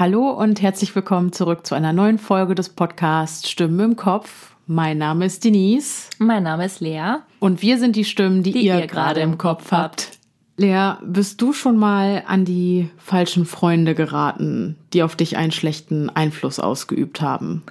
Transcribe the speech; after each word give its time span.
Hallo 0.00 0.30
und 0.30 0.62
herzlich 0.62 0.96
willkommen 0.96 1.30
zurück 1.30 1.66
zu 1.66 1.74
einer 1.74 1.92
neuen 1.92 2.16
Folge 2.16 2.54
des 2.54 2.70
Podcasts 2.70 3.50
Stimmen 3.50 3.80
im 3.80 3.96
Kopf. 3.96 4.54
Mein 4.66 4.96
Name 4.96 5.26
ist 5.26 5.44
Denise. 5.44 6.08
Mein 6.16 6.44
Name 6.44 6.64
ist 6.64 6.80
Lea. 6.80 7.16
Und 7.38 7.60
wir 7.60 7.76
sind 7.76 7.96
die 7.96 8.06
Stimmen, 8.06 8.42
die, 8.42 8.52
Die 8.52 8.64
ihr, 8.64 8.78
ihr 8.78 8.86
gerade 8.86 9.20
im 9.20 9.36
Kopf 9.36 9.72
habt. 9.72 10.12
Lea, 10.56 10.94
bist 11.04 11.42
du 11.42 11.52
schon 11.52 11.76
mal 11.76 12.22
an 12.26 12.46
die 12.46 12.88
falschen 12.96 13.44
Freunde 13.44 13.94
geraten, 13.94 14.78
die 14.94 15.02
auf 15.02 15.16
dich 15.16 15.36
einen 15.36 15.52
schlechten 15.52 16.08
Einfluss 16.08 16.58
ausgeübt 16.58 17.20
haben? 17.20 17.62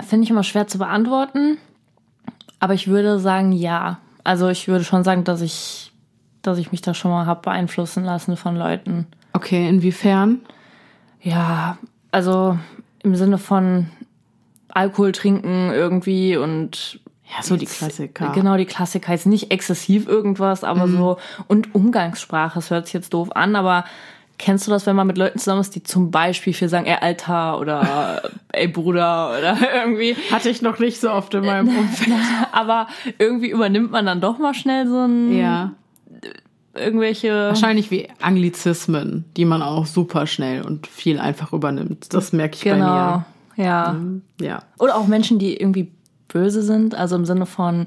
Finde 0.00 0.22
ich 0.22 0.30
immer 0.30 0.44
schwer 0.44 0.68
zu 0.68 0.78
beantworten, 0.78 1.58
aber 2.60 2.74
ich 2.74 2.86
würde 2.86 3.18
sagen 3.18 3.50
ja. 3.50 3.98
Also 4.22 4.50
ich 4.50 4.68
würde 4.68 4.84
schon 4.84 5.02
sagen, 5.02 5.24
dass 5.24 5.40
ich, 5.40 5.90
dass 6.42 6.58
ich 6.58 6.70
mich 6.70 6.80
da 6.80 6.94
schon 6.94 7.10
mal 7.10 7.26
habe 7.26 7.42
beeinflussen 7.42 8.04
lassen 8.04 8.36
von 8.36 8.54
Leuten. 8.54 9.08
Okay, 9.32 9.68
inwiefern? 9.68 10.42
Ja, 11.22 11.78
also 12.10 12.58
im 13.02 13.16
Sinne 13.16 13.38
von 13.38 13.88
Alkohol 14.68 15.12
trinken 15.12 15.70
irgendwie 15.72 16.36
und 16.36 17.00
Ja, 17.24 17.42
so 17.42 17.56
die 17.56 17.66
Klassiker. 17.66 18.30
Genau, 18.32 18.56
die 18.56 18.66
Klassiker. 18.66 19.12
Jetzt 19.12 19.26
nicht 19.26 19.50
exzessiv 19.50 20.06
irgendwas, 20.06 20.64
aber 20.64 20.88
so. 20.88 21.18
Und 21.46 21.74
Umgangssprache, 21.74 22.54
das 22.56 22.70
hört 22.70 22.86
sich 22.86 22.94
jetzt 22.94 23.12
doof 23.14 23.34
an, 23.34 23.56
aber 23.56 23.84
kennst 24.38 24.66
du 24.66 24.70
das, 24.70 24.86
wenn 24.86 24.94
man 24.96 25.06
mit 25.06 25.18
Leuten 25.18 25.38
zusammen 25.38 25.60
ist, 25.60 25.74
die 25.74 25.82
zum 25.82 26.10
Beispiel 26.10 26.54
viel 26.54 26.68
sagen, 26.68 26.86
ey 26.86 26.96
Alter 27.00 27.58
oder 27.58 28.22
ey 28.52 28.68
Bruder 28.68 29.36
oder 29.36 29.56
irgendwie. 29.74 30.16
Hatte 30.30 30.48
ich 30.48 30.62
noch 30.62 30.78
nicht 30.78 31.00
so 31.00 31.10
oft 31.10 31.34
in 31.34 31.44
meinem 31.44 31.68
Umfeld. 31.76 32.16
Aber 32.52 32.86
irgendwie 33.18 33.50
übernimmt 33.50 33.90
man 33.90 34.06
dann 34.06 34.20
doch 34.20 34.38
mal 34.38 34.54
schnell 34.54 34.86
so 34.86 35.04
ein 35.04 35.36
Ja. 35.36 35.72
Irgendwelche. 36.78 37.30
Wahrscheinlich 37.48 37.90
wie 37.90 38.08
Anglizismen, 38.20 39.24
die 39.36 39.44
man 39.44 39.62
auch 39.62 39.86
super 39.86 40.26
schnell 40.26 40.62
und 40.62 40.86
viel 40.86 41.18
einfach 41.18 41.52
übernimmt. 41.52 42.12
Das 42.14 42.32
merke 42.32 42.56
ich 42.56 42.62
Genau. 42.62 43.24
Ja. 43.56 43.92
bei 43.92 43.98
mir. 43.98 44.20
Ja. 44.40 44.62
Oder 44.78 44.96
auch 44.96 45.06
Menschen, 45.06 45.38
die 45.38 45.56
irgendwie 45.56 45.90
böse 46.28 46.62
sind, 46.62 46.94
also 46.94 47.16
im 47.16 47.24
Sinne 47.24 47.46
von, 47.46 47.86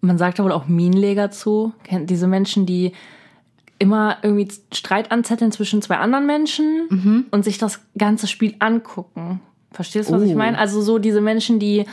man 0.00 0.16
sagt 0.18 0.38
da 0.38 0.44
wohl 0.44 0.52
auch 0.52 0.66
Minenleger 0.68 1.30
zu. 1.30 1.72
Kennt 1.84 2.08
diese 2.10 2.26
Menschen, 2.26 2.64
die 2.66 2.92
immer 3.78 4.18
irgendwie 4.22 4.48
Streit 4.72 5.10
anzetteln 5.10 5.50
zwischen 5.52 5.82
zwei 5.82 5.96
anderen 5.96 6.24
Menschen 6.26 7.26
und 7.32 7.44
sich 7.44 7.58
das 7.58 7.80
ganze 7.98 8.28
Spiel 8.28 8.54
angucken. 8.60 9.40
Verstehst 9.72 10.10
du, 10.10 10.14
was 10.14 10.22
ich 10.22 10.34
Oh. 10.34 10.38
meine? 10.38 10.56
Also 10.58 10.80
so 10.82 10.98
diese 10.98 11.20
Menschen, 11.20 11.58
die 11.58 11.86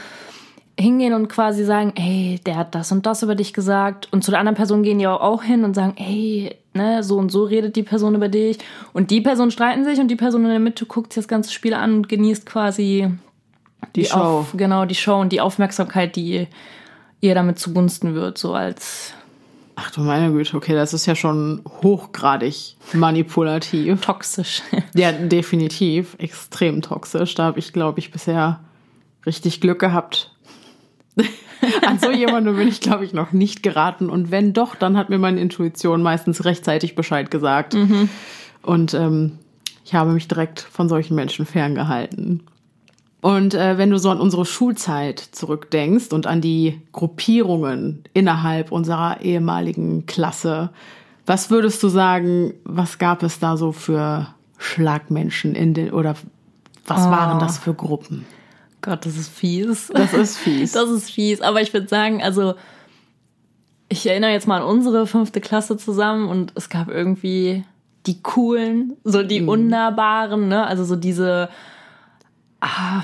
hingehen 0.80 1.14
und 1.14 1.28
quasi 1.28 1.66
sagen, 1.66 1.94
ey, 1.96 2.40
der 2.46 2.56
hat 2.56 2.74
das 2.74 2.92
und 2.92 3.06
das 3.06 3.22
über 3.24 3.36
dich 3.36 3.54
gesagt. 3.54 4.08
Und 4.12 4.24
zu 4.24 4.32
der 4.32 4.40
anderen 4.40 4.56
Person 4.56 4.82
gehen 4.84 5.00
die 5.00 5.08
auch, 5.08 5.44
hin 5.44 5.64
und 5.64 5.74
sagen, 5.76 5.94
ey, 5.98 6.56
ne, 6.74 7.04
so 7.04 7.18
und 7.18 7.32
so 7.32 7.44
redet 7.44 7.76
die 7.76 7.84
Person 7.84 8.16
über 8.16 8.30
dich. 8.30 8.58
Und 8.94 9.12
die 9.12 9.22
Person 9.22 9.52
streiten 9.52 9.84
sich 9.84 10.00
und 10.00 10.08
die 10.08 10.16
Person 10.16 10.44
in 10.46 10.50
der 10.52 10.60
Mitte 10.60 10.86
guckt 10.86 11.14
sich 11.14 11.24
das 11.24 11.28
ganze 11.28 11.52
Spiel 11.52 11.74
an 11.74 11.96
und 11.96 12.10
genießt 12.10 12.46
quasi 12.46 13.10
Die, 13.96 14.06
Show. 14.06 14.16
auf, 14.18 14.54
genau, 14.56 14.86
die 14.86 14.96
Show 14.96 15.20
und 15.20 15.32
die 15.32 15.42
Aufmerksamkeit, 15.42 16.16
die 16.16 16.48
ihr 17.22 17.36
damit 17.36 17.60
zugunsten 17.60 18.16
wird, 18.16 18.38
so 18.38 18.54
als 18.54 19.14
Ach 19.82 19.92
du 19.92 20.02
meine 20.02 20.32
Güte, 20.34 20.58
okay, 20.58 20.74
das 20.74 20.94
ist 20.94 21.06
ja 21.06 21.16
schon 21.16 21.62
hochgradig 21.82 22.76
manipulativ. 22.92 24.02
toxisch. 24.02 24.62
Ja, 24.94 25.14
definitiv. 25.14 26.16
Extrem 26.20 26.82
toxisch. 26.82 27.34
Da 27.36 27.44
habe 27.46 27.60
ich, 27.60 27.72
glaube 27.72 28.00
ich, 28.00 28.12
bisher 28.12 28.60
richtig 29.26 29.62
Glück 29.62 29.80
gehabt. 29.80 30.36
An 31.86 32.00
so 32.00 32.12
jemanden 32.12 32.56
bin 32.56 32.67
ich, 32.67 32.81
glaube 32.81 33.03
ich, 33.06 33.14
noch 33.14 33.31
nicht 33.31 33.64
geraten. 33.64 34.09
Und 34.09 34.31
wenn 34.31 34.53
doch, 34.53 34.75
dann 34.75 34.98
hat 34.98 35.09
mir 35.09 35.17
meine 35.17 35.42
Intuition 35.42 36.02
meistens 36.02 36.45
rechtzeitig 36.45 36.95
Bescheid 36.95 37.30
gesagt. 37.31 37.73
Und 38.61 38.94
ähm, 38.94 39.39
ich 39.83 39.94
habe 39.94 40.11
mich 40.11 40.27
direkt 40.27 40.61
von 40.61 40.88
solchen 40.88 41.16
Menschen 41.16 41.45
ferngehalten. 41.45 42.44
Und 43.21 43.54
äh, 43.54 43.77
wenn 43.77 43.89
du 43.89 43.99
so 43.99 44.10
an 44.10 44.21
unsere 44.21 44.45
Schulzeit 44.45 45.20
zurückdenkst 45.20 46.14
und 46.14 46.26
an 46.26 46.39
die 46.39 46.82
Gruppierungen 46.94 48.04
innerhalb 48.14 48.71
unserer 48.71 49.21
ehemaligen 49.21 50.05
Klasse, 50.05 50.70
was 51.26 51.49
würdest 51.49 51.83
du 51.83 51.89
sagen, 51.89 52.54
was 52.64 52.98
gab 52.98 53.23
es 53.23 53.39
da 53.39 53.58
so 53.58 53.71
für 53.71 54.27
Schlagmenschen 54.58 55.54
in 55.54 55.73
den 55.73 55.92
oder 55.92 56.15
was 56.88 57.05
waren 57.10 57.39
das 57.39 57.58
für 57.58 57.73
Gruppen? 57.73 58.26
Gott, 58.82 59.06
das 59.06 59.17
ist 59.17 59.30
fies. 59.30 59.92
Das 59.94 60.14
ist 60.14 60.38
fies. 60.38 60.72
Das 60.73 60.90
ist 60.90 61.10
fies. 61.12 61.42
Aber 61.42 61.62
ich 61.62 61.73
würde 61.73 61.88
sagen, 61.88 62.22
also 62.23 62.56
ich 63.90 64.06
erinnere 64.08 64.32
jetzt 64.32 64.48
mal 64.48 64.58
an 64.62 64.67
unsere 64.67 65.08
fünfte 65.08 65.42
Klasse 65.42 65.76
zusammen 65.78 66.30
und 66.30 66.52
es 66.56 66.70
gab 66.70 66.89
irgendwie 66.89 67.64
die 68.06 68.22
coolen, 68.22 68.94
so 69.04 69.23
die 69.23 69.42
Mhm. 69.42 69.50
unnahbaren, 69.50 70.48
ne? 70.48 70.66
Also 70.66 70.84
so 70.86 70.95
diese 70.95 71.50
ah, 72.62 73.02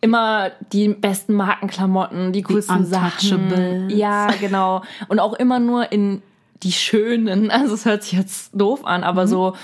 immer 0.00 0.50
die 0.72 0.88
besten 0.88 1.34
Markenklamotten, 1.34 2.32
die 2.32 2.42
coolsten 2.42 2.84
Sachen. 2.84 3.32
Untouchables. 3.44 3.92
Ja, 3.94 4.28
genau. 4.40 4.82
Und 5.08 5.20
auch 5.20 5.32
immer 5.34 5.58
nur 5.60 5.90
in 5.92 6.22
die 6.62 6.72
schönen. 6.72 7.50
Also 7.50 7.74
es 7.74 7.84
hört 7.86 8.02
sich 8.02 8.12
jetzt 8.12 8.50
doof 8.52 8.84
an, 8.84 9.00
Mhm. 9.00 9.06
aber 9.06 9.26
so 9.26 9.54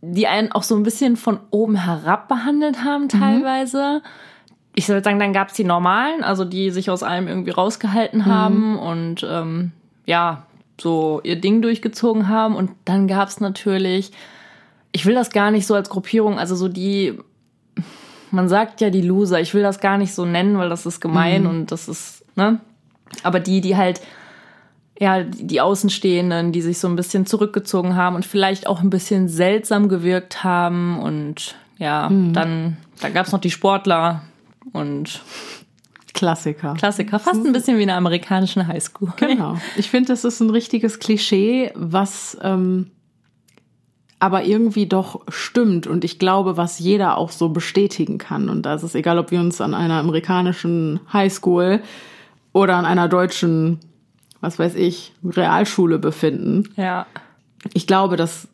die 0.00 0.28
einen 0.28 0.52
auch 0.52 0.62
so 0.62 0.76
ein 0.76 0.84
bisschen 0.84 1.16
von 1.16 1.40
oben 1.50 1.74
herab 1.74 2.28
behandelt 2.28 2.84
haben 2.84 3.08
Mhm. 3.12 3.88
Ich 4.78 4.88
würde 4.88 5.02
sagen, 5.02 5.18
dann 5.18 5.32
gab's 5.32 5.54
die 5.54 5.64
normalen, 5.64 6.22
also 6.22 6.44
die 6.44 6.70
sich 6.70 6.88
aus 6.88 7.02
allem 7.02 7.26
irgendwie 7.26 7.50
rausgehalten 7.50 8.20
Mhm. 8.20 8.26
haben 8.26 8.78
und 8.78 9.26
ähm, 9.28 9.72
ja, 10.06 10.44
so 10.80 11.20
ihr 11.24 11.40
Ding 11.40 11.62
durchgezogen 11.62 12.28
haben. 12.28 12.54
Und 12.54 12.70
dann 12.84 13.08
gab's 13.08 13.40
natürlich, 13.40 14.12
ich 14.92 15.04
will 15.04 15.16
das 15.16 15.30
gar 15.30 15.50
nicht 15.50 15.66
so 15.66 15.74
als 15.74 15.88
Gruppierung, 15.90 16.38
also 16.38 16.54
so 16.54 16.68
die, 16.68 17.18
man 18.30 18.48
sagt 18.48 18.80
ja 18.80 18.90
die 18.90 19.02
Loser, 19.02 19.40
ich 19.40 19.52
will 19.52 19.62
das 19.64 19.80
gar 19.80 19.98
nicht 19.98 20.14
so 20.14 20.24
nennen, 20.24 20.58
weil 20.58 20.68
das 20.68 20.86
ist 20.86 21.00
gemein 21.00 21.42
Mhm. 21.42 21.48
und 21.50 21.72
das 21.72 21.88
ist, 21.88 22.24
ne? 22.36 22.60
Aber 23.24 23.40
die, 23.40 23.60
die 23.60 23.76
halt 23.76 24.00
ja, 25.00 25.22
die 25.22 25.60
Außenstehenden, 25.60 26.50
die 26.52 26.60
sich 26.62 26.78
so 26.78 26.88
ein 26.88 26.96
bisschen 26.96 27.24
zurückgezogen 27.26 27.94
haben 27.96 28.14
und 28.16 28.24
vielleicht 28.26 28.66
auch 28.66 28.80
ein 28.80 28.90
bisschen 28.90 29.28
seltsam 29.28 29.88
gewirkt 29.88 30.42
haben. 30.44 30.98
Und 31.00 31.54
ja, 31.78 32.08
Mhm. 32.08 32.32
dann, 32.32 32.76
dann 33.00 33.14
gab's 33.14 33.30
noch 33.32 33.40
die 33.40 33.50
Sportler 33.52 34.22
und 34.72 35.20
Klassiker. 36.14 36.74
Klassiker, 36.74 37.18
fast 37.18 37.46
ein 37.46 37.52
bisschen 37.52 37.78
wie 37.78 37.84
in 37.84 37.90
einer 37.90 37.98
amerikanischen 37.98 38.66
Highschool. 38.66 39.12
Genau. 39.16 39.56
Ich 39.76 39.88
finde, 39.88 40.08
das 40.08 40.24
ist 40.24 40.40
ein 40.40 40.50
richtiges 40.50 40.98
Klischee, 40.98 41.70
was 41.76 42.36
ähm, 42.42 42.90
aber 44.20 44.44
irgendwie 44.44 44.86
doch 44.86 45.20
stimmt 45.28 45.86
und 45.86 46.04
ich 46.04 46.18
glaube, 46.18 46.56
was 46.56 46.78
jeder 46.78 47.18
auch 47.18 47.30
so 47.30 47.50
bestätigen 47.50 48.18
kann. 48.18 48.48
Und 48.48 48.62
da 48.62 48.74
ist 48.74 48.82
es 48.82 48.94
egal, 48.94 49.18
ob 49.18 49.30
wir 49.30 49.38
uns 49.40 49.60
an 49.60 49.74
einer 49.74 49.94
amerikanischen 49.94 51.00
Highschool 51.12 51.82
oder 52.52 52.76
an 52.76 52.84
einer 52.84 53.08
deutschen, 53.08 53.78
was 54.40 54.58
weiß 54.58 54.74
ich, 54.74 55.12
Realschule 55.24 55.98
befinden. 55.98 56.68
Ja. 56.76 57.06
Ich 57.74 57.86
glaube, 57.86 58.16
das 58.16 58.48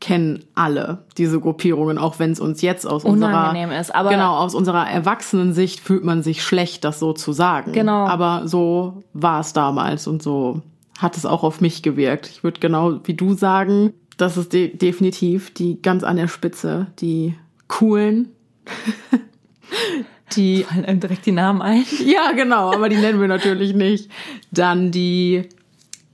kennen 0.00 0.44
alle, 0.54 1.04
diese 1.16 1.40
Gruppierungen, 1.40 1.98
auch 1.98 2.18
wenn 2.18 2.30
es 2.30 2.40
uns 2.40 2.62
jetzt 2.62 2.86
aus 2.86 3.04
unserer, 3.04 3.54
ist, 3.80 3.94
aber- 3.94 4.10
genau, 4.10 4.36
aus 4.36 4.54
unserer 4.54 4.88
Erwachsenensicht 4.88 5.80
fühlt 5.80 6.04
man 6.04 6.22
sich 6.22 6.42
schlecht, 6.42 6.84
das 6.84 7.00
so 7.00 7.12
zu 7.12 7.32
sagen. 7.32 7.72
Genau. 7.72 8.06
Aber 8.06 8.46
so 8.46 9.02
war 9.12 9.40
es 9.40 9.52
damals 9.52 10.06
und 10.06 10.22
so 10.22 10.62
hat 10.98 11.16
es 11.16 11.26
auch 11.26 11.42
auf 11.42 11.60
mich 11.60 11.82
gewirkt. 11.82 12.28
Ich 12.28 12.44
würde 12.44 12.60
genau 12.60 13.00
wie 13.04 13.14
du 13.14 13.34
sagen, 13.34 13.92
das 14.16 14.36
ist 14.36 14.52
de 14.52 14.76
definitiv 14.76 15.52
die 15.54 15.80
ganz 15.80 16.02
an 16.04 16.16
der 16.16 16.28
Spitze, 16.28 16.88
die 16.98 17.34
coolen, 17.68 18.28
die 20.36 20.64
Fallen 20.64 20.84
einem 20.84 21.00
direkt 21.00 21.26
die 21.26 21.32
Namen 21.32 21.62
ein. 21.62 21.84
ja, 22.04 22.32
genau, 22.32 22.72
aber 22.72 22.88
die 22.88 22.96
nennen 22.96 23.20
wir 23.20 23.28
natürlich 23.28 23.74
nicht. 23.74 24.10
Dann 24.50 24.90
die, 24.90 25.48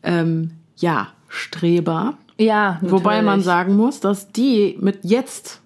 ähm, 0.03 0.53
ja, 0.77 1.09
Streber. 1.29 2.17
Ja, 2.39 2.79
Wobei 2.83 3.17
man 3.17 3.25
natürlich. 3.27 3.45
sagen 3.45 3.77
muss, 3.77 4.01
dass 4.01 4.33
die 4.33 4.77
mit 4.81 5.01
jetzt 5.05 5.61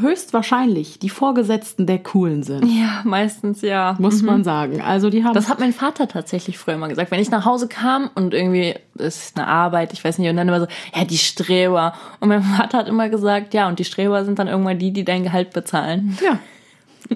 höchstwahrscheinlich 0.00 1.00
die 1.00 1.08
Vorgesetzten 1.08 1.86
der 1.86 1.98
Coolen 1.98 2.42
sind. 2.44 2.64
Ja, 2.64 3.00
meistens 3.04 3.60
ja. 3.60 3.96
Muss 3.98 4.22
man 4.22 4.44
sagen. 4.44 4.80
Also 4.80 5.10
die 5.10 5.24
haben. 5.24 5.34
Das 5.34 5.48
hat 5.48 5.58
mein 5.58 5.72
Vater 5.72 6.06
tatsächlich 6.06 6.58
früher 6.58 6.76
mal 6.76 6.86
gesagt. 6.88 7.10
Wenn 7.10 7.20
ich 7.20 7.30
nach 7.30 7.44
Hause 7.44 7.66
kam 7.68 8.08
und 8.14 8.34
irgendwie 8.34 8.74
ist 8.94 9.36
eine 9.36 9.48
Arbeit, 9.48 9.92
ich 9.92 10.04
weiß 10.04 10.18
nicht, 10.18 10.30
und 10.30 10.36
dann 10.36 10.46
immer 10.48 10.60
so, 10.60 10.66
ja, 10.94 11.04
die 11.04 11.18
Streber. 11.18 11.94
Und 12.20 12.28
mein 12.28 12.42
Vater 12.42 12.78
hat 12.78 12.88
immer 12.88 13.08
gesagt, 13.08 13.52
ja, 13.52 13.66
und 13.68 13.78
die 13.80 13.84
Streber 13.84 14.24
sind 14.24 14.38
dann 14.38 14.46
irgendwann 14.48 14.78
die, 14.78 14.92
die 14.92 15.04
dein 15.04 15.24
Gehalt 15.24 15.52
bezahlen. 15.52 16.16
ja, 16.24 16.38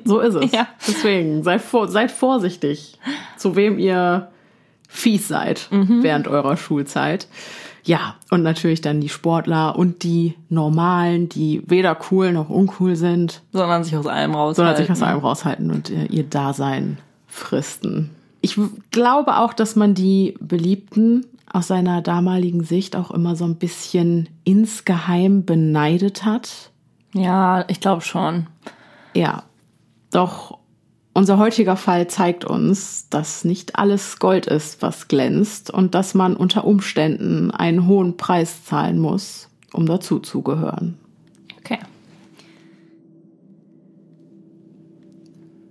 so 0.04 0.18
ist 0.20 0.34
es. 0.34 0.50
Ja. 0.52 0.66
Deswegen 0.86 1.44
seid, 1.44 1.62
vor, 1.62 1.86
seid 1.88 2.10
vorsichtig, 2.10 2.98
zu 3.36 3.54
wem 3.54 3.78
ihr 3.78 4.28
fies 4.88 5.28
seid 5.28 5.68
Mhm. 5.70 6.02
während 6.02 6.26
eurer 6.28 6.56
Schulzeit. 6.56 7.28
Ja, 7.88 8.16
und 8.30 8.42
natürlich 8.42 8.82
dann 8.82 9.00
die 9.00 9.08
Sportler 9.08 9.74
und 9.74 10.02
die 10.02 10.34
Normalen, 10.50 11.30
die 11.30 11.62
weder 11.66 11.96
cool 12.10 12.34
noch 12.34 12.50
uncool 12.50 12.96
sind, 12.96 13.40
Sondern 13.50 13.82
sich 13.82 13.96
aus 13.96 14.06
allem 14.06 14.34
raus. 14.34 14.56
sondern 14.56 14.76
sich 14.76 14.90
aus 14.90 15.00
allem 15.00 15.20
raushalten 15.20 15.70
und 15.70 15.88
äh, 15.88 16.04
ihr 16.04 16.24
Dasein 16.24 16.98
fristen. 17.26 18.10
Ich 18.42 18.60
glaube 18.90 19.38
auch, 19.38 19.54
dass 19.54 19.74
man 19.74 19.94
die 19.94 20.34
Beliebten 20.38 21.24
aus 21.50 21.68
seiner 21.68 22.02
damaligen 22.02 22.62
Sicht 22.62 22.94
auch 22.94 23.10
immer 23.10 23.36
so 23.36 23.46
ein 23.46 23.56
bisschen 23.56 24.28
insgeheim 24.44 25.46
beneidet 25.46 26.26
hat. 26.26 26.70
Ja, 27.14 27.64
ich 27.68 27.80
glaube 27.80 28.02
schon. 28.02 28.48
Ja. 29.14 29.44
Doch 30.10 30.57
unser 31.18 31.38
heutiger 31.38 31.74
Fall 31.74 32.06
zeigt 32.06 32.44
uns, 32.44 33.08
dass 33.10 33.44
nicht 33.44 33.74
alles 33.74 34.20
Gold 34.20 34.46
ist, 34.46 34.82
was 34.82 35.08
glänzt 35.08 35.68
und 35.68 35.96
dass 35.96 36.14
man 36.14 36.36
unter 36.36 36.64
Umständen 36.64 37.50
einen 37.50 37.88
hohen 37.88 38.16
Preis 38.16 38.64
zahlen 38.64 39.00
muss, 39.00 39.48
um 39.72 39.84
dazuzugehören. 39.84 40.96
Okay. 41.58 41.78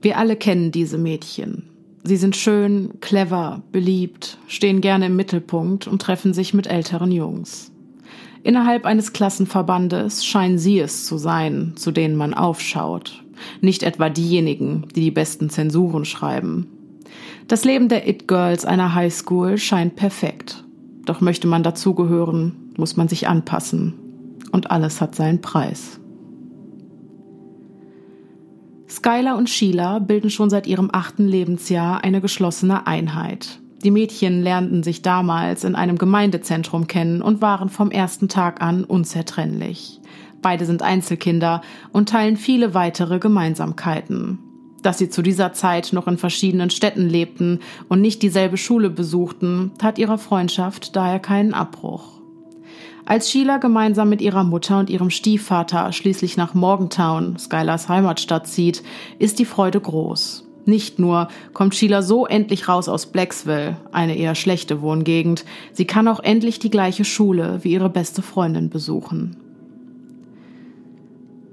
Wir 0.01 0.17
alle 0.17 0.35
kennen 0.35 0.73
diese 0.73 0.97
Mädchen. 0.97 1.69
Sie 2.03 2.17
sind 2.17 2.35
schön, 2.35 2.99
clever, 2.99 3.63
beliebt, 3.71 4.37
stehen 4.47 4.81
gerne 4.81 5.05
im 5.05 5.15
Mittelpunkt 5.15 5.87
und 5.87 6.01
treffen 6.01 6.33
sich 6.33 6.53
mit 6.53 6.67
älteren 6.67 7.13
Jungs. 7.13 7.71
Innerhalb 8.43 8.85
eines 8.85 9.13
Klassenverbandes 9.13 10.25
scheinen 10.25 10.57
sie 10.57 10.79
es 10.79 11.05
zu 11.05 11.17
sein, 11.17 11.73
zu 11.77 11.91
denen 11.91 12.17
man 12.17 12.33
aufschaut, 12.33 13.23
nicht 13.61 13.83
etwa 13.83 14.09
diejenigen, 14.09 14.85
die 14.95 15.01
die 15.01 15.11
besten 15.11 15.49
Zensuren 15.49 16.05
schreiben. 16.05 16.67
Das 17.47 17.63
Leben 17.63 17.89
der 17.89 18.07
It-Girls 18.07 18.65
einer 18.65 18.93
Highschool 18.93 19.57
scheint 19.57 19.95
perfekt. 19.95 20.63
Doch 21.05 21.21
möchte 21.21 21.47
man 21.47 21.63
dazugehören, 21.63 22.73
muss 22.77 22.97
man 22.97 23.07
sich 23.07 23.27
anpassen. 23.27 23.93
Und 24.51 24.71
alles 24.71 24.99
hat 24.99 25.15
seinen 25.15 25.41
Preis. 25.41 25.99
Skylar 28.89 29.37
und 29.37 29.49
Sheila 29.49 29.99
bilden 29.99 30.29
schon 30.29 30.49
seit 30.49 30.67
ihrem 30.67 30.89
achten 30.91 31.27
Lebensjahr 31.27 32.03
eine 32.03 32.21
geschlossene 32.21 32.87
Einheit. 32.87 33.59
Die 33.83 33.91
Mädchen 33.91 34.41
lernten 34.41 34.81
sich 34.81 35.01
damals 35.01 35.63
in 35.63 35.75
einem 35.75 35.97
Gemeindezentrum 35.97 36.87
kennen 36.87 37.21
und 37.21 37.41
waren 37.41 37.69
vom 37.69 37.91
ersten 37.91 38.27
Tag 38.27 38.61
an 38.61 38.83
unzertrennlich. 38.83 40.01
Beide 40.41 40.65
sind 40.65 40.81
Einzelkinder 40.81 41.61
und 41.91 42.09
teilen 42.09 42.37
viele 42.37 42.73
weitere 42.73 43.19
Gemeinsamkeiten. 43.19 44.39
Dass 44.83 44.97
sie 44.97 45.09
zu 45.09 45.21
dieser 45.21 45.53
Zeit 45.53 45.91
noch 45.93 46.07
in 46.07 46.17
verschiedenen 46.17 46.69
Städten 46.69 47.09
lebten 47.09 47.59
und 47.89 48.01
nicht 48.01 48.21
dieselbe 48.21 48.57
Schule 48.57 48.89
besuchten, 48.89 49.71
tat 49.77 49.97
ihrer 49.97 50.17
Freundschaft 50.17 50.95
daher 50.95 51.19
keinen 51.19 51.53
Abbruch. 51.53 52.17
Als 53.05 53.31
Sheila 53.31 53.57
gemeinsam 53.57 54.09
mit 54.09 54.21
ihrer 54.21 54.43
Mutter 54.43 54.79
und 54.79 54.89
ihrem 54.89 55.09
Stiefvater 55.09 55.93
schließlich 55.93 56.35
nach 56.35 56.53
Morgantown, 56.53 57.37
Skylars 57.39 57.87
Heimatstadt, 57.87 58.47
zieht, 58.47 58.83
ist 59.17 59.39
die 59.39 59.45
Freude 59.45 59.79
groß. 59.79 60.45
Nicht 60.65 60.99
nur 60.99 61.29
kommt 61.53 61.73
Sheila 61.73 62.01
so 62.01 62.27
endlich 62.27 62.67
raus 62.67 62.89
aus 62.89 63.05
Blacksville, 63.05 63.77
eine 63.93 64.17
eher 64.17 64.35
schlechte 64.35 64.81
Wohngegend, 64.81 65.45
sie 65.71 65.85
kann 65.85 66.09
auch 66.09 66.19
endlich 66.19 66.59
die 66.59 66.69
gleiche 66.69 67.05
Schule 67.05 67.59
wie 67.61 67.71
ihre 67.71 67.89
beste 67.89 68.21
Freundin 68.21 68.69
besuchen. 68.69 69.37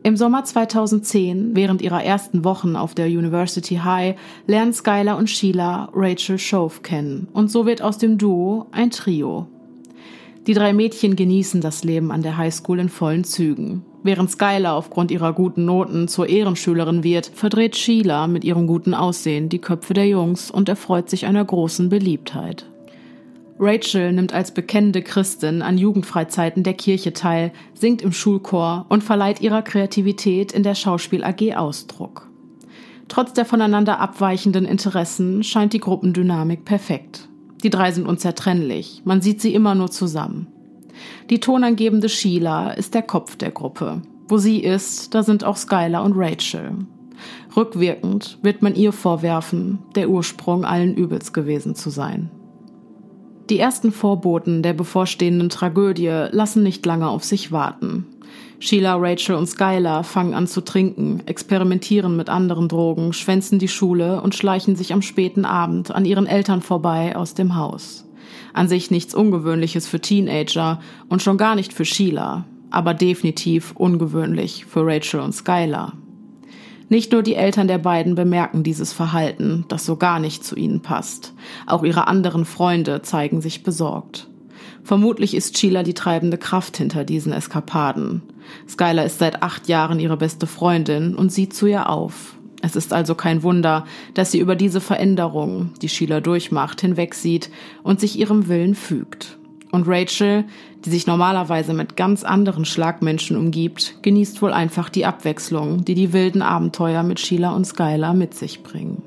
Im 0.07 0.19
Sommer 0.19 0.45
2010, 0.45 1.57
während 1.57 1.81
ihrer 1.81 2.05
ersten 2.05 2.45
Wochen 2.45 2.77
auf 2.77 2.95
der 2.95 3.07
University 3.07 3.77
High, 3.77 4.17
lernen 4.47 4.75
Skylar 4.75 5.17
und 5.17 5.31
Sheila 5.31 5.89
Rachel 5.95 6.39
Shove 6.39 6.83
kennen 6.83 7.29
und 7.33 7.51
so 7.51 7.65
wird 7.65 7.81
aus 7.81 7.97
dem 7.97 8.19
Duo 8.19 8.67
ein 8.71 8.91
Trio. 8.91 9.47
Die 10.47 10.53
drei 10.53 10.75
Mädchen 10.75 11.17
genießen 11.17 11.63
das 11.63 11.85
Leben 11.85 12.13
an 12.13 12.21
der 12.21 12.37
Highschool 12.37 12.81
in 12.81 12.91
vollen 12.91 13.25
Zügen. 13.25 13.83
Während 14.03 14.31
Skylar 14.31 14.77
aufgrund 14.77 15.11
ihrer 15.11 15.33
guten 15.33 15.65
Noten 15.65 16.07
zur 16.07 16.29
Ehrenschülerin 16.29 17.03
wird, 17.03 17.25
verdreht 17.25 17.75
Sheila 17.75 18.27
mit 18.27 18.45
ihrem 18.45 18.67
guten 18.67 18.93
Aussehen 18.93 19.49
die 19.49 19.59
Köpfe 19.59 19.95
der 19.95 20.07
Jungs 20.07 20.51
und 20.51 20.69
erfreut 20.69 21.09
sich 21.09 21.25
einer 21.25 21.47
großen 21.47 21.89
Beliebtheit. 21.89 22.67
Rachel 23.59 24.13
nimmt 24.13 24.33
als 24.33 24.53
bekennende 24.53 25.03
Christin 25.03 25.63
an 25.63 25.79
Jugendfreizeiten 25.79 26.65
der 26.65 26.75
Kirche 26.75 27.13
teil, 27.13 27.53
singt 27.73 28.03
im 28.03 28.13
Schulchor 28.13 28.87
und 28.89 29.05
verleiht 29.05 29.41
ihrer 29.41 29.63
Kreativität 29.63 30.53
in 30.53 30.65
der 30.65 30.75
Schauspiel 30.75 31.23
AG 31.23 31.55
Ausdruck. 31.55 32.29
Trotz 33.09 33.33
der 33.33 33.45
voneinander 33.45 34.01
abweichenden 34.01 34.65
Interessen 34.65 35.45
scheint 35.45 35.73
die 35.73 35.81
Gruppendynamik 35.81 36.65
perfekt. 36.65 37.29
Die 37.63 37.71
drei 37.71 37.93
sind 37.93 38.09
unzertrennlich. 38.09 39.03
Man 39.05 39.23
sieht 39.23 39.41
sie 39.41 39.55
immer 39.55 39.75
nur 39.75 39.91
zusammen. 39.91 40.49
Die 41.31 41.41
tonangebende 41.41 42.09
Sheila 42.09 42.73
ist 42.73 42.95
der 42.95 43.03
Kopf 43.03 43.37
der 43.37 43.51
Gruppe. 43.51 44.03
Wo 44.27 44.39
sie 44.39 44.59
ist, 44.59 45.15
da 45.15 45.23
sind 45.23 45.45
auch 45.45 45.57
Skylar 45.57 46.03
und 46.03 46.15
Rachel. 46.17 46.73
Rückwirkend 47.57 48.39
wird 48.43 48.63
man 48.63 48.75
ihr 48.75 48.93
vorwerfen, 48.93 49.79
der 49.95 50.11
Ursprung 50.11 50.65
allen 50.65 50.95
Übels 50.95 51.33
gewesen 51.33 51.75
zu 51.75 51.91
sein. 51.91 52.31
Die 53.51 53.59
ersten 53.59 53.93
Vorboten 53.93 54.63
der 54.63 54.73
bevorstehenden 54.73 55.51
Tragödie 55.51 56.29
lassen 56.31 56.63
nicht 56.63 56.87
lange 56.87 57.09
auf 57.09 57.25
sich 57.25 57.53
warten. 57.53 58.07
Sheila, 58.59 58.95
Rachel 58.97 59.35
und 59.35 59.47
Skylar 59.47 60.05
fangen 60.05 60.33
an 60.33 60.47
zu 60.47 60.63
trinken, 60.63 61.23
experimentieren 61.27 62.17
mit 62.17 62.31
anderen 62.31 62.69
Drogen, 62.69 63.13
schwänzen 63.13 63.59
die 63.59 63.69
Schule 63.69 64.23
und 64.23 64.35
schleichen 64.35 64.77
sich 64.77 64.95
am 64.95 65.03
späten 65.03 65.45
Abend 65.45 65.91
an 65.91 66.07
ihren 66.07 66.27
Eltern 66.27 66.63
vorbei 66.63 67.15
aus 67.17 67.35
dem 67.35 67.57
Haus. 67.57 68.07
An 68.55 68.69
sich 68.69 68.91
nichts 68.91 69.15
Ungewöhnliches 69.15 69.87
für 69.87 70.01
Teenager 70.01 70.81
und 71.11 71.21
schon 71.21 71.37
gar 71.37 71.55
nicht 71.55 71.75
für 71.75 71.85
Sheila, 71.85 72.47
aber 72.71 72.95
definitiv 72.95 73.73
ungewöhnlich 73.77 74.65
für 74.65 74.87
Rachel 74.87 75.21
und 75.21 75.33
Skylar. 75.33 75.93
Nicht 76.89 77.13
nur 77.13 77.23
die 77.23 77.35
Eltern 77.35 77.69
der 77.69 77.79
beiden 77.79 78.15
bemerken 78.15 78.63
dieses 78.63 78.93
Verhalten, 78.93 79.65
das 79.69 79.85
so 79.85 79.97
gar 79.97 80.21
nicht 80.21 80.45
zu 80.45 80.55
ihnen 80.57 80.81
passt. 80.81 81.33
Auch 81.67 81.83
ihre 81.83 82.07
anderen 82.07 82.45
Freunde 82.45 83.03
zeigen 83.03 83.41
sich 83.41 83.63
besorgt. 83.63 84.29
Vermutlich 84.83 85.35
ist 85.35 85.57
Sheila 85.57 85.83
die 85.83 85.95
treibende 85.95 86.37
Kraft 86.37 86.77
hinter 86.77 87.05
diesen 87.05 87.33
Eskapaden. 87.33 88.23
Skylar 88.69 89.07
ist 89.07 89.19
seit 89.19 89.43
acht 89.43 89.67
Jahren 89.67 89.99
ihre 89.99 90.19
beste 90.19 90.47
Freundin 90.47 91.15
und 91.15 91.33
sieht 91.33 91.55
zu 91.55 91.67
ihr 91.67 91.89
auf. 91.89 92.37
Es 92.61 92.77
ist 92.77 92.93
also 92.93 93.15
kein 93.15 93.43
Wunder, 93.43 93.87
dass 94.13 94.31
sie 94.31 94.39
über 94.39 94.57
diese 94.57 94.81
Veränderung, 94.81 95.73
die 95.81 95.89
Sheila 95.89 96.21
durchmacht, 96.21 96.83
hinwegsieht 96.83 97.51
und 97.83 97.99
sich 97.99 98.19
ihrem 98.19 98.49
Willen 98.49 98.75
fügt. 98.75 99.39
Und 99.75 99.89
Rachel, 99.89 100.45
die 100.85 100.91
sich 100.91 101.09
normalerweise 101.09 101.75
mit 101.75 101.97
ganz 101.97 102.23
anderen 102.23 102.65
Schlagmenschen 102.65 103.37
umgibt, 103.37 103.97
genießt 104.03 104.41
wohl 104.41 104.53
einfach 104.53 104.89
die 104.89 105.05
Abwechslung, 105.05 105.85
die 105.85 105.97
die 105.97 106.13
wilden 106.13 106.43
Abenteuer 106.43 107.03
mit 107.03 107.19
Sheila 107.19 107.51
und 107.51 107.65
Skylar 107.65 108.15
mit 108.15 108.35
sich 108.35 108.63
bringen. 108.63 109.03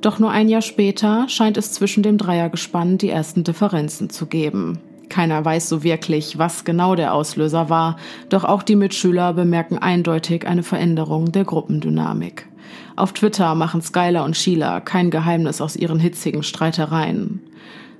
Doch 0.00 0.18
nur 0.18 0.32
ein 0.32 0.48
Jahr 0.48 0.62
später 0.62 1.28
scheint 1.28 1.56
es 1.56 1.72
zwischen 1.72 2.02
dem 2.02 2.18
Dreiergespann 2.18 2.98
die 2.98 3.10
ersten 3.10 3.44
Differenzen 3.44 4.10
zu 4.10 4.26
geben. 4.26 4.80
Keiner 5.08 5.44
weiß 5.44 5.68
so 5.68 5.84
wirklich, 5.84 6.36
was 6.36 6.64
genau 6.64 6.96
der 6.96 7.14
Auslöser 7.14 7.70
war, 7.70 7.96
doch 8.28 8.42
auch 8.42 8.64
die 8.64 8.74
Mitschüler 8.74 9.34
bemerken 9.34 9.78
eindeutig 9.78 10.48
eine 10.48 10.64
Veränderung 10.64 11.30
der 11.30 11.44
Gruppendynamik. 11.44 12.48
Auf 12.96 13.12
Twitter 13.12 13.54
machen 13.54 13.82
Skylar 13.82 14.24
und 14.24 14.36
Sheila 14.36 14.80
kein 14.80 15.12
Geheimnis 15.12 15.60
aus 15.60 15.76
ihren 15.76 16.00
hitzigen 16.00 16.42
Streitereien. 16.42 17.40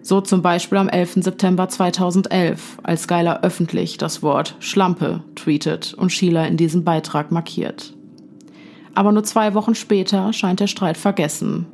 So 0.02 0.20
zum 0.20 0.40
Beispiel 0.40 0.78
am 0.78 0.88
11. 0.88 1.18
September 1.22 1.68
2011, 1.68 2.78
als 2.82 3.02
Skylar 3.02 3.42
öffentlich 3.42 3.98
das 3.98 4.22
Wort 4.22 4.56
Schlampe 4.58 5.22
tweetet 5.34 5.94
und 5.94 6.10
Sheila 6.10 6.46
in 6.46 6.56
diesem 6.56 6.84
Beitrag 6.84 7.30
markiert. 7.30 7.92
Aber 8.94 9.12
nur 9.12 9.24
zwei 9.24 9.54
Wochen 9.54 9.74
später 9.74 10.32
scheint 10.32 10.60
der 10.60 10.66
Streit 10.66 10.96
vergessen. 10.96 11.66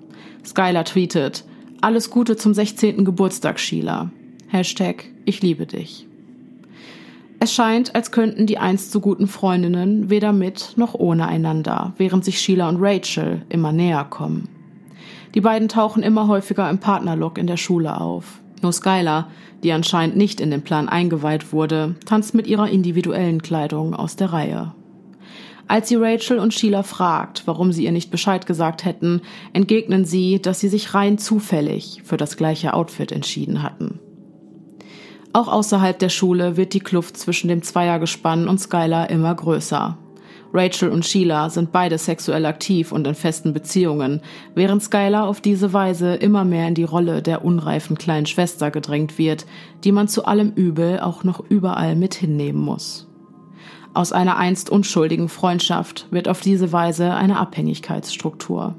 Skylar 0.44 0.84
tweetet, 0.84 1.44
alles 1.80 2.10
Gute 2.10 2.36
zum 2.36 2.52
16. 2.52 3.04
Geburtstag, 3.04 3.60
Sheila. 3.60 4.10
Hashtag, 4.48 5.04
ich 5.24 5.42
liebe 5.42 5.66
dich. 5.66 6.06
Es 7.38 7.52
scheint, 7.52 7.94
als 7.94 8.12
könnten 8.12 8.46
die 8.46 8.58
einst 8.58 8.92
so 8.92 9.00
guten 9.00 9.28
Freundinnen 9.28 10.10
weder 10.10 10.32
mit 10.32 10.72
noch 10.76 10.94
ohne 10.94 11.28
einander, 11.28 11.92
während 11.96 12.24
sich 12.24 12.40
Sheila 12.40 12.68
und 12.68 12.78
Rachel 12.80 13.42
immer 13.50 13.72
näher 13.72 14.04
kommen. 14.04 14.48
Die 15.36 15.42
beiden 15.42 15.68
tauchen 15.68 16.02
immer 16.02 16.28
häufiger 16.28 16.68
im 16.70 16.78
Partnerlook 16.78 17.36
in 17.36 17.46
der 17.46 17.58
Schule 17.58 18.00
auf. 18.00 18.40
Nur 18.62 18.72
Skylar, 18.72 19.28
die 19.62 19.70
anscheinend 19.70 20.16
nicht 20.16 20.40
in 20.40 20.50
den 20.50 20.62
Plan 20.62 20.88
eingeweiht 20.88 21.52
wurde, 21.52 21.94
tanzt 22.06 22.34
mit 22.34 22.46
ihrer 22.46 22.70
individuellen 22.70 23.42
Kleidung 23.42 23.94
aus 23.94 24.16
der 24.16 24.32
Reihe. 24.32 24.74
Als 25.68 25.90
sie 25.90 25.96
Rachel 25.96 26.38
und 26.38 26.54
Sheila 26.54 26.82
fragt, 26.82 27.42
warum 27.44 27.70
sie 27.70 27.84
ihr 27.84 27.92
nicht 27.92 28.10
Bescheid 28.10 28.46
gesagt 28.46 28.86
hätten, 28.86 29.20
entgegnen 29.52 30.06
sie, 30.06 30.40
dass 30.40 30.60
sie 30.60 30.68
sich 30.68 30.94
rein 30.94 31.18
zufällig 31.18 32.00
für 32.02 32.16
das 32.16 32.38
gleiche 32.38 32.72
Outfit 32.72 33.12
entschieden 33.12 33.62
hatten. 33.62 34.00
Auch 35.34 35.48
außerhalb 35.48 35.98
der 35.98 36.08
Schule 36.08 36.56
wird 36.56 36.72
die 36.72 36.80
Kluft 36.80 37.18
zwischen 37.18 37.48
dem 37.48 37.62
Zweiergespann 37.62 38.48
und 38.48 38.58
Skylar 38.58 39.10
immer 39.10 39.34
größer. 39.34 39.98
Rachel 40.52 40.90
und 40.90 41.04
Sheila 41.04 41.50
sind 41.50 41.72
beide 41.72 41.98
sexuell 41.98 42.46
aktiv 42.46 42.92
und 42.92 43.06
in 43.06 43.14
festen 43.14 43.52
Beziehungen, 43.52 44.20
während 44.54 44.82
Skylar 44.82 45.26
auf 45.26 45.40
diese 45.40 45.72
Weise 45.72 46.14
immer 46.14 46.44
mehr 46.44 46.68
in 46.68 46.74
die 46.74 46.84
Rolle 46.84 47.22
der 47.22 47.44
unreifen 47.44 47.98
kleinen 47.98 48.26
Schwester 48.26 48.70
gedrängt 48.70 49.18
wird, 49.18 49.46
die 49.84 49.92
man 49.92 50.08
zu 50.08 50.24
allem 50.24 50.52
Übel 50.52 51.00
auch 51.00 51.24
noch 51.24 51.40
überall 51.48 51.96
mit 51.96 52.14
hinnehmen 52.14 52.60
muss. 52.60 53.08
Aus 53.92 54.12
einer 54.12 54.36
einst 54.36 54.70
unschuldigen 54.70 55.28
Freundschaft 55.28 56.06
wird 56.10 56.28
auf 56.28 56.40
diese 56.40 56.72
Weise 56.72 57.14
eine 57.14 57.38
Abhängigkeitsstruktur. 57.38 58.74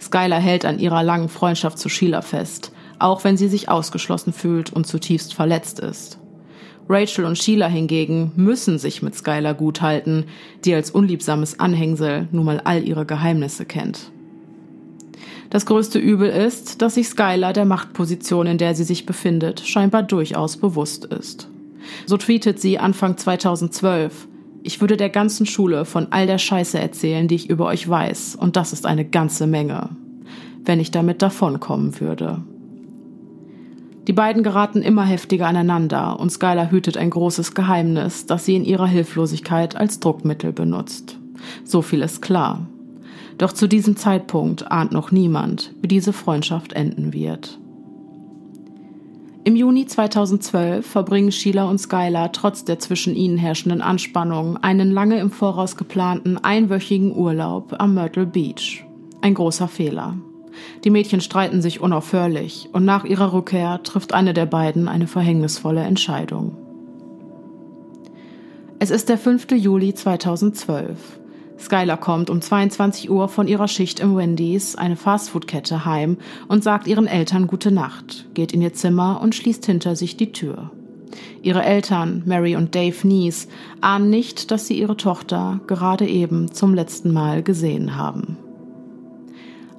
Skylar 0.00 0.40
hält 0.40 0.64
an 0.64 0.78
ihrer 0.78 1.02
langen 1.02 1.28
Freundschaft 1.28 1.78
zu 1.78 1.88
Sheila 1.88 2.22
fest, 2.22 2.72
auch 2.98 3.24
wenn 3.24 3.36
sie 3.36 3.48
sich 3.48 3.68
ausgeschlossen 3.68 4.32
fühlt 4.32 4.72
und 4.72 4.86
zutiefst 4.86 5.34
verletzt 5.34 5.80
ist. 5.80 6.18
Rachel 6.88 7.24
und 7.24 7.38
Sheila 7.38 7.66
hingegen 7.66 8.32
müssen 8.36 8.78
sich 8.78 9.02
mit 9.02 9.14
Skylar 9.14 9.54
gut 9.54 9.80
halten, 9.80 10.24
die 10.64 10.74
als 10.74 10.90
unliebsames 10.90 11.58
Anhängsel 11.58 12.28
nun 12.30 12.44
mal 12.44 12.60
all 12.64 12.86
ihre 12.86 13.06
Geheimnisse 13.06 13.64
kennt. 13.64 14.10
Das 15.50 15.66
größte 15.66 15.98
Übel 15.98 16.28
ist, 16.28 16.82
dass 16.82 16.94
sich 16.94 17.08
Skylar 17.08 17.52
der 17.52 17.64
Machtposition, 17.64 18.46
in 18.46 18.58
der 18.58 18.74
sie 18.74 18.84
sich 18.84 19.06
befindet, 19.06 19.60
scheinbar 19.60 20.02
durchaus 20.02 20.56
bewusst 20.56 21.04
ist. 21.04 21.48
So 22.06 22.16
tweetet 22.16 22.60
sie 22.60 22.78
Anfang 22.78 23.16
2012, 23.16 24.28
ich 24.66 24.80
würde 24.80 24.96
der 24.96 25.10
ganzen 25.10 25.44
Schule 25.44 25.84
von 25.84 26.08
all 26.10 26.26
der 26.26 26.38
Scheiße 26.38 26.78
erzählen, 26.78 27.28
die 27.28 27.34
ich 27.34 27.50
über 27.50 27.66
euch 27.66 27.86
weiß, 27.86 28.34
und 28.34 28.56
das 28.56 28.72
ist 28.72 28.86
eine 28.86 29.04
ganze 29.04 29.46
Menge. 29.46 29.90
Wenn 30.64 30.80
ich 30.80 30.90
damit 30.90 31.20
davonkommen 31.20 32.00
würde. 32.00 32.42
Die 34.06 34.12
beiden 34.12 34.42
geraten 34.42 34.82
immer 34.82 35.04
heftiger 35.04 35.46
aneinander 35.46 36.20
und 36.20 36.30
Skylar 36.30 36.70
hütet 36.70 36.96
ein 36.96 37.10
großes 37.10 37.54
Geheimnis, 37.54 38.26
das 38.26 38.44
sie 38.44 38.54
in 38.54 38.64
ihrer 38.64 38.86
Hilflosigkeit 38.86 39.76
als 39.76 39.98
Druckmittel 39.98 40.52
benutzt. 40.52 41.18
So 41.64 41.80
viel 41.80 42.02
ist 42.02 42.20
klar. 42.20 42.66
Doch 43.38 43.52
zu 43.52 43.66
diesem 43.66 43.96
Zeitpunkt 43.96 44.70
ahnt 44.70 44.92
noch 44.92 45.10
niemand, 45.10 45.72
wie 45.80 45.88
diese 45.88 46.12
Freundschaft 46.12 46.74
enden 46.74 47.12
wird. 47.12 47.58
Im 49.46 49.56
Juni 49.56 49.86
2012 49.86 50.86
verbringen 50.86 51.32
Sheila 51.32 51.68
und 51.68 51.78
Skylar 51.78 52.32
trotz 52.32 52.64
der 52.64 52.78
zwischen 52.78 53.14
ihnen 53.14 53.36
herrschenden 53.36 53.82
Anspannung 53.82 54.56
einen 54.58 54.90
lange 54.90 55.18
im 55.18 55.30
Voraus 55.30 55.76
geplanten 55.76 56.38
einwöchigen 56.38 57.14
Urlaub 57.14 57.74
am 57.78 57.94
Myrtle 57.94 58.26
Beach. 58.26 58.84
Ein 59.20 59.34
großer 59.34 59.68
Fehler. 59.68 60.16
Die 60.84 60.90
Mädchen 60.90 61.20
streiten 61.20 61.62
sich 61.62 61.80
unaufhörlich 61.80 62.68
und 62.72 62.84
nach 62.84 63.04
ihrer 63.04 63.32
Rückkehr 63.32 63.82
trifft 63.82 64.12
eine 64.12 64.34
der 64.34 64.46
beiden 64.46 64.88
eine 64.88 65.06
verhängnisvolle 65.06 65.82
Entscheidung. 65.82 66.56
Es 68.78 68.90
ist 68.90 69.08
der 69.08 69.18
5. 69.18 69.52
Juli 69.52 69.94
2012. 69.94 71.20
Skylar 71.58 71.96
kommt 71.96 72.30
um 72.30 72.40
22 72.40 73.10
Uhr 73.10 73.28
von 73.28 73.48
ihrer 73.48 73.68
Schicht 73.68 74.00
im 74.00 74.16
Wendy's, 74.16 74.76
eine 74.76 74.96
Fastfood-Kette, 74.96 75.84
heim 75.84 76.18
und 76.48 76.64
sagt 76.64 76.86
ihren 76.86 77.06
Eltern 77.06 77.46
gute 77.46 77.70
Nacht, 77.70 78.26
geht 78.34 78.52
in 78.52 78.60
ihr 78.60 78.74
Zimmer 78.74 79.20
und 79.22 79.34
schließt 79.34 79.64
hinter 79.64 79.96
sich 79.96 80.16
die 80.16 80.32
Tür. 80.32 80.70
Ihre 81.42 81.62
Eltern, 81.62 82.22
Mary 82.26 82.56
und 82.56 82.74
Dave 82.74 83.06
Nies, 83.06 83.48
ahnen 83.80 84.10
nicht, 84.10 84.50
dass 84.50 84.66
sie 84.66 84.78
ihre 84.78 84.96
Tochter 84.96 85.60
gerade 85.66 86.06
eben 86.06 86.52
zum 86.52 86.74
letzten 86.74 87.12
Mal 87.12 87.42
gesehen 87.42 87.96
haben. 87.96 88.36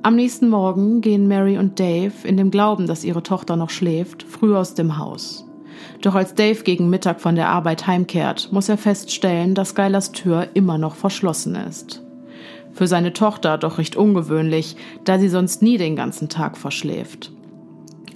Am 0.06 0.16
nächsten 0.16 0.50
Morgen 0.50 1.02
gehen 1.02 1.28
Mary 1.28 1.58
und 1.58 1.80
Dave 1.80 2.14
in 2.26 2.38
dem 2.38 2.52
Glauben, 2.52 2.86
dass 2.86 3.04
ihre 3.04 3.24
Tochter 3.24 3.56
noch 3.56 3.72
schläft, 3.72 4.22
früh 4.22 4.56
aus 4.56 4.76
dem 4.76 5.00
Haus. 5.00 5.48
Doch 6.04 6.14
als 6.14 6.36
Dave 6.36 6.62
gegen 6.62 6.92
Mittag 6.92 7.20
von 7.20 7.36
der 7.36 7.50
Arbeit 7.50 7.88
heimkehrt, 7.88 8.50
muss 8.52 8.70
er 8.70 8.78
feststellen, 8.78 9.56
dass 9.56 9.70
Skylers 9.70 10.12
Tür 10.12 10.50
immer 10.54 10.78
noch 10.78 10.94
verschlossen 10.94 11.56
ist. 11.56 12.04
Für 12.72 12.86
seine 12.86 13.14
Tochter 13.14 13.58
doch 13.58 13.80
recht 13.80 13.96
ungewöhnlich, 13.96 14.76
da 15.06 15.18
sie 15.18 15.28
sonst 15.28 15.64
nie 15.64 15.80
den 15.80 15.96
ganzen 15.96 16.30
Tag 16.30 16.56
verschläft. 16.56 17.32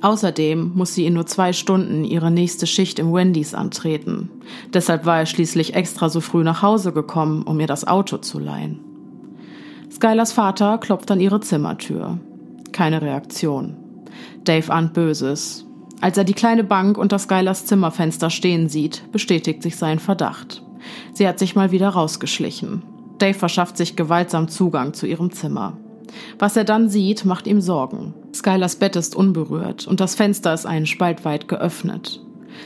Außerdem 0.03 0.74
muss 0.75 0.93
sie 0.93 1.08
in 1.08 1.15
nur 1.15 1.25
zwei 1.25 1.53
Stunden 1.53 2.03
ihre 2.03 2.29
nächste 2.29 2.67
Schicht 2.67 3.00
im 3.00 3.12
Wendy's 3.12 3.55
antreten. 3.55 4.29
Deshalb 4.75 5.08
war 5.08 5.17
er 5.17 5.25
schließlich 5.25 5.74
extra 5.74 6.10
so 6.10 6.22
früh 6.22 6.43
nach 6.43 6.62
Hause 6.62 6.91
gekommen, 6.91 7.41
um 7.41 7.60
ihr 7.60 7.65
das 7.65 7.88
Auto 7.88 8.17
zu 8.17 8.38
leihen. 8.38 8.88
Skylers 9.91 10.31
Vater 10.31 10.77
klopft 10.77 11.10
an 11.12 11.19
ihre 11.19 11.39
Zimmertür. 11.41 12.19
Keine 12.72 13.01
Reaktion. 13.01 13.75
Dave 14.43 14.72
ahnt 14.72 14.93
Böses. 14.93 15.65
Als 16.01 16.17
er 16.17 16.24
die 16.24 16.34
kleine 16.34 16.63
Bank 16.63 16.98
unter 16.98 17.19
Skylers 17.19 17.65
Zimmerfenster 17.65 18.29
stehen 18.29 18.69
sieht, 18.69 19.12
bestätigt 19.12 19.63
sich 19.63 19.75
sein 19.75 20.00
Verdacht. 20.00 20.63
Sie 21.13 21.27
hat 21.27 21.39
sich 21.39 21.55
mal 21.55 21.72
wieder 21.72 21.89
rausgeschlichen. 21.89 22.84
Dave 23.17 23.38
verschafft 23.38 23.77
sich 23.77 23.96
gewaltsam 23.96 24.48
Zugang 24.48 24.93
zu 24.93 25.05
ihrem 25.08 25.31
Zimmer. 25.31 25.77
Was 26.38 26.55
er 26.55 26.63
dann 26.63 26.89
sieht, 26.89 27.25
macht 27.25 27.48
ihm 27.48 27.60
Sorgen. 27.60 28.13
Skylers 28.34 28.77
Bett 28.77 28.96
ist 28.96 29.15
unberührt 29.15 29.88
und 29.88 30.00
das 30.00 30.15
Fenster 30.15 30.53
ist 30.53 30.65
einen 30.65 30.86
Spalt 30.86 31.25
weit 31.25 31.48
geöffnet. 31.48 32.22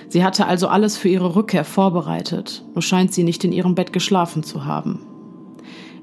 Sie 0.09 0.23
hatte 0.23 0.45
also 0.45 0.67
alles 0.67 0.97
für 0.97 1.09
ihre 1.09 1.35
Rückkehr 1.35 1.65
vorbereitet, 1.65 2.63
nur 2.73 2.81
scheint 2.81 3.13
sie 3.13 3.23
nicht 3.23 3.43
in 3.43 3.51
ihrem 3.51 3.75
Bett 3.75 3.93
geschlafen 3.93 4.43
zu 4.43 4.65
haben. 4.65 5.05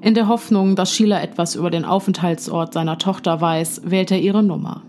In 0.03 0.15
der 0.15 0.29
Hoffnung, 0.29 0.77
dass 0.77 0.95
Sheila 0.95 1.21
etwas 1.21 1.57
über 1.57 1.71
den 1.71 1.85
Aufenthaltsort 1.85 2.73
seiner 2.73 2.97
Tochter 2.97 3.41
weiß, 3.41 3.83
wählt 3.85 4.11
er 4.11 4.21
ihre 4.21 4.43
Nummer. 4.43 4.83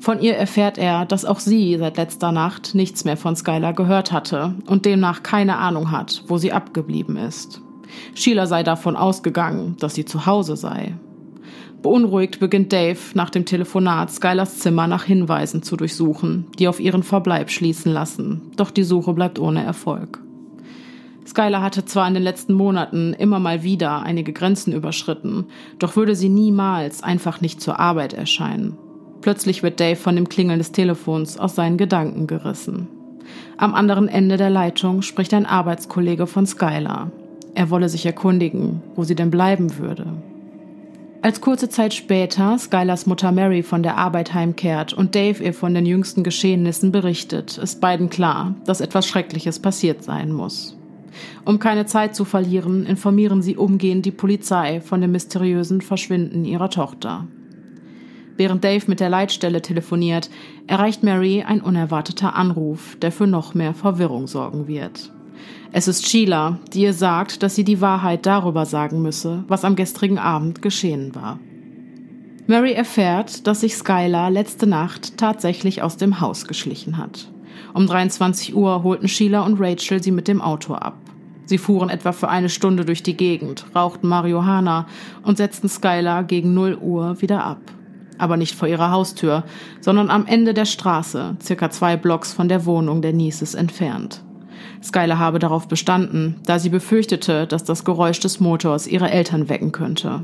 Von 0.00 0.20
ihr 0.20 0.34
erfährt 0.34 0.78
er, 0.78 1.04
dass 1.04 1.24
auch 1.24 1.38
sie 1.38 1.76
seit 1.78 1.96
letzter 1.96 2.32
Nacht 2.32 2.74
nichts 2.74 3.04
mehr 3.04 3.16
von 3.16 3.36
Skylar 3.36 3.72
gehört 3.72 4.10
hatte 4.10 4.56
und 4.66 4.84
demnach 4.84 5.22
keine 5.22 5.58
Ahnung 5.58 5.92
hat, 5.92 6.24
wo 6.26 6.38
sie 6.38 6.52
abgeblieben 6.52 7.16
ist. 7.16 7.60
Sheila 8.14 8.46
sei 8.46 8.64
davon 8.64 8.96
ausgegangen, 8.96 9.76
dass 9.78 9.94
sie 9.94 10.04
zu 10.04 10.26
Hause 10.26 10.56
sei. 10.56 10.94
Beunruhigt 11.80 12.40
beginnt 12.40 12.72
Dave 12.72 12.98
nach 13.14 13.30
dem 13.30 13.44
Telefonat 13.44 14.10
Skylars 14.10 14.58
Zimmer 14.58 14.88
nach 14.88 15.04
Hinweisen 15.04 15.62
zu 15.62 15.76
durchsuchen, 15.76 16.46
die 16.58 16.66
auf 16.66 16.80
ihren 16.80 17.04
Verbleib 17.04 17.50
schließen 17.50 17.92
lassen, 17.92 18.50
doch 18.56 18.72
die 18.72 18.84
Suche 18.84 19.12
bleibt 19.12 19.38
ohne 19.38 19.62
Erfolg. 19.62 20.20
Skylar 21.26 21.62
hatte 21.62 21.84
zwar 21.84 22.08
in 22.08 22.14
den 22.14 22.22
letzten 22.22 22.52
Monaten 22.54 23.14
immer 23.14 23.38
mal 23.38 23.62
wieder 23.62 24.02
einige 24.02 24.32
Grenzen 24.32 24.72
überschritten, 24.72 25.46
doch 25.78 25.96
würde 25.96 26.16
sie 26.16 26.28
niemals 26.28 27.02
einfach 27.02 27.40
nicht 27.40 27.60
zur 27.60 27.78
Arbeit 27.78 28.12
erscheinen. 28.12 28.76
Plötzlich 29.20 29.62
wird 29.62 29.78
Dave 29.78 29.96
von 29.96 30.16
dem 30.16 30.28
Klingeln 30.28 30.58
des 30.58 30.72
Telefons 30.72 31.38
aus 31.38 31.54
seinen 31.54 31.78
Gedanken 31.78 32.26
gerissen. 32.26 32.88
Am 33.56 33.74
anderen 33.74 34.08
Ende 34.08 34.36
der 34.36 34.50
Leitung 34.50 35.02
spricht 35.02 35.32
ein 35.32 35.46
Arbeitskollege 35.46 36.26
von 36.26 36.44
Skylar. 36.44 37.12
Er 37.54 37.70
wolle 37.70 37.88
sich 37.88 38.04
erkundigen, 38.04 38.82
wo 38.96 39.04
sie 39.04 39.14
denn 39.14 39.30
bleiben 39.30 39.78
würde. 39.78 40.06
Als 41.20 41.40
kurze 41.40 41.68
Zeit 41.68 41.94
später 41.94 42.58
Skylars 42.58 43.06
Mutter 43.06 43.30
Mary 43.30 43.62
von 43.62 43.84
der 43.84 43.96
Arbeit 43.96 44.34
heimkehrt 44.34 44.92
und 44.92 45.14
Dave 45.14 45.40
ihr 45.44 45.54
von 45.54 45.72
den 45.72 45.86
jüngsten 45.86 46.24
Geschehnissen 46.24 46.90
berichtet, 46.90 47.58
ist 47.58 47.80
beiden 47.80 48.10
klar, 48.10 48.56
dass 48.64 48.80
etwas 48.80 49.06
Schreckliches 49.06 49.60
passiert 49.60 50.02
sein 50.02 50.32
muss. 50.32 50.76
Um 51.44 51.58
keine 51.58 51.86
Zeit 51.86 52.14
zu 52.14 52.24
verlieren, 52.24 52.86
informieren 52.86 53.42
sie 53.42 53.56
umgehend 53.56 54.06
die 54.06 54.10
Polizei 54.10 54.80
von 54.80 55.00
dem 55.00 55.12
mysteriösen 55.12 55.80
Verschwinden 55.80 56.44
ihrer 56.44 56.70
Tochter. 56.70 57.26
Während 58.36 58.64
Dave 58.64 58.84
mit 58.86 59.00
der 59.00 59.10
Leitstelle 59.10 59.62
telefoniert, 59.62 60.30
erreicht 60.66 61.02
Mary 61.02 61.44
ein 61.46 61.60
unerwarteter 61.60 62.34
Anruf, 62.34 62.96
der 63.00 63.12
für 63.12 63.26
noch 63.26 63.54
mehr 63.54 63.74
Verwirrung 63.74 64.26
sorgen 64.26 64.66
wird. 64.66 65.12
Es 65.72 65.88
ist 65.88 66.08
Sheila, 66.08 66.58
die 66.72 66.82
ihr 66.82 66.92
sagt, 66.92 67.42
dass 67.42 67.54
sie 67.54 67.64
die 67.64 67.80
Wahrheit 67.80 68.26
darüber 68.26 68.66
sagen 68.66 69.02
müsse, 69.02 69.44
was 69.48 69.64
am 69.64 69.76
gestrigen 69.76 70.18
Abend 70.18 70.60
geschehen 70.60 71.14
war. 71.14 71.38
Mary 72.46 72.72
erfährt, 72.72 73.46
dass 73.46 73.60
sich 73.60 73.76
Skylar 73.76 74.30
letzte 74.30 74.66
Nacht 74.66 75.16
tatsächlich 75.16 75.82
aus 75.82 75.96
dem 75.96 76.20
Haus 76.20 76.46
geschlichen 76.46 76.98
hat. 76.98 77.31
Um 77.74 77.86
23 77.86 78.54
Uhr 78.54 78.82
holten 78.82 79.08
Sheila 79.08 79.42
und 79.42 79.60
Rachel 79.60 80.02
sie 80.02 80.10
mit 80.10 80.28
dem 80.28 80.40
Auto 80.40 80.74
ab. 80.74 80.94
Sie 81.44 81.58
fuhren 81.58 81.90
etwa 81.90 82.12
für 82.12 82.28
eine 82.28 82.48
Stunde 82.48 82.84
durch 82.84 83.02
die 83.02 83.16
Gegend, 83.16 83.66
rauchten 83.74 84.08
Marihuana 84.08 84.86
und 85.22 85.36
setzten 85.36 85.68
Skylar 85.68 86.24
gegen 86.24 86.54
0 86.54 86.78
Uhr 86.80 87.20
wieder 87.20 87.44
ab. 87.44 87.60
Aber 88.18 88.36
nicht 88.36 88.54
vor 88.54 88.68
ihrer 88.68 88.90
Haustür, 88.90 89.44
sondern 89.80 90.10
am 90.10 90.26
Ende 90.26 90.54
der 90.54 90.66
Straße, 90.66 91.36
circa 91.42 91.70
zwei 91.70 91.96
Blocks 91.96 92.32
von 92.32 92.48
der 92.48 92.66
Wohnung 92.66 93.02
der 93.02 93.12
Nieces 93.12 93.54
entfernt. 93.54 94.22
Skylar 94.82 95.18
habe 95.18 95.38
darauf 95.38 95.68
bestanden, 95.68 96.36
da 96.44 96.58
sie 96.58 96.68
befürchtete, 96.68 97.46
dass 97.46 97.64
das 97.64 97.84
Geräusch 97.84 98.20
des 98.20 98.40
Motors 98.40 98.86
ihre 98.86 99.10
Eltern 99.10 99.48
wecken 99.48 99.72
könnte. 99.72 100.22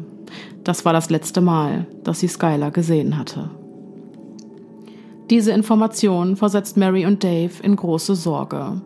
Das 0.65 0.85
war 0.85 0.93
das 0.93 1.11
letzte 1.11 1.41
Mal, 1.41 1.87
dass 2.05 2.21
sie 2.21 2.29
Skylar 2.29 2.71
gesehen 2.71 3.19
hatte. 3.19 3.51
Diese 5.31 5.53
Information 5.53 6.37
versetzt 6.37 6.77
Mary 6.77 7.05
und 7.05 7.23
Dave 7.23 7.63
in 7.63 7.77
große 7.77 8.15
Sorge. 8.15 8.81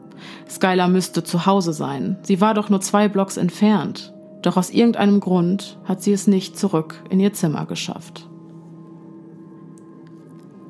Skylar 0.49 0.89
müsste 0.89 1.23
zu 1.23 1.47
Hause 1.47 1.73
sein. 1.73 2.19
Sie 2.23 2.41
war 2.41 2.55
doch 2.55 2.69
nur 2.69 2.81
zwei 2.81 3.09
Blocks 3.09 3.37
entfernt. 3.37 4.13
Doch 4.43 4.57
aus 4.57 4.71
irgendeinem 4.71 5.21
Grund 5.21 5.79
hat 5.85 6.03
sie 6.03 6.13
es 6.13 6.27
nicht 6.27 6.59
zurück 6.59 7.03
in 7.11 7.21
ihr 7.21 7.33
Zimmer 7.33 7.65
geschafft. 7.67 8.29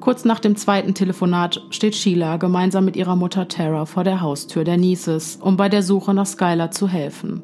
Kurz 0.01 0.25
nach 0.25 0.41
dem 0.41 0.57
zweiten 0.57 0.95
Telefonat 0.95 1.63
steht 1.71 1.95
Sheila 1.95 2.37
gemeinsam 2.37 2.85
mit 2.85 2.97
ihrer 2.97 3.17
Mutter 3.17 3.49
Tara 3.49 3.87
vor 3.87 4.05
der 4.05 4.21
Haustür 4.21 4.65
der 4.65 4.77
Nieces, 4.77 5.39
um 5.41 5.57
bei 5.57 5.69
der 5.69 5.83
Suche 5.83 6.13
nach 6.13 6.27
Skylar 6.27 6.71
zu 6.71 6.89
helfen. 6.89 7.43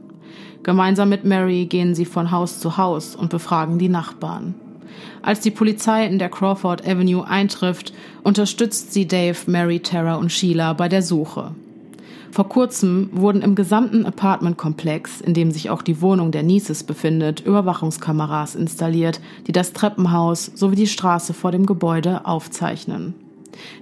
Gemeinsam 0.64 1.08
mit 1.08 1.24
Mary 1.24 1.66
gehen 1.66 1.94
sie 1.94 2.04
von 2.04 2.30
Haus 2.30 2.58
zu 2.58 2.76
Haus 2.76 3.16
und 3.16 3.30
befragen 3.30 3.78
die 3.78 3.88
Nachbarn. 3.88 4.54
Als 5.22 5.40
die 5.40 5.50
Polizei 5.50 6.06
in 6.06 6.18
der 6.18 6.28
Crawford 6.28 6.86
Avenue 6.86 7.26
eintrifft, 7.26 7.92
unterstützt 8.22 8.92
sie 8.92 9.06
Dave, 9.06 9.38
Mary, 9.46 9.80
Tara 9.80 10.16
und 10.16 10.32
Sheila 10.32 10.72
bei 10.72 10.88
der 10.88 11.02
Suche. 11.02 11.52
Vor 12.30 12.48
kurzem 12.48 13.08
wurden 13.12 13.42
im 13.42 13.54
gesamten 13.54 14.04
Apartmentkomplex, 14.04 15.20
in 15.20 15.34
dem 15.34 15.50
sich 15.50 15.70
auch 15.70 15.82
die 15.82 16.00
Wohnung 16.00 16.30
der 16.30 16.42
Nieces 16.42 16.84
befindet, 16.84 17.40
Überwachungskameras 17.40 18.54
installiert, 18.54 19.20
die 19.46 19.52
das 19.52 19.72
Treppenhaus 19.72 20.50
sowie 20.54 20.76
die 20.76 20.86
Straße 20.86 21.32
vor 21.32 21.52
dem 21.52 21.66
Gebäude 21.66 22.26
aufzeichnen. 22.26 23.14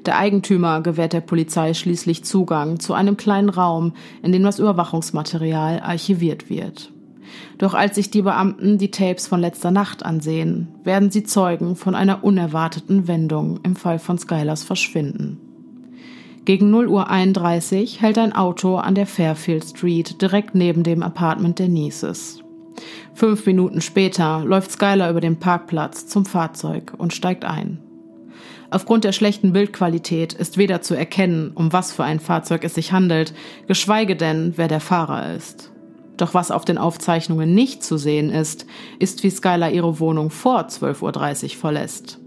Der 0.07 0.17
Eigentümer 0.17 0.81
gewährt 0.81 1.13
der 1.13 1.21
Polizei 1.21 1.75
schließlich 1.75 2.25
Zugang 2.25 2.81
zu 2.81 2.95
einem 2.95 3.17
kleinen 3.17 3.51
Raum, 3.51 3.93
in 4.23 4.33
dem 4.33 4.43
das 4.43 4.59
Überwachungsmaterial 4.59 5.81
archiviert 5.81 6.49
wird. 6.49 6.93
Doch 7.59 7.75
als 7.75 7.95
sich 7.95 8.11
die 8.11 8.23
Beamten 8.23 8.79
die 8.79 8.91
Tapes 8.91 9.27
von 9.27 9.41
letzter 9.41 9.71
Nacht 9.71 10.05
ansehen, 10.05 10.69
werden 10.85 11.11
sie 11.11 11.25
Zeugen 11.25 11.77
von 11.77 11.95
einer 11.95 12.25
unerwarteten 12.25 13.09
Wendung 13.09 13.61
im 13.63 13.77
Fall 13.77 13.99
von 13.99 14.19
Skylers 14.19 14.65
Verschwinden. 14.65 15.41
Gegen 16.45 16.71
0 16.71 16.87
Uhr 16.87 17.11
31 17.11 18.01
hält 18.01 18.19
ein 18.19 18.33
Auto 18.33 18.77
an 18.77 18.95
der 18.95 19.07
Fairfield 19.07 19.65
Street 19.65 20.23
direkt 20.23 20.55
neben 20.55 20.85
dem 20.85 21.03
Apartment 21.03 21.59
der 21.59 21.69
Nieces. 21.69 22.41
Fünf 23.15 23.47
Minuten 23.47 23.81
später 23.81 24.45
läuft 24.45 24.71
Skylar 24.71 25.11
über 25.11 25.21
den 25.21 25.39
Parkplatz 25.39 26.07
zum 26.07 26.25
Fahrzeug 26.25 26.93
und 26.97 27.13
steigt 27.13 27.45
ein. 27.45 27.79
Aufgrund 28.71 29.05
der 29.05 29.13
schlechten 29.13 29.53
Bildqualität 29.53 30.33
ist 30.33 30.59
weder 30.59 30.83
zu 30.83 30.95
erkennen, 30.95 31.53
um 31.55 31.73
was 31.73 31.93
für 31.93 32.05
ein 32.05 32.21
Fahrzeug 32.21 32.65
es 32.65 32.75
sich 32.75 32.93
handelt, 32.93 33.33
geschweige 33.67 34.17
denn, 34.17 34.55
wer 34.57 34.69
der 34.69 34.81
Fahrer 34.81 35.35
ist. 35.35 35.73
Doch 36.17 36.35
was 36.35 36.51
auf 36.51 36.65
den 36.65 36.79
Aufzeichnungen 36.79 37.55
nicht 37.55 37.83
zu 37.83 37.97
sehen 37.97 38.31
ist, 38.31 38.67
ist, 38.99 39.23
wie 39.23 39.31
Skylar 39.31 39.71
ihre 39.71 40.01
Wohnung 40.01 40.31
vor 40.31 40.61
12.30 40.63 41.45
Uhr 41.45 41.51
verlässt. 41.51 42.19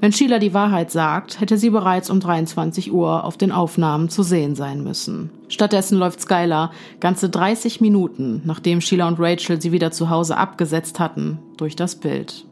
Wenn 0.00 0.12
Sheila 0.12 0.40
die 0.40 0.52
Wahrheit 0.52 0.90
sagt, 0.90 1.40
hätte 1.40 1.56
sie 1.56 1.70
bereits 1.70 2.10
um 2.10 2.18
23 2.18 2.92
Uhr 2.92 3.24
auf 3.24 3.36
den 3.36 3.52
Aufnahmen 3.52 4.08
zu 4.08 4.24
sehen 4.24 4.56
sein 4.56 4.82
müssen. 4.82 5.30
Stattdessen 5.48 5.96
läuft 5.96 6.20
Skylar 6.20 6.72
ganze 6.98 7.30
30 7.30 7.80
Minuten, 7.80 8.42
nachdem 8.44 8.80
Sheila 8.80 9.06
und 9.06 9.20
Rachel 9.20 9.62
sie 9.62 9.70
wieder 9.70 9.92
zu 9.92 10.10
Hause 10.10 10.36
abgesetzt 10.36 10.98
hatten, 10.98 11.38
durch 11.56 11.76
das 11.76 11.94
Bild. 11.94 12.44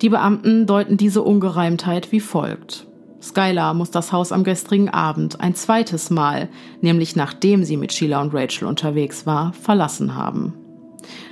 Die 0.00 0.10
Beamten 0.10 0.66
deuten 0.66 0.96
diese 0.96 1.22
Ungereimtheit 1.22 2.12
wie 2.12 2.20
folgt. 2.20 2.87
Skylar 3.20 3.74
muss 3.74 3.90
das 3.90 4.12
Haus 4.12 4.32
am 4.32 4.44
gestrigen 4.44 4.88
Abend 4.88 5.40
ein 5.40 5.54
zweites 5.54 6.10
Mal, 6.10 6.48
nämlich 6.80 7.16
nachdem 7.16 7.64
sie 7.64 7.76
mit 7.76 7.92
Sheila 7.92 8.20
und 8.20 8.32
Rachel 8.32 8.68
unterwegs 8.68 9.26
war, 9.26 9.52
verlassen 9.52 10.14
haben. 10.14 10.54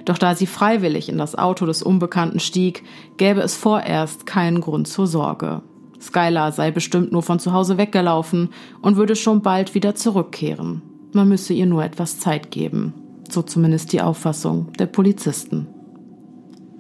Doch 0.04 0.18
da 0.18 0.34
sie 0.34 0.46
freiwillig 0.46 1.08
in 1.08 1.18
das 1.18 1.36
Auto 1.36 1.66
des 1.66 1.82
Unbekannten 1.82 2.40
stieg, 2.40 2.82
gäbe 3.16 3.40
es 3.40 3.54
vorerst 3.56 4.26
keinen 4.26 4.60
Grund 4.60 4.88
zur 4.88 5.06
Sorge. 5.06 5.62
Skylar 6.00 6.52
sei 6.52 6.70
bestimmt 6.70 7.12
nur 7.12 7.22
von 7.22 7.38
zu 7.38 7.52
Hause 7.52 7.78
weggelaufen 7.78 8.50
und 8.82 8.96
würde 8.96 9.16
schon 9.16 9.42
bald 9.42 9.74
wieder 9.74 9.94
zurückkehren. 9.94 10.82
Man 11.12 11.28
müsse 11.28 11.54
ihr 11.54 11.66
nur 11.66 11.84
etwas 11.84 12.18
Zeit 12.18 12.50
geben. 12.50 12.94
So 13.28 13.42
zumindest 13.42 13.92
die 13.92 14.02
Auffassung 14.02 14.72
der 14.74 14.86
Polizisten. 14.86 15.66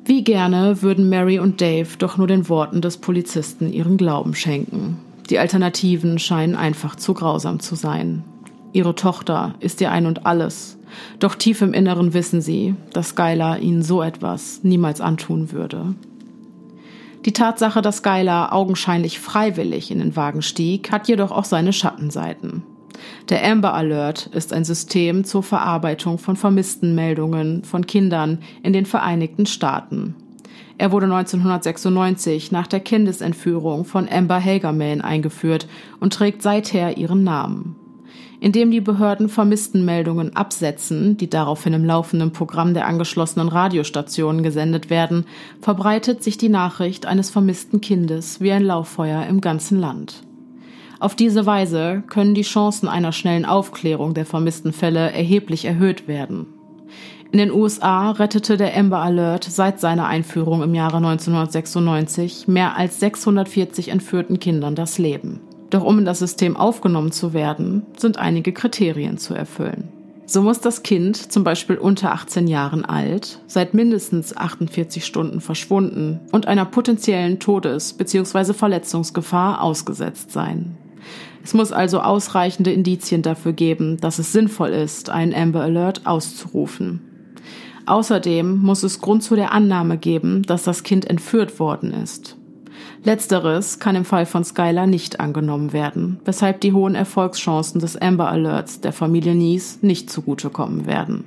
Wie 0.08 0.22
gerne 0.22 0.82
würden 0.82 1.08
Mary 1.08 1.40
und 1.40 1.60
Dave 1.60 1.88
doch 1.98 2.16
nur 2.16 2.28
den 2.28 2.48
Worten 2.48 2.80
des 2.80 2.98
Polizisten 2.98 3.72
ihren 3.72 3.96
Glauben 3.96 4.36
schenken. 4.36 4.98
Die 5.30 5.40
Alternativen 5.40 6.20
scheinen 6.20 6.54
einfach 6.54 6.94
zu 6.94 7.12
grausam 7.12 7.58
zu 7.58 7.74
sein. 7.74 8.22
Ihre 8.72 8.94
Tochter 8.94 9.56
ist 9.58 9.80
ihr 9.80 9.90
Ein 9.90 10.06
und 10.06 10.24
alles. 10.24 10.78
Doch 11.18 11.34
tief 11.34 11.60
im 11.60 11.72
Inneren 11.72 12.14
wissen 12.14 12.40
sie, 12.40 12.76
dass 12.92 13.08
Skylar 13.08 13.58
ihnen 13.58 13.82
so 13.82 14.00
etwas 14.00 14.60
niemals 14.62 15.00
antun 15.00 15.50
würde. 15.50 15.96
Die 17.24 17.32
Tatsache, 17.32 17.82
dass 17.82 17.96
Skylar 17.96 18.52
augenscheinlich 18.52 19.18
freiwillig 19.18 19.90
in 19.90 19.98
den 19.98 20.14
Wagen 20.14 20.42
stieg, 20.42 20.92
hat 20.92 21.08
jedoch 21.08 21.32
auch 21.32 21.44
seine 21.44 21.72
Schattenseiten. 21.72 22.62
Der 23.28 23.44
Amber 23.44 23.74
Alert 23.74 24.26
ist 24.32 24.52
ein 24.52 24.64
System 24.64 25.24
zur 25.24 25.42
Verarbeitung 25.42 26.18
von 26.18 26.36
Vermisstenmeldungen 26.36 27.64
von 27.64 27.86
Kindern 27.86 28.38
in 28.62 28.72
den 28.72 28.86
Vereinigten 28.86 29.46
Staaten. 29.46 30.14
Er 30.78 30.92
wurde 30.92 31.06
1996 31.06 32.52
nach 32.52 32.66
der 32.66 32.80
Kindesentführung 32.80 33.84
von 33.84 34.08
Amber 34.08 34.40
Hagerman 34.40 35.00
eingeführt 35.00 35.66
und 36.00 36.12
trägt 36.12 36.42
seither 36.42 36.98
ihren 36.98 37.24
Namen. 37.24 37.76
Indem 38.38 38.70
die 38.70 38.82
Behörden 38.82 39.30
Vermisstenmeldungen 39.30 40.36
absetzen, 40.36 41.16
die 41.16 41.30
daraufhin 41.30 41.72
im 41.72 41.86
laufenden 41.86 42.32
Programm 42.32 42.74
der 42.74 42.86
angeschlossenen 42.86 43.48
Radiostationen 43.48 44.42
gesendet 44.42 44.90
werden, 44.90 45.24
verbreitet 45.62 46.22
sich 46.22 46.36
die 46.36 46.50
Nachricht 46.50 47.06
eines 47.06 47.30
vermissten 47.30 47.80
Kindes 47.80 48.42
wie 48.42 48.52
ein 48.52 48.62
Lauffeuer 48.62 49.24
im 49.26 49.40
ganzen 49.40 49.80
Land. 49.80 50.22
Auf 50.98 51.14
diese 51.14 51.44
Weise 51.44 52.02
können 52.08 52.34
die 52.34 52.42
Chancen 52.42 52.88
einer 52.88 53.12
schnellen 53.12 53.44
Aufklärung 53.44 54.14
der 54.14 54.24
vermissten 54.24 54.72
Fälle 54.72 55.12
erheblich 55.12 55.66
erhöht 55.66 56.08
werden. 56.08 56.46
In 57.32 57.38
den 57.38 57.52
USA 57.52 58.12
rettete 58.12 58.56
der 58.56 58.74
Amber 58.76 59.00
Alert 59.00 59.44
seit 59.44 59.78
seiner 59.78 60.06
Einführung 60.06 60.62
im 60.62 60.74
Jahre 60.74 60.96
1996 60.96 62.48
mehr 62.48 62.76
als 62.76 62.98
640 63.00 63.88
entführten 63.88 64.38
Kindern 64.38 64.74
das 64.74 64.96
Leben. 64.96 65.40
Doch 65.68 65.84
um 65.84 65.98
in 65.98 66.04
das 66.04 66.20
System 66.20 66.56
aufgenommen 66.56 67.12
zu 67.12 67.34
werden, 67.34 67.82
sind 67.98 68.18
einige 68.18 68.52
Kriterien 68.52 69.18
zu 69.18 69.34
erfüllen. 69.34 69.88
So 70.24 70.42
muss 70.42 70.60
das 70.60 70.82
Kind, 70.82 71.16
zum 71.30 71.44
Beispiel 71.44 71.76
unter 71.76 72.12
18 72.12 72.48
Jahren 72.48 72.84
alt, 72.84 73.40
seit 73.46 73.74
mindestens 73.74 74.36
48 74.36 75.04
Stunden 75.04 75.40
verschwunden 75.40 76.20
und 76.32 76.48
einer 76.48 76.64
potenziellen 76.64 77.38
Todes- 77.38 77.92
bzw. 77.92 78.52
Verletzungsgefahr 78.52 79.60
ausgesetzt 79.60 80.32
sein. 80.32 80.76
Es 81.46 81.54
muss 81.54 81.70
also 81.70 82.00
ausreichende 82.00 82.72
Indizien 82.72 83.22
dafür 83.22 83.52
geben, 83.52 83.98
dass 83.98 84.18
es 84.18 84.32
sinnvoll 84.32 84.70
ist, 84.70 85.10
einen 85.10 85.32
Amber 85.32 85.60
Alert 85.60 86.04
auszurufen. 86.04 87.00
Außerdem 87.86 88.58
muss 88.58 88.82
es 88.82 89.00
Grund 89.00 89.22
zu 89.22 89.36
der 89.36 89.52
Annahme 89.52 89.96
geben, 89.96 90.42
dass 90.42 90.64
das 90.64 90.82
Kind 90.82 91.08
entführt 91.08 91.60
worden 91.60 91.92
ist. 91.92 92.36
Letzteres 93.04 93.78
kann 93.78 93.94
im 93.94 94.04
Fall 94.04 94.26
von 94.26 94.42
Skylar 94.42 94.88
nicht 94.88 95.20
angenommen 95.20 95.72
werden, 95.72 96.18
weshalb 96.24 96.62
die 96.62 96.72
hohen 96.72 96.96
Erfolgschancen 96.96 97.80
des 97.80 97.96
Amber 97.96 98.28
Alerts 98.28 98.80
der 98.80 98.92
Familie 98.92 99.36
Nies 99.36 99.78
nicht 99.82 100.10
zugutekommen 100.10 100.86
werden. 100.86 101.22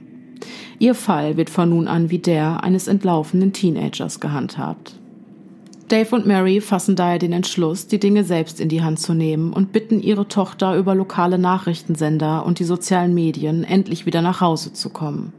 Ihr 0.79 0.95
Fall 0.95 1.37
wird 1.37 1.49
von 1.49 1.69
nun 1.69 1.87
an 1.87 2.09
wie 2.09 2.19
der 2.19 2.61
eines 2.61 2.89
entlaufenen 2.89 3.53
Teenagers 3.53 4.19
gehandhabt. 4.19 4.99
Dave 5.89 6.15
und 6.15 6.27
Mary 6.27 6.61
fassen 6.61 6.95
daher 6.95 7.17
den 7.17 7.33
Entschluss, 7.33 7.87
die 7.87 7.99
Dinge 7.99 8.23
selbst 8.23 8.59
in 8.59 8.69
die 8.69 8.83
Hand 8.83 8.99
zu 8.99 9.15
nehmen 9.15 9.51
und 9.51 9.71
bitten 9.71 9.99
ihre 9.99 10.27
Tochter 10.27 10.77
über 10.77 10.93
lokale 10.93 11.39
Nachrichtensender 11.39 12.45
und 12.45 12.59
die 12.59 12.63
sozialen 12.63 13.15
Medien 13.15 13.63
endlich 13.63 14.05
wieder 14.05 14.21
nach 14.21 14.39
Hause 14.39 14.71
zu 14.71 14.91
kommen. 14.91 15.33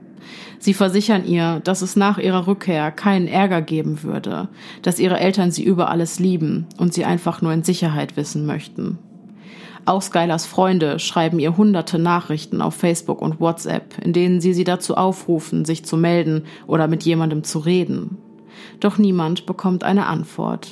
Sie 0.58 0.74
versichern 0.74 1.24
ihr, 1.24 1.60
dass 1.62 1.82
es 1.82 1.94
nach 1.94 2.18
ihrer 2.18 2.48
Rückkehr 2.48 2.90
keinen 2.90 3.28
Ärger 3.28 3.62
geben 3.62 4.02
würde, 4.02 4.48
dass 4.82 4.98
ihre 4.98 5.20
Eltern 5.20 5.52
sie 5.52 5.62
über 5.62 5.88
alles 5.88 6.18
lieben 6.18 6.66
und 6.78 6.92
sie 6.94 7.04
einfach 7.04 7.42
nur 7.42 7.52
in 7.52 7.62
Sicherheit 7.62 8.16
wissen 8.16 8.44
möchten. 8.44 8.98
Auch 9.84 10.02
Skylers 10.02 10.46
Freunde 10.46 10.98
schreiben 10.98 11.38
ihr 11.38 11.56
hunderte 11.56 12.00
Nachrichten 12.00 12.60
auf 12.60 12.74
Facebook 12.74 13.22
und 13.22 13.40
WhatsApp, 13.40 14.04
in 14.04 14.12
denen 14.12 14.40
sie 14.40 14.52
sie 14.52 14.64
dazu 14.64 14.96
aufrufen, 14.96 15.64
sich 15.64 15.84
zu 15.84 15.96
melden 15.96 16.42
oder 16.66 16.88
mit 16.88 17.04
jemandem 17.04 17.44
zu 17.44 17.60
reden 17.60 18.18
doch 18.80 18.98
niemand 18.98 19.46
bekommt 19.46 19.84
eine 19.84 20.06
Antwort. 20.06 20.68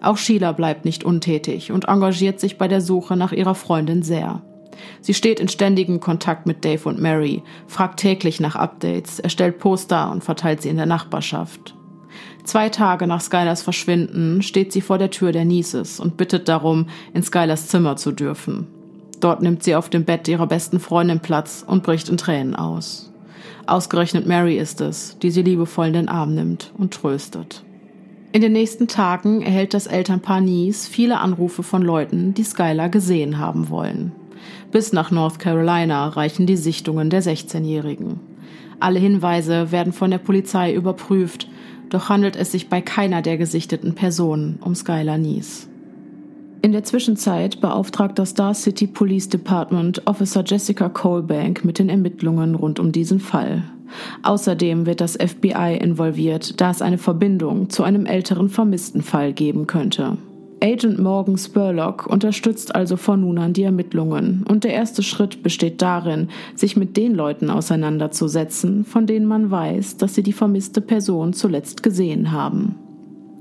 Auch 0.00 0.18
Sheila 0.18 0.52
bleibt 0.52 0.84
nicht 0.84 1.04
untätig 1.04 1.72
und 1.72 1.88
engagiert 1.88 2.38
sich 2.38 2.58
bei 2.58 2.68
der 2.68 2.80
Suche 2.80 3.16
nach 3.16 3.32
ihrer 3.32 3.54
Freundin 3.54 4.02
sehr. 4.02 4.42
Sie 5.00 5.14
steht 5.14 5.40
in 5.40 5.48
ständigem 5.48 6.00
Kontakt 6.00 6.46
mit 6.46 6.64
Dave 6.64 6.88
und 6.88 7.00
Mary, 7.00 7.42
fragt 7.66 8.00
täglich 8.00 8.40
nach 8.40 8.56
Updates, 8.56 9.18
erstellt 9.18 9.58
Poster 9.58 10.10
und 10.10 10.24
verteilt 10.24 10.62
sie 10.62 10.68
in 10.68 10.76
der 10.76 10.86
Nachbarschaft. 10.86 11.74
Zwei 12.44 12.68
Tage 12.68 13.06
nach 13.06 13.22
Skylers 13.22 13.62
Verschwinden 13.62 14.42
steht 14.42 14.72
sie 14.72 14.82
vor 14.82 14.98
der 14.98 15.10
Tür 15.10 15.32
der 15.32 15.46
Nieces 15.46 15.98
und 15.98 16.16
bittet 16.16 16.48
darum, 16.48 16.86
in 17.14 17.22
Skylers 17.22 17.68
Zimmer 17.68 17.96
zu 17.96 18.12
dürfen. 18.12 18.66
Dort 19.20 19.40
nimmt 19.40 19.62
sie 19.62 19.74
auf 19.74 19.88
dem 19.88 20.04
Bett 20.04 20.28
ihrer 20.28 20.46
besten 20.46 20.78
Freundin 20.78 21.20
Platz 21.20 21.64
und 21.66 21.82
bricht 21.82 22.10
in 22.10 22.18
Tränen 22.18 22.54
aus. 22.54 23.13
Ausgerechnet 23.66 24.26
Mary 24.26 24.58
ist 24.58 24.80
es, 24.80 25.18
die 25.20 25.30
sie 25.30 25.42
liebevoll 25.42 25.88
in 25.88 25.92
den 25.92 26.08
Arm 26.08 26.34
nimmt 26.34 26.72
und 26.76 26.94
tröstet. 26.94 27.64
In 28.32 28.40
den 28.40 28.52
nächsten 28.52 28.88
Tagen 28.88 29.42
erhält 29.42 29.74
das 29.74 29.86
Elternpaar 29.86 30.40
Nies 30.40 30.88
viele 30.88 31.20
Anrufe 31.20 31.62
von 31.62 31.82
Leuten, 31.82 32.34
die 32.34 32.42
Skylar 32.42 32.88
gesehen 32.88 33.38
haben 33.38 33.68
wollen. 33.70 34.12
Bis 34.72 34.92
nach 34.92 35.10
North 35.10 35.38
Carolina 35.38 36.08
reichen 36.08 36.46
die 36.46 36.56
Sichtungen 36.56 37.10
der 37.10 37.22
16-Jährigen. 37.22 38.18
Alle 38.80 38.98
Hinweise 38.98 39.70
werden 39.70 39.92
von 39.92 40.10
der 40.10 40.18
Polizei 40.18 40.74
überprüft, 40.74 41.48
doch 41.90 42.08
handelt 42.08 42.34
es 42.34 42.50
sich 42.50 42.68
bei 42.68 42.80
keiner 42.80 43.22
der 43.22 43.38
gesichteten 43.38 43.94
Personen 43.94 44.58
um 44.60 44.74
Skylar 44.74 45.16
Nies. 45.16 45.68
In 46.64 46.72
der 46.72 46.82
Zwischenzeit 46.82 47.60
beauftragt 47.60 48.18
das 48.18 48.30
Star 48.30 48.54
City 48.54 48.86
Police 48.86 49.28
Department 49.28 50.06
Officer 50.06 50.42
Jessica 50.46 50.88
Colbank 50.88 51.62
mit 51.62 51.78
den 51.78 51.90
Ermittlungen 51.90 52.54
rund 52.54 52.80
um 52.80 52.90
diesen 52.90 53.20
Fall. 53.20 53.64
Außerdem 54.22 54.86
wird 54.86 55.02
das 55.02 55.18
FBI 55.18 55.76
involviert, 55.78 56.58
da 56.62 56.70
es 56.70 56.80
eine 56.80 56.96
Verbindung 56.96 57.68
zu 57.68 57.82
einem 57.82 58.06
älteren 58.06 58.48
vermissten 58.48 59.02
Fall 59.02 59.34
geben 59.34 59.66
könnte. 59.66 60.16
Agent 60.62 60.98
Morgan 60.98 61.36
Spurlock 61.36 62.06
unterstützt 62.06 62.74
also 62.74 62.96
von 62.96 63.20
nun 63.20 63.36
an 63.36 63.52
die 63.52 63.64
Ermittlungen 63.64 64.46
und 64.48 64.64
der 64.64 64.72
erste 64.72 65.02
Schritt 65.02 65.42
besteht 65.42 65.82
darin, 65.82 66.28
sich 66.54 66.78
mit 66.78 66.96
den 66.96 67.14
Leuten 67.14 67.50
auseinanderzusetzen, 67.50 68.86
von 68.86 69.06
denen 69.06 69.26
man 69.26 69.50
weiß, 69.50 69.98
dass 69.98 70.14
sie 70.14 70.22
die 70.22 70.32
vermisste 70.32 70.80
Person 70.80 71.34
zuletzt 71.34 71.82
gesehen 71.82 72.32
haben. 72.32 72.76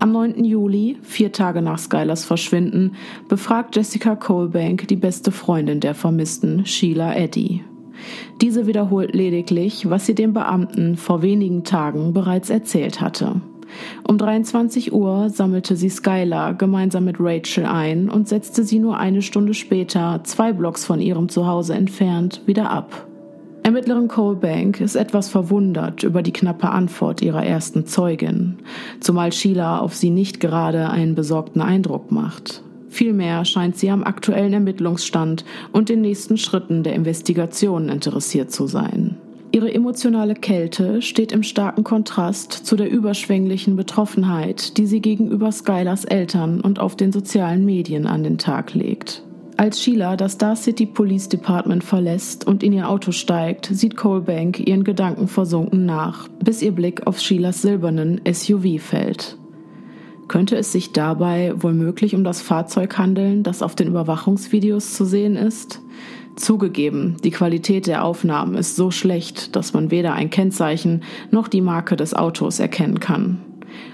Am 0.04 0.12
9. 0.12 0.44
Juli, 0.44 0.98
vier 1.02 1.32
Tage 1.32 1.62
nach 1.62 1.80
Skylers 1.80 2.26
Verschwinden, 2.26 2.96
befragt 3.30 3.74
Jessica 3.78 4.18
Colbank 4.18 4.86
die 4.90 4.98
beste 4.98 5.32
Freundin 5.32 5.80
der 5.80 5.96
Vermissten, 5.96 6.66
Sheila 6.66 7.16
Eddy. 7.16 7.64
Diese 8.42 8.68
wiederholt 8.68 9.16
lediglich, 9.16 9.90
was 9.90 10.06
sie 10.06 10.14
dem 10.14 10.34
Beamten 10.34 10.98
vor 10.98 11.22
wenigen 11.22 11.64
Tagen 11.64 12.12
bereits 12.12 12.50
erzählt 12.50 13.00
hatte. 13.00 13.40
Um 14.06 14.18
23 14.18 14.92
Uhr 14.92 15.30
sammelte 15.30 15.78
sie 15.78 15.90
Skylar 15.90 16.54
gemeinsam 16.56 17.06
mit 17.06 17.16
Rachel 17.22 17.66
ein 17.66 18.10
und 18.10 18.28
setzte 18.28 18.66
sie 18.66 18.80
nur 18.80 18.98
eine 18.98 19.22
Stunde 19.22 19.54
später, 19.54 20.20
zwei 20.26 20.52
Blocks 20.52 20.84
von 20.84 21.00
ihrem 21.00 21.30
Zuhause 21.30 21.76
entfernt, 21.76 22.42
wieder 22.46 22.70
ab. 22.70 23.08
Ermittlerin 23.64 24.10
Colebank 24.10 24.82
ist 24.82 24.96
etwas 24.96 25.30
verwundert 25.30 26.04
über 26.04 26.22
die 26.22 26.34
knappe 26.34 26.70
Antwort 26.70 27.22
ihrer 27.22 27.46
ersten 27.46 27.86
Zeugin, 27.86 28.58
zumal 29.00 29.32
Sheila 29.32 29.80
auf 29.80 29.96
sie 29.96 30.10
nicht 30.10 30.42
gerade 30.42 30.90
einen 30.90 31.16
besorgten 31.16 31.62
Eindruck 31.62 32.12
macht. 32.12 32.62
Vielmehr 32.90 33.46
scheint 33.46 33.78
sie 33.78 33.90
am 33.90 34.04
aktuellen 34.04 34.52
Ermittlungsstand 34.52 35.46
und 35.72 35.88
den 35.88 36.02
nächsten 36.02 36.38
Schritten 36.38 36.84
der 36.84 36.94
Investigation 36.94 37.88
interessiert 37.88 38.52
zu 38.52 38.68
sein. 38.68 39.16
Ihre 39.54 39.74
emotionale 39.74 40.36
Kälte 40.36 41.02
steht 41.02 41.32
im 41.32 41.44
starken 41.44 41.86
Kontrast 41.86 42.52
zu 42.52 42.76
der 42.76 42.92
überschwänglichen 42.92 43.78
Betroffenheit, 43.78 44.78
die 44.78 44.88
sie 44.88 45.00
gegenüber 45.00 45.54
Skylers 45.54 46.04
Eltern 46.04 46.60
und 46.60 46.80
auf 46.80 46.98
den 46.98 47.14
sozialen 47.14 47.64
Medien 47.64 48.08
an 48.08 48.24
den 48.24 48.38
Tag 48.38 48.74
legt. 48.74 49.24
Als 49.56 49.80
Sheila 49.80 50.18
das 50.18 50.34
Star 50.34 50.56
City 50.56 50.88
Police 50.88 51.30
Department 51.30 51.84
verlässt 51.84 52.48
und 52.48 52.64
in 52.64 52.74
ihr 52.74 52.90
Auto 52.90 53.12
steigt, 53.12 53.68
sieht 53.68 53.96
Colebank 53.96 54.60
ihren 54.60 54.84
Gedanken 54.84 55.28
versunken 55.28 55.86
nach, 55.86 56.28
bis 56.44 56.62
ihr 56.62 56.72
Blick 56.72 57.06
auf 57.06 57.20
Sheilas 57.20 57.62
silbernen 57.62 58.20
SUV 58.30 58.80
fällt. 58.80 59.38
Könnte 60.28 60.56
es 60.56 60.72
sich 60.72 60.92
dabei 60.92 61.54
womöglich 61.56 62.16
um 62.16 62.24
das 62.24 62.42
Fahrzeug 62.42 62.98
handeln, 62.98 63.44
das 63.44 63.62
auf 63.62 63.76
den 63.76 63.90
Überwachungsvideos 63.90 64.96
zu 64.96 65.06
sehen 65.06 65.36
ist? 65.36 65.82
Zugegeben, 66.36 67.18
die 67.24 67.30
Qualität 67.30 67.86
der 67.86 68.04
Aufnahmen 68.04 68.56
ist 68.56 68.76
so 68.76 68.90
schlecht, 68.90 69.56
dass 69.56 69.74
man 69.74 69.92
weder 69.92 70.14
ein 70.14 70.32
Kennzeichen 70.32 71.04
noch 71.30 71.48
die 71.48 71.62
Marke 71.62 71.96
des 71.96 72.16
Autos 72.16 72.60
erkennen 72.60 73.00
kann. 73.00 73.42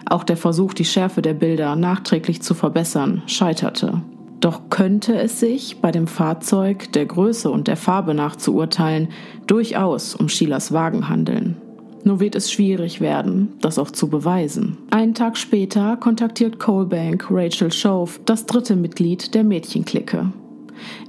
Auch 0.06 0.24
der 0.24 0.38
Versuch, 0.38 0.74
die 0.74 0.86
Schärfe 0.86 1.22
der 1.22 1.34
Bilder 1.34 1.76
nachträglich 1.76 2.42
zu 2.42 2.54
verbessern, 2.54 3.24
scheiterte. 3.28 4.02
Doch 4.40 4.70
könnte 4.70 5.16
es 5.16 5.40
sich 5.40 5.82
bei 5.82 5.92
dem 5.92 6.08
Fahrzeug 6.08 6.92
der 6.94 7.06
Größe 7.06 7.50
und 7.50 7.68
der 7.68 7.76
Farbe 7.76 8.14
nach 8.14 8.38
zu 8.38 8.56
urteilen 8.56 9.10
durchaus 9.48 10.16
um 10.16 10.30
Schielers 10.30 10.72
Wagen 10.72 11.10
handeln. 11.10 11.58
Nur 12.06 12.22
wird 12.22 12.36
es 12.36 12.50
schwierig 12.50 13.02
werden, 13.02 13.54
das 13.60 13.78
auch 13.78 13.92
zu 13.92 14.08
beweisen. 14.08 14.78
Einen 14.90 15.14
Tag 15.14 15.38
später 15.38 15.98
kontaktiert 15.98 16.58
Colebank 16.58 17.28
Rachel 17.30 17.72
Shove, 17.72 18.22
das 18.26 18.46
dritte 18.46 18.78
Mitglied 18.78 19.34
der 19.36 19.44
Mädchenklicke. 19.44 20.32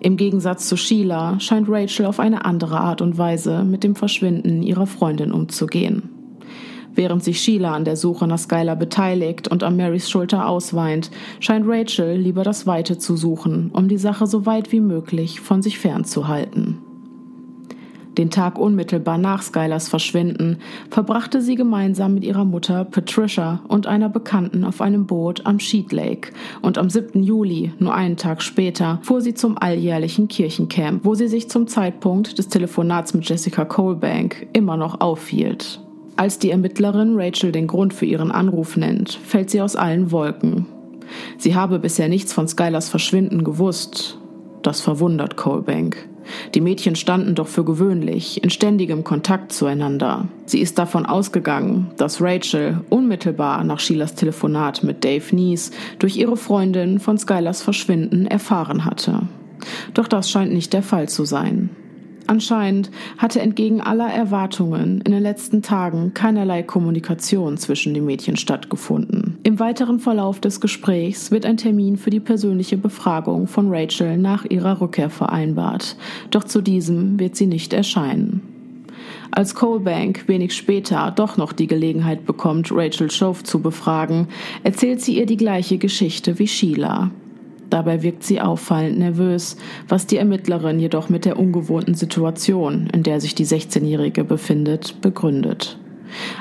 Im 0.01 0.17
Gegensatz 0.17 0.69
zu 0.69 0.77
Sheila 0.77 1.39
scheint 1.39 1.69
Rachel 1.69 2.07
auf 2.07 2.19
eine 2.19 2.45
andere 2.45 2.81
Art 2.81 3.01
und 3.03 3.19
Weise 3.19 3.63
mit 3.63 3.85
dem 3.85 3.95
Verschwinden 3.95 4.63
ihrer 4.63 4.87
Freundin 4.87 5.31
umzugehen. 5.31 6.10
Während 6.95 7.23
sich 7.23 7.41
Sheila 7.41 7.75
an 7.75 7.85
der 7.85 7.97
Suche 7.97 8.27
nach 8.27 8.39
Skylar 8.39 8.77
beteiligt 8.77 9.49
und 9.49 9.63
an 9.63 9.77
Marys 9.77 10.11
Schulter 10.11 10.49
ausweint, 10.49 11.11
scheint 11.39 11.67
Rachel 11.69 12.17
lieber 12.17 12.43
das 12.43 12.67
Weite 12.67 12.99
zu 12.99 13.17
suchen, 13.17 13.71
um 13.73 13.89
die 13.89 13.99
Sache 13.99 14.27
so 14.27 14.47
weit 14.47 14.73
wie 14.73 14.81
möglich 14.81 15.41
von 15.41 15.63
sich 15.63 15.79
fernzuhalten. 15.79 16.79
Den 18.19 18.31
Tag 18.31 18.59
unmittelbar 18.59 19.19
nach 19.19 19.41
Skylars 19.41 19.89
Verschwinden 19.89 20.59
verbrachte 20.91 21.41
sie 21.41 21.55
gemeinsam 21.55 22.15
mit 22.15 22.25
ihrer 22.25 22.45
Mutter 22.45 22.85
Patricia 22.85 23.61
und 23.69 23.87
einer 23.87 24.09
Bekannten 24.09 24.65
auf 24.65 24.81
einem 24.81 25.07
Boot 25.07 25.47
am 25.47 25.61
Sheet 25.61 25.93
Lake 25.93 26.33
und 26.61 26.77
am 26.77 26.91
7. 26.91 27.23
Juli, 27.23 27.73
nur 27.79 27.95
einen 27.95 28.17
Tag 28.17 28.43
später, 28.43 28.99
fuhr 29.03 29.21
sie 29.21 29.35
zum 29.35 29.57
alljährlichen 29.57 30.27
Kirchencamp, 30.27 31.05
wo 31.05 31.15
sie 31.15 31.29
sich 31.29 31.49
zum 31.49 31.69
Zeitpunkt 31.69 32.37
des 32.37 32.49
Telefonats 32.49 33.15
mit 33.15 33.29
Jessica 33.29 33.65
Colebank 33.65 34.49
immer 34.53 34.77
noch 34.77 35.01
aufhielt. 35.01 35.81
Als 36.21 36.39
die 36.39 36.51
Ermittlerin 36.51 37.15
Rachel 37.19 37.51
den 37.51 37.67
Grund 37.67 37.95
für 37.95 38.05
ihren 38.05 38.31
Anruf 38.31 38.77
nennt, 38.77 39.19
fällt 39.25 39.49
sie 39.49 39.63
aus 39.63 39.75
allen 39.75 40.13
Wolken. 40.13 40.67
Sie 41.39 41.55
habe 41.55 41.79
bisher 41.79 42.11
nichts 42.11 42.35
von 42.35 42.47
Skylers 42.47 42.91
Verschwinden 42.91 43.43
gewusst. 43.43 44.19
Das 44.61 44.83
verwundert 44.83 45.39
Colebank. 45.39 45.97
Die 46.55 46.61
Mädchen 46.61 46.95
standen 46.95 47.35
doch 47.35 47.49
für 47.49 47.65
gewöhnlich 47.65 48.45
in 48.45 48.51
ständigem 48.51 49.03
Kontakt 49.03 49.51
zueinander. 49.51 50.29
Sie 50.45 50.61
ist 50.61 50.79
davon 50.79 51.07
ausgegangen, 51.07 51.91
dass 51.97 52.21
Rachel 52.21 52.83
unmittelbar 52.91 53.65
nach 53.65 53.81
Sheilas 53.81 54.15
Telefonat 54.15 54.83
mit 54.83 55.03
Dave 55.03 55.35
Nies 55.35 55.71
durch 56.01 56.19
ihre 56.19 56.37
Freundin 56.37 57.01
von 57.01 57.17
Skylers 57.17 57.63
Verschwinden 57.63 58.27
erfahren 58.27 58.85
hatte. 58.85 59.23
Doch 59.95 60.07
das 60.07 60.31
scheint 60.31 60.53
nicht 60.53 60.75
der 60.75 60.83
Fall 60.83 61.09
zu 61.09 61.25
sein. 61.25 61.71
Anscheinend 62.31 62.93
hatte 63.19 63.41
entgegen 63.41 63.81
aller 63.81 64.09
Erwartungen 64.09 65.01
in 65.01 65.11
den 65.11 65.21
letzten 65.21 65.63
Tagen 65.63 66.15
keinerlei 66.15 66.63
Kommunikation 66.63 67.57
zwischen 67.57 67.93
den 67.93 68.07
Mädchen 68.07 68.37
stattgefunden. 68.37 69.39
Im 69.43 69.59
weiteren 69.59 69.99
Verlauf 69.99 70.39
des 70.39 70.61
Gesprächs 70.61 71.33
wird 71.33 71.45
ein 71.45 71.57
Termin 71.57 71.97
für 71.97 72.11
die 72.11 72.21
persönliche 72.21 72.77
Befragung 72.77 73.49
von 73.49 73.75
Rachel 73.75 74.17
nach 74.17 74.45
ihrer 74.45 74.81
Rückkehr 74.81 75.11
vereinbart, 75.11 75.97
doch 76.31 76.45
zu 76.45 76.61
diesem 76.61 77.19
wird 77.19 77.35
sie 77.35 77.47
nicht 77.47 77.73
erscheinen. 77.73 78.43
Als 79.33 79.57
Colebank 79.57 80.29
wenig 80.29 80.55
später 80.55 81.11
doch 81.11 81.37
noch 81.37 81.53
die 81.53 81.67
Gelegenheit 81.67 82.27
bekommt, 82.27 82.71
Rachel 82.71 83.11
Shove 83.11 83.43
zu 83.43 83.61
befragen, 83.61 84.29
erzählt 84.63 85.01
sie 85.01 85.19
ihr 85.19 85.27
die 85.27 85.37
gleiche 85.37 85.79
Geschichte 85.79 86.39
wie 86.39 86.47
Sheila. 86.47 87.11
Dabei 87.71 88.03
wirkt 88.03 88.25
sie 88.25 88.41
auffallend 88.41 88.99
nervös, 88.99 89.57
was 89.89 90.07
die 90.07 90.17
Ermittlerin 90.17 90.81
jedoch 90.81 91.09
mit 91.09 91.25
der 91.25 91.39
ungewohnten 91.39 91.95
Situation, 91.95 92.89
in 92.93 93.05
der 93.05 93.21
sich 93.21 93.35
die 93.35 93.47
16-Jährige 93.47 94.25
befindet, 94.25 95.01
begründet. 95.01 95.79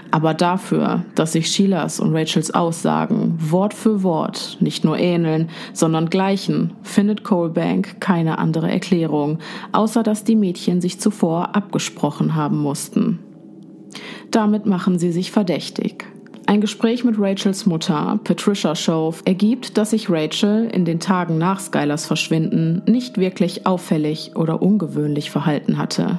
Aber 0.09 0.33
dafür, 0.33 1.05
dass 1.13 1.33
sich 1.33 1.51
Sheilas 1.51 1.99
und 1.99 2.15
Rachels 2.15 2.51
Aussagen 2.51 3.37
Wort 3.39 3.75
für 3.75 4.01
Wort 4.01 4.57
nicht 4.59 4.83
nur 4.83 4.97
ähneln, 4.97 5.49
sondern 5.73 6.09
gleichen, 6.09 6.73
findet 6.81 7.23
Colebank 7.23 8.01
keine 8.01 8.39
andere 8.39 8.71
Erklärung, 8.71 9.37
außer 9.71 10.01
dass 10.01 10.23
die 10.23 10.35
Mädchen 10.35 10.81
sich 10.81 10.99
zuvor 10.99 11.55
abgesprochen 11.55 12.33
haben 12.33 12.57
mussten. 12.57 13.19
Damit 14.31 14.65
machen 14.65 14.97
sie 14.97 15.11
sich 15.11 15.31
verdächtig. 15.31 16.05
Ein 16.49 16.61
Gespräch 16.61 17.03
mit 17.03 17.19
Rachels 17.19 17.67
Mutter, 17.67 18.19
Patricia 18.23 18.73
Shove, 18.73 19.21
ergibt, 19.23 19.77
dass 19.77 19.91
sich 19.91 20.09
Rachel 20.09 20.67
in 20.73 20.83
den 20.83 20.99
Tagen 20.99 21.37
nach 21.37 21.59
Skylers 21.59 22.07
Verschwinden 22.07 22.81
nicht 22.87 23.19
wirklich 23.19 23.67
auffällig 23.67 24.31
oder 24.33 24.59
ungewöhnlich 24.59 25.29
verhalten 25.29 25.77
hatte. 25.77 26.17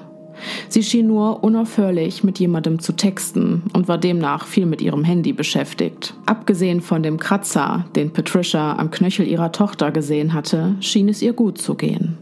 Sie 0.68 0.84
schien 0.84 1.08
nur 1.08 1.42
unaufhörlich 1.42 2.22
mit 2.22 2.38
jemandem 2.38 2.78
zu 2.78 2.92
texten 2.92 3.64
und 3.72 3.88
war 3.88 3.98
demnach 3.98 4.46
viel 4.46 4.66
mit 4.66 4.80
ihrem 4.80 5.02
Handy 5.02 5.32
beschäftigt. 5.32 6.14
Abgesehen 6.26 6.80
von 6.80 7.02
dem 7.02 7.18
Kratzer, 7.18 7.86
den 7.96 8.12
Patricia 8.12 8.78
am 8.78 8.92
Knöchel 8.92 9.26
ihrer 9.26 9.50
Tochter 9.50 9.90
gesehen 9.90 10.32
hatte, 10.32 10.76
schien 10.78 11.08
es 11.08 11.22
ihr 11.22 11.32
gut 11.32 11.58
zu 11.58 11.74
gehen. 11.74 12.18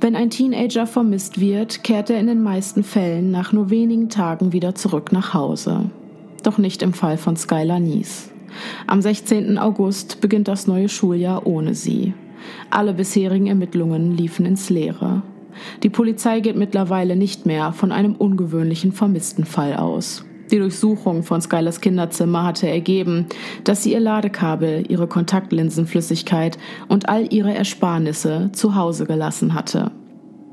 Wenn 0.00 0.16
ein 0.16 0.30
Teenager 0.30 0.88
vermisst 0.88 1.38
wird, 1.38 1.84
kehrt 1.84 2.10
er 2.10 2.18
in 2.18 2.26
den 2.26 2.42
meisten 2.42 2.82
Fällen 2.82 3.30
nach 3.30 3.52
nur 3.52 3.70
wenigen 3.70 4.08
Tagen 4.08 4.52
wieder 4.52 4.74
zurück 4.74 5.12
nach 5.12 5.32
Hause 5.32 5.88
doch 6.46 6.58
nicht 6.58 6.82
im 6.82 6.92
Fall 6.92 7.16
von 7.16 7.36
Skylar 7.36 7.80
Nies. 7.80 8.30
Am 8.86 9.02
16. 9.02 9.58
August 9.58 10.20
beginnt 10.20 10.48
das 10.48 10.66
neue 10.66 10.88
Schuljahr 10.88 11.46
ohne 11.46 11.74
sie. 11.74 12.14
Alle 12.70 12.94
bisherigen 12.94 13.46
Ermittlungen 13.46 14.16
liefen 14.16 14.46
ins 14.46 14.70
Leere. 14.70 15.22
Die 15.82 15.90
Polizei 15.90 16.40
geht 16.40 16.56
mittlerweile 16.56 17.16
nicht 17.16 17.46
mehr 17.46 17.72
von 17.72 17.92
einem 17.92 18.14
ungewöhnlichen 18.14 18.92
vermissten 18.92 19.44
Fall 19.44 19.74
aus. 19.74 20.24
Die 20.50 20.58
Durchsuchung 20.58 21.24
von 21.24 21.40
Skylers 21.40 21.80
Kinderzimmer 21.80 22.44
hatte 22.44 22.68
ergeben, 22.68 23.26
dass 23.64 23.82
sie 23.82 23.92
ihr 23.92 24.00
Ladekabel, 24.00 24.84
ihre 24.88 25.08
Kontaktlinsenflüssigkeit 25.08 26.56
und 26.88 27.08
all 27.08 27.32
ihre 27.32 27.52
Ersparnisse 27.52 28.50
zu 28.52 28.76
Hause 28.76 29.06
gelassen 29.06 29.54
hatte. 29.54 29.90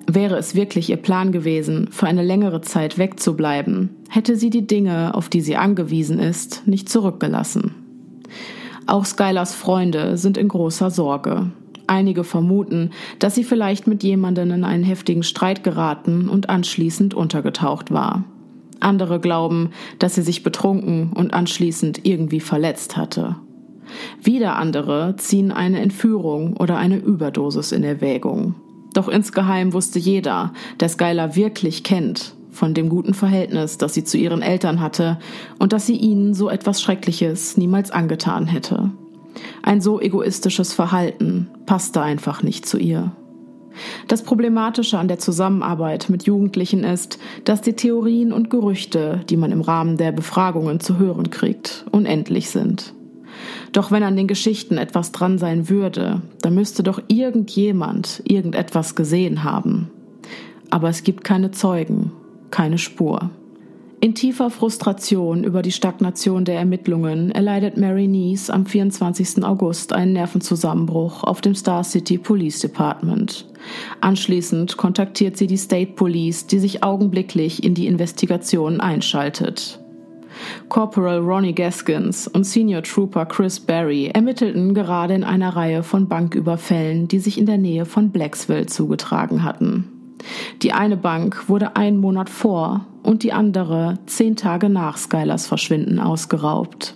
Wäre 0.08 0.38
es 0.38 0.56
wirklich 0.56 0.90
ihr 0.90 0.98
Plan 0.98 1.32
gewesen, 1.32 1.88
für 1.92 2.08
eine 2.08 2.24
längere 2.24 2.62
Zeit 2.62 2.98
wegzubleiben, 2.98 3.92
hätte 4.14 4.36
sie 4.36 4.52
die 4.52 4.68
Dinge, 4.68 5.16
auf 5.16 5.28
die 5.28 5.42
sie 5.42 5.56
angewiesen 5.56 6.20
ist, 6.20 6.68
nicht 6.68 6.88
zurückgelassen. 6.88 7.74
Auch 8.86 9.06
Skylars 9.06 9.56
Freunde 9.56 10.18
sind 10.18 10.38
in 10.38 10.50
großer 10.50 10.92
Sorge. 10.92 11.52
Einige 11.88 12.24
vermuten, 12.24 12.92
dass 13.18 13.34
sie 13.34 13.44
vielleicht 13.44 13.88
mit 13.88 14.04
jemandem 14.04 14.52
in 14.52 14.64
einen 14.66 14.84
heftigen 14.84 15.24
Streit 15.24 15.64
geraten 15.64 16.30
und 16.30 16.50
anschließend 16.50 17.16
untergetaucht 17.16 17.92
war. 17.92 18.24
Andere 18.80 19.20
glauben, 19.20 19.72
dass 19.98 20.14
sie 20.14 20.22
sich 20.22 20.44
betrunken 20.44 21.12
und 21.14 21.34
anschließend 21.34 22.06
irgendwie 22.06 22.40
verletzt 22.40 22.96
hatte. 22.96 23.38
Wieder 24.22 24.58
andere 24.58 25.16
ziehen 25.18 25.52
eine 25.52 25.80
Entführung 25.80 26.56
oder 26.58 26.78
eine 26.78 26.98
Überdosis 26.98 27.72
in 27.72 27.84
Erwägung. 27.84 28.54
Doch 28.94 29.08
insgeheim 29.08 29.74
wusste 29.74 29.98
jeder, 29.98 30.54
der 30.80 30.90
Skylar 30.90 31.36
wirklich 31.36 31.84
kennt, 31.84 32.36
von 32.54 32.74
dem 32.74 32.90
guten 32.90 33.14
Verhältnis, 33.14 33.78
das 33.78 33.94
sie 33.94 34.04
zu 34.04 34.18
ihren 34.18 34.42
Eltern 34.42 34.80
hatte 34.80 35.20
und 35.60 35.74
dass 35.74 35.86
sie 35.86 35.98
ihnen 35.98 36.34
so 36.34 36.50
etwas 36.50 36.82
Schreckliches 36.82 37.58
niemals 37.58 37.92
angetan 37.92 38.48
hätte. 38.48 38.92
Ein 39.64 39.82
so 39.82 40.00
egoistisches 40.00 40.74
Verhalten 40.74 41.50
passte 41.66 42.02
einfach 42.02 42.44
nicht 42.44 42.66
zu 42.66 42.78
ihr. 42.78 43.12
Das 44.08 44.24
Problematische 44.24 45.00
an 45.00 45.08
der 45.08 45.18
Zusammenarbeit 45.18 46.10
mit 46.10 46.24
Jugendlichen 46.24 46.84
ist, 46.84 47.18
dass 47.44 47.62
die 47.62 47.74
Theorien 47.74 48.32
und 48.32 48.50
Gerüchte, 48.50 49.22
die 49.30 49.38
man 49.38 49.52
im 49.52 49.62
Rahmen 49.62 49.98
der 49.98 50.12
Befragungen 50.12 50.80
zu 50.80 51.00
hören 51.00 51.32
kriegt, 51.32 51.86
unendlich 51.92 52.50
sind. 52.50 52.94
Doch 53.72 53.90
wenn 53.90 54.04
an 54.04 54.16
den 54.16 54.28
Geschichten 54.28 54.78
etwas 54.78 55.12
dran 55.12 55.40
sein 55.40 55.70
würde, 55.70 56.22
dann 56.42 56.54
müsste 56.54 56.84
doch 56.84 57.02
irgendjemand 57.08 58.22
irgendetwas 58.26 58.94
gesehen 58.96 59.44
haben. 59.44 59.90
Aber 60.70 60.90
es 60.90 61.04
gibt 61.04 61.24
keine 61.24 61.52
Zeugen, 61.52 62.12
keine 62.54 62.78
Spur. 62.78 63.32
In 64.00 64.14
tiefer 64.14 64.52
Frustration 64.52 65.44
über 65.44 65.64
die 65.64 65.72
Stagnation 65.72 66.46
der 66.46 66.60
Ermittlungen 66.60 67.32
erleidet 67.32 67.78
Mary 67.78 68.08
Neese 68.08 68.54
am 68.54 68.68
24. 68.68 69.44
August 69.44 69.92
einen 69.92 70.14
Nervenzusammenbruch 70.14 71.24
auf 71.24 71.42
dem 71.42 71.56
Star 71.56 71.84
City 71.84 72.20
Police 72.20 72.60
Department. 72.60 73.48
Anschließend 74.02 74.78
kontaktiert 74.78 75.38
sie 75.38 75.48
die 75.48 75.58
State 75.58 75.94
Police, 75.94 76.46
die 76.46 76.60
sich 76.60 76.84
augenblicklich 76.84 77.64
in 77.64 77.74
die 77.74 77.88
Investigation 77.88 78.82
einschaltet. 78.82 79.80
Corporal 80.70 81.20
Ronnie 81.20 81.56
Gaskins 81.56 82.28
und 82.28 82.44
Senior 82.44 82.84
Trooper 82.84 83.26
Chris 83.26 83.60
Barry 83.60 84.12
ermittelten 84.14 84.76
gerade 84.76 85.16
in 85.16 85.24
einer 85.24 85.56
Reihe 85.56 85.82
von 85.82 86.08
Banküberfällen, 86.08 87.08
die 87.08 87.20
sich 87.20 87.40
in 87.40 87.46
der 87.48 87.58
Nähe 87.58 87.86
von 87.86 88.12
Blacksville 88.12 88.68
zugetragen 88.68 89.44
hatten. 89.44 89.93
Die 90.62 90.74
eine 90.74 90.98
Bank 90.98 91.50
wurde 91.50 91.76
einen 91.76 91.98
Monat 91.98 92.30
vor 92.30 92.86
und 93.04 93.24
die 93.24 93.34
andere 93.34 94.00
zehn 94.06 94.36
Tage 94.36 94.70
nach 94.70 94.98
Skylers 94.98 95.48
Verschwinden 95.48 96.00
ausgeraubt. 96.00 96.96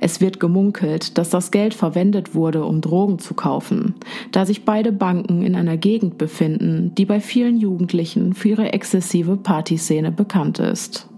Es 0.00 0.20
wird 0.20 0.40
gemunkelt, 0.40 1.18
dass 1.18 1.30
das 1.30 1.50
Geld 1.50 1.74
verwendet 1.74 2.34
wurde, 2.34 2.64
um 2.64 2.80
Drogen 2.80 3.18
zu 3.18 3.34
kaufen, 3.34 3.94
da 4.32 4.44
sich 4.44 4.64
beide 4.64 4.92
Banken 4.92 5.42
in 5.42 5.54
einer 5.54 5.76
Gegend 5.76 6.18
befinden, 6.18 6.92
die 6.96 7.04
bei 7.04 7.20
vielen 7.20 7.58
Jugendlichen 7.58 8.34
für 8.34 8.48
ihre 8.48 8.72
exzessive 8.72 9.36
Partyszene 9.36 10.10
bekannt 10.10 10.58
ist. 10.58 11.08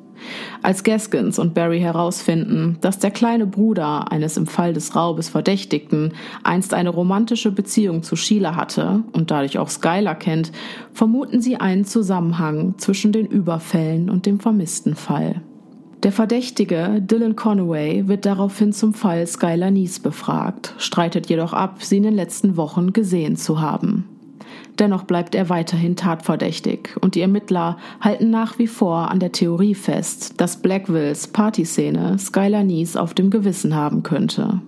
Als 0.62 0.82
Gaskins 0.82 1.38
und 1.38 1.54
Barry 1.54 1.80
herausfinden, 1.80 2.78
dass 2.80 2.98
der 2.98 3.10
kleine 3.10 3.46
Bruder 3.46 4.10
eines 4.10 4.36
im 4.36 4.46
Fall 4.46 4.72
des 4.72 4.96
Raubes 4.96 5.28
Verdächtigten 5.28 6.12
einst 6.42 6.74
eine 6.74 6.90
romantische 6.90 7.50
Beziehung 7.50 8.02
zu 8.02 8.16
Sheila 8.16 8.56
hatte 8.56 9.02
und 9.12 9.30
dadurch 9.30 9.58
auch 9.58 9.68
Skylar 9.68 10.14
kennt, 10.14 10.52
vermuten 10.92 11.40
sie 11.40 11.56
einen 11.56 11.84
Zusammenhang 11.84 12.74
zwischen 12.78 13.12
den 13.12 13.26
Überfällen 13.26 14.10
und 14.10 14.26
dem 14.26 14.40
vermissten 14.40 14.94
Fall. 14.94 15.42
Der 16.04 16.12
Verdächtige, 16.12 17.00
Dylan 17.00 17.34
Conaway, 17.34 18.08
wird 18.08 18.26
daraufhin 18.26 18.74
zum 18.74 18.92
Fall 18.92 19.26
Skylar 19.26 19.70
Nies 19.70 20.00
befragt, 20.00 20.74
streitet 20.76 21.30
jedoch 21.30 21.54
ab, 21.54 21.82
sie 21.82 21.96
in 21.96 22.02
den 22.02 22.14
letzten 22.14 22.58
Wochen 22.58 22.92
gesehen 22.92 23.36
zu 23.36 23.60
haben. 23.62 24.13
Dennoch 24.78 25.04
bleibt 25.04 25.34
er 25.34 25.48
weiterhin 25.48 25.94
tatverdächtig 25.94 26.96
und 27.00 27.14
die 27.14 27.20
Ermittler 27.20 27.78
halten 28.00 28.30
nach 28.30 28.58
wie 28.58 28.66
vor 28.66 29.10
an 29.10 29.20
der 29.20 29.30
Theorie 29.30 29.74
fest, 29.74 30.40
dass 30.40 30.60
Blackvilles 30.60 31.28
Partyszene 31.28 32.18
Skylar 32.18 32.64
Nies 32.64 32.96
auf 32.96 33.14
dem 33.14 33.30
Gewissen 33.30 33.74
haben 33.74 34.02
könnte. 34.02 34.60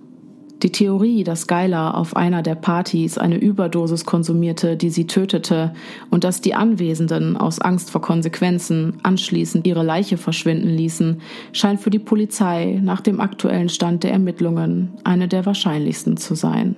Die 0.63 0.71
Theorie, 0.71 1.23
dass 1.23 1.41
Skylar 1.41 1.95
auf 1.95 2.15
einer 2.15 2.41
der 2.41 2.55
Partys 2.55 3.19
eine 3.19 3.37
Überdosis 3.37 4.05
konsumierte, 4.05 4.75
die 4.75 4.89
sie 4.89 5.05
tötete, 5.05 5.73
und 6.09 6.23
dass 6.23 6.41
die 6.41 6.55
Anwesenden 6.55 7.37
aus 7.37 7.59
Angst 7.59 7.91
vor 7.91 8.01
Konsequenzen 8.01 8.97
anschließend 9.03 9.67
ihre 9.67 9.83
Leiche 9.83 10.17
verschwinden 10.17 10.69
ließen, 10.69 11.21
scheint 11.51 11.79
für 11.79 11.91
die 11.91 11.99
Polizei 11.99 12.79
nach 12.81 13.01
dem 13.01 13.19
aktuellen 13.19 13.69
Stand 13.69 14.03
der 14.03 14.13
Ermittlungen 14.13 14.93
eine 15.03 15.27
der 15.27 15.45
wahrscheinlichsten 15.45 16.17
zu 16.17 16.33
sein. 16.33 16.75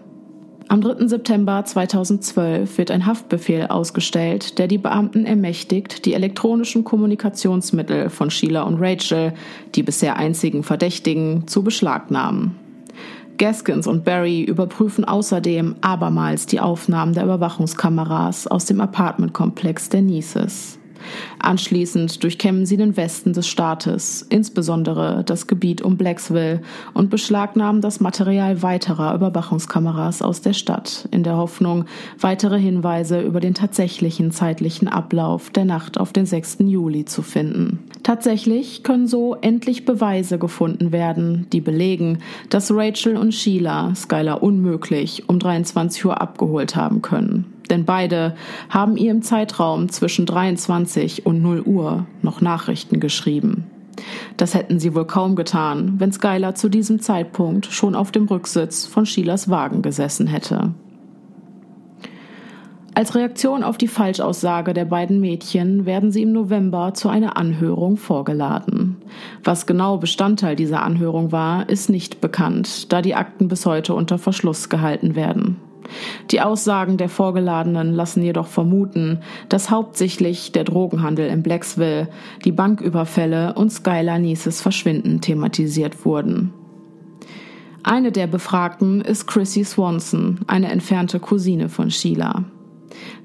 Am 0.71 0.81
3. 0.81 1.07
September 1.07 1.65
2012 1.65 2.77
wird 2.77 2.91
ein 2.91 3.07
Haftbefehl 3.07 3.65
ausgestellt, 3.65 4.59
der 4.59 4.67
die 4.67 4.77
Beamten 4.77 5.25
ermächtigt, 5.25 6.05
die 6.05 6.13
elektronischen 6.13 6.83
Kommunikationsmittel 6.83 8.11
von 8.11 8.29
Sheila 8.29 8.61
und 8.61 8.79
Rachel, 8.79 9.33
die 9.73 9.81
bisher 9.81 10.17
einzigen 10.17 10.61
Verdächtigen, 10.61 11.47
zu 11.47 11.63
beschlagnahmen. 11.63 12.55
Gaskins 13.39 13.87
und 13.87 14.05
Barry 14.05 14.43
überprüfen 14.43 15.05
außerdem 15.05 15.77
abermals 15.81 16.45
die 16.45 16.59
Aufnahmen 16.59 17.15
der 17.15 17.23
Überwachungskameras 17.23 18.45
aus 18.45 18.65
dem 18.65 18.79
Apartmentkomplex 18.79 19.89
der 19.89 20.03
Nieces. 20.03 20.78
Anschließend 21.39 22.23
durchkämmen 22.23 22.65
sie 22.65 22.77
den 22.77 22.97
Westen 22.97 23.33
des 23.33 23.47
Staates, 23.47 24.25
insbesondere 24.29 25.23
das 25.25 25.47
Gebiet 25.47 25.81
um 25.81 25.97
Blacksville, 25.97 26.61
und 26.93 27.09
beschlagnahmen 27.09 27.81
das 27.81 27.99
Material 27.99 28.61
weiterer 28.61 29.15
Überwachungskameras 29.15 30.21
aus 30.21 30.41
der 30.41 30.53
Stadt, 30.53 31.07
in 31.11 31.23
der 31.23 31.37
Hoffnung, 31.37 31.85
weitere 32.19 32.59
Hinweise 32.59 33.21
über 33.21 33.39
den 33.39 33.53
tatsächlichen 33.53 34.31
zeitlichen 34.31 34.87
Ablauf 34.87 35.49
der 35.49 35.65
Nacht 35.65 35.99
auf 35.99 36.13
den 36.13 36.25
6. 36.25 36.57
Juli 36.59 37.05
zu 37.05 37.21
finden. 37.21 37.79
Tatsächlich 38.03 38.83
können 38.83 39.07
so 39.07 39.35
endlich 39.35 39.85
Beweise 39.85 40.39
gefunden 40.39 40.91
werden, 40.91 41.47
die 41.51 41.61
belegen, 41.61 42.19
dass 42.49 42.71
Rachel 42.71 43.17
und 43.17 43.33
Sheila 43.33 43.93
Skylar 43.95 44.41
unmöglich 44.41 45.27
um 45.27 45.39
23 45.39 46.05
Uhr 46.05 46.21
abgeholt 46.21 46.75
haben 46.75 47.01
können 47.01 47.58
denn 47.69 47.85
beide 47.85 48.35
haben 48.69 48.97
ihr 48.97 49.11
im 49.11 49.21
Zeitraum 49.21 49.89
zwischen 49.89 50.25
23 50.25 51.25
und 51.25 51.41
0 51.41 51.61
Uhr 51.61 52.05
noch 52.21 52.41
Nachrichten 52.41 52.99
geschrieben. 52.99 53.65
Das 54.37 54.53
hätten 54.53 54.79
sie 54.79 54.95
wohl 54.95 55.05
kaum 55.05 55.35
getan, 55.35 55.95
wenn 55.97 56.11
Skylar 56.11 56.55
zu 56.55 56.69
diesem 56.69 57.01
Zeitpunkt 57.01 57.65
schon 57.65 57.95
auf 57.95 58.11
dem 58.11 58.25
Rücksitz 58.25 58.85
von 58.85 59.05
Sheilas 59.05 59.49
Wagen 59.49 59.81
gesessen 59.81 60.27
hätte. 60.27 60.73
Als 62.95 63.15
Reaktion 63.15 63.63
auf 63.63 63.77
die 63.77 63.87
Falschaussage 63.87 64.73
der 64.73 64.83
beiden 64.83 65.21
Mädchen 65.21 65.85
werden 65.85 66.11
sie 66.11 66.23
im 66.23 66.33
November 66.33 66.93
zu 66.93 67.07
einer 67.07 67.37
Anhörung 67.37 67.95
vorgeladen. 67.95 68.97
Was 69.43 69.65
genau 69.65 69.97
Bestandteil 69.97 70.57
dieser 70.57 70.83
Anhörung 70.83 71.31
war, 71.31 71.69
ist 71.69 71.89
nicht 71.89 72.19
bekannt, 72.19 72.91
da 72.91 73.01
die 73.01 73.15
Akten 73.15 73.47
bis 73.47 73.65
heute 73.65 73.93
unter 73.93 74.17
Verschluss 74.17 74.67
gehalten 74.67 75.15
werden. 75.15 75.68
Die 76.31 76.41
Aussagen 76.41 76.97
der 76.97 77.09
Vorgeladenen 77.09 77.93
lassen 77.93 78.23
jedoch 78.23 78.47
vermuten, 78.47 79.19
dass 79.49 79.69
hauptsächlich 79.69 80.51
der 80.51 80.63
Drogenhandel 80.63 81.27
in 81.27 81.43
Blacksville, 81.43 82.09
die 82.45 82.51
Banküberfälle 82.51 83.53
und 83.53 83.71
Skylar 83.71 84.19
Nieces 84.19 84.61
Verschwinden 84.61 85.21
thematisiert 85.21 86.05
wurden. 86.05 86.53
Eine 87.83 88.11
der 88.11 88.27
Befragten 88.27 89.01
ist 89.01 89.25
Chrissy 89.25 89.63
Swanson, 89.63 90.39
eine 90.47 90.69
entfernte 90.69 91.19
Cousine 91.19 91.69
von 91.69 91.89
Sheila. 91.89 92.43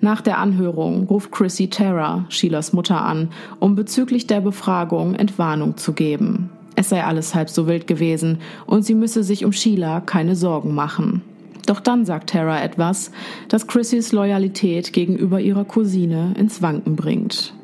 Nach 0.00 0.20
der 0.20 0.38
Anhörung 0.38 1.04
ruft 1.04 1.32
Chrissy 1.32 1.68
Tara, 1.68 2.26
Sheilas 2.28 2.72
Mutter, 2.72 3.02
an, 3.02 3.30
um 3.58 3.74
bezüglich 3.74 4.26
der 4.26 4.40
Befragung 4.40 5.14
Entwarnung 5.14 5.76
zu 5.76 5.92
geben. 5.92 6.50
Es 6.76 6.88
sei 6.88 7.04
alles 7.04 7.34
halb 7.34 7.50
so 7.50 7.66
wild 7.66 7.86
gewesen 7.86 8.38
und 8.66 8.84
sie 8.84 8.94
müsse 8.94 9.22
sich 9.22 9.44
um 9.44 9.52
Sheila 9.52 10.00
keine 10.00 10.36
Sorgen 10.36 10.74
machen. 10.74 11.22
Doch 11.66 11.80
dann 11.80 12.04
sagt 12.04 12.30
Tara 12.30 12.62
etwas, 12.62 13.10
das 13.48 13.66
Chrissys 13.66 14.12
Loyalität 14.12 14.92
gegenüber 14.92 15.40
ihrer 15.40 15.64
Cousine 15.64 16.34
ins 16.38 16.62
Wanken 16.62 16.96
bringt. 16.96 17.54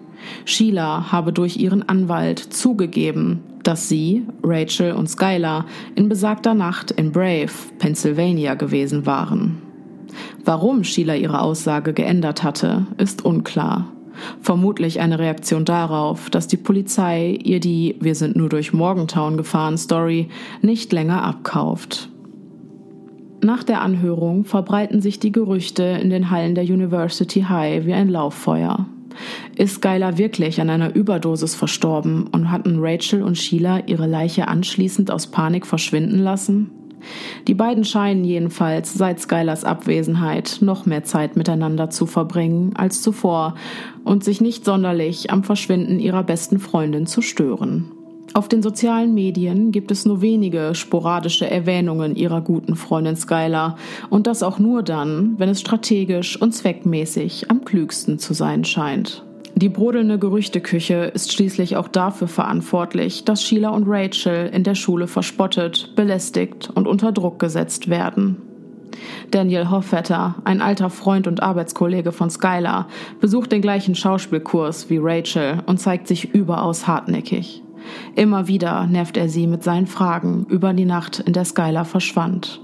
Sheila 0.45 1.13
habe 1.13 1.33
durch 1.33 1.57
ihren 1.57 1.89
Anwalt 1.89 2.39
zugegeben, 2.39 3.41
dass 3.63 3.89
sie, 3.89 4.27
Rachel 4.43 4.93
und 4.93 5.09
Skylar 5.09 5.67
in 5.95 6.09
besagter 6.09 6.55
Nacht 6.55 6.91
in 6.91 7.13
Brave, 7.13 7.51
Pennsylvania 7.79 8.55
gewesen 8.55 9.07
waren. 9.07 9.63
Warum 10.45 10.85
Sheila 10.85 11.15
ihre 11.15 11.41
Aussage 11.41 11.93
geändert 11.93 12.43
hatte, 12.43 12.87
ist 12.99 13.25
unklar. 13.25 13.93
Vermutlich 14.43 15.01
eine 15.01 15.19
Reaktion 15.19 15.65
darauf, 15.65 16.31
dass 16.31 16.47
die 16.47 16.57
Polizei 16.57 17.39
ihr 17.43 17.61
die 17.61 17.97
Wir 18.01 18.15
sind 18.15 18.37
nur 18.37 18.49
durch 18.49 18.73
Morgentown 18.73 19.37
gefahren 19.37 19.79
Story 19.79 20.29
nicht 20.61 20.93
länger 20.93 21.23
abkauft. 21.23 22.10
Nach 23.42 23.64
der 23.64 23.81
Anhörung 23.81 24.44
verbreiten 24.44 25.00
sich 25.00 25.18
die 25.18 25.33
Gerüchte 25.33 25.83
in 25.83 26.11
den 26.11 26.31
Hallen 26.31 26.55
der 26.55 26.64
University 26.64 27.42
High 27.42 27.87
wie 27.87 27.94
ein 27.94 28.11
Lauffeuer. 28.11 28.87
Ist 29.57 29.76
Skylar 29.76 30.18
wirklich 30.18 30.61
an 30.61 30.68
einer 30.68 30.94
Überdosis 30.94 31.55
verstorben 31.55 32.26
und 32.26 32.50
hatten 32.50 32.79
Rachel 32.81 33.22
und 33.22 33.38
Sheila 33.38 33.87
ihre 33.87 34.07
Leiche 34.07 34.48
anschließend 34.48 35.11
aus 35.11 35.26
Panik 35.29 35.66
verschwinden 35.66 36.18
lassen? 36.18 36.70
Die 37.48 37.55
beiden 37.55 37.85
scheinen 37.85 38.24
jedenfalls 38.24 38.92
seit 38.92 39.20
Skylars 39.20 39.64
Abwesenheit 39.64 40.59
noch 40.61 40.85
mehr 40.85 41.05
Zeit 41.05 41.35
miteinander 41.35 41.88
zu 41.88 42.05
verbringen 42.05 42.72
als 42.76 43.00
zuvor 43.00 43.55
und 44.05 44.22
sich 44.22 44.42
nicht 44.42 44.66
sonderlich 44.66 45.31
am 45.31 45.44
Verschwinden 45.44 45.98
ihrer 45.98 46.24
besten 46.24 46.59
Freundin 46.59 47.07
zu 47.07 47.22
stören. 47.22 47.92
Auf 48.33 48.47
den 48.49 48.62
sozialen 48.62 49.12
Medien 49.12 49.73
gibt 49.73 49.90
es 49.90 50.07
nur 50.07 50.23
wenige 50.23 50.75
sporadische 50.77 51.51
Erwähnungen 51.51 52.14
ihrer 52.14 52.40
guten 52.40 52.77
Freundin 52.77 53.16
Skylar 53.16 53.77
und 54.09 54.29
das 54.29 54.45
auch 54.45 54.61
nur 54.61 54.85
dann, 54.85 55.35
wenn 55.38 55.49
es 55.49 55.61
strategisch 55.61 56.40
und 56.40 56.55
zweckmäßig 56.55 57.51
am 57.51 57.64
klügsten 57.64 58.21
zu 58.21 58.33
sein 58.33 58.64
scheint. 58.64 59.25
Die 59.57 59.69
brodelnde 59.69 60.19
Gerüchteküche 60.19 61.11
ist 61.12 61.33
schließlich 61.33 61.77
auch 61.77 61.88
dafür 61.88 62.29
verantwortlich, 62.29 63.25
dass 63.25 63.43
Sheila 63.43 63.71
und 63.71 63.85
Rachel 63.88 64.49
in 64.55 64.62
der 64.62 64.77
Schule 64.77 65.09
verspottet, 65.09 65.97
belästigt 65.97 66.71
und 66.73 66.87
unter 66.87 67.11
Druck 67.11 67.40
gesetzt 67.40 67.90
werden. 67.90 68.37
Daniel 69.33 69.71
Hofvetter, 69.71 70.37
ein 70.45 70.61
alter 70.61 70.88
Freund 70.88 71.27
und 71.27 71.43
Arbeitskollege 71.43 72.12
von 72.12 72.31
Skylar, 72.31 72.87
besucht 73.21 73.51
den 73.51 73.61
gleichen 73.61 73.97
Schauspielkurs 73.97 74.88
wie 74.88 74.99
Rachel 74.99 75.62
und 75.66 75.79
zeigt 75.79 76.07
sich 76.07 76.33
überaus 76.33 76.87
hartnäckig. 76.87 77.62
Immer 78.14 78.49
wieder 78.49 78.87
nervt 78.87 79.16
er 79.16 79.29
sie 79.29 79.47
mit 79.47 79.62
seinen 79.62 79.87
Fragen 79.87 80.47
über 80.49 80.73
die 80.73 80.85
Nacht, 80.85 81.21
in 81.21 81.33
der 81.33 81.45
Skylar 81.45 81.85
verschwand. 81.85 82.61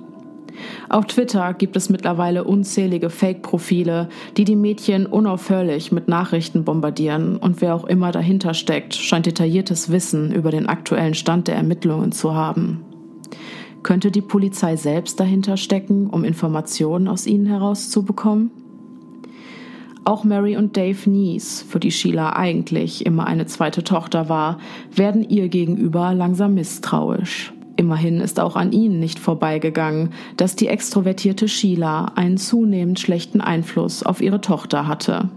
Auf 0.88 1.06
Twitter 1.06 1.52
gibt 1.54 1.76
es 1.76 1.90
mittlerweile 1.90 2.44
unzählige 2.44 3.10
Fake-Profile, 3.10 4.08
die 4.36 4.44
die 4.44 4.56
Mädchen 4.56 5.06
unaufhörlich 5.06 5.92
mit 5.92 6.08
Nachrichten 6.08 6.64
bombardieren 6.64 7.36
und 7.36 7.60
wer 7.60 7.74
auch 7.74 7.84
immer 7.84 8.12
dahinter 8.12 8.54
steckt, 8.54 8.94
scheint 8.94 9.26
detailliertes 9.26 9.90
Wissen 9.90 10.32
über 10.32 10.50
den 10.50 10.66
aktuellen 10.66 11.14
Stand 11.14 11.48
der 11.48 11.56
Ermittlungen 11.56 12.12
zu 12.12 12.34
haben. 12.34 12.84
Könnte 13.82 14.10
die 14.10 14.22
Polizei 14.22 14.76
selbst 14.76 15.20
dahinter 15.20 15.56
stecken, 15.56 16.08
um 16.08 16.24
Informationen 16.24 17.06
aus 17.06 17.26
ihnen 17.26 17.46
herauszubekommen? 17.46 18.50
Auch 20.06 20.22
Mary 20.22 20.56
und 20.56 20.76
Dave 20.76 21.10
Nies, 21.10 21.66
für 21.68 21.80
die 21.80 21.90
Sheila 21.90 22.36
eigentlich 22.36 23.04
immer 23.04 23.26
eine 23.26 23.46
zweite 23.46 23.82
Tochter 23.82 24.28
war, 24.28 24.58
werden 24.94 25.28
ihr 25.28 25.48
gegenüber 25.48 26.14
langsam 26.14 26.54
misstrauisch. 26.54 27.52
Immerhin 27.74 28.20
ist 28.20 28.38
auch 28.38 28.54
an 28.54 28.70
ihnen 28.70 29.00
nicht 29.00 29.18
vorbeigegangen, 29.18 30.10
dass 30.36 30.54
die 30.54 30.68
extrovertierte 30.68 31.48
Sheila 31.48 32.12
einen 32.14 32.36
zunehmend 32.36 33.00
schlechten 33.00 33.40
Einfluss 33.40 34.04
auf 34.04 34.20
ihre 34.20 34.40
Tochter 34.40 34.86
hatte. 34.86 35.28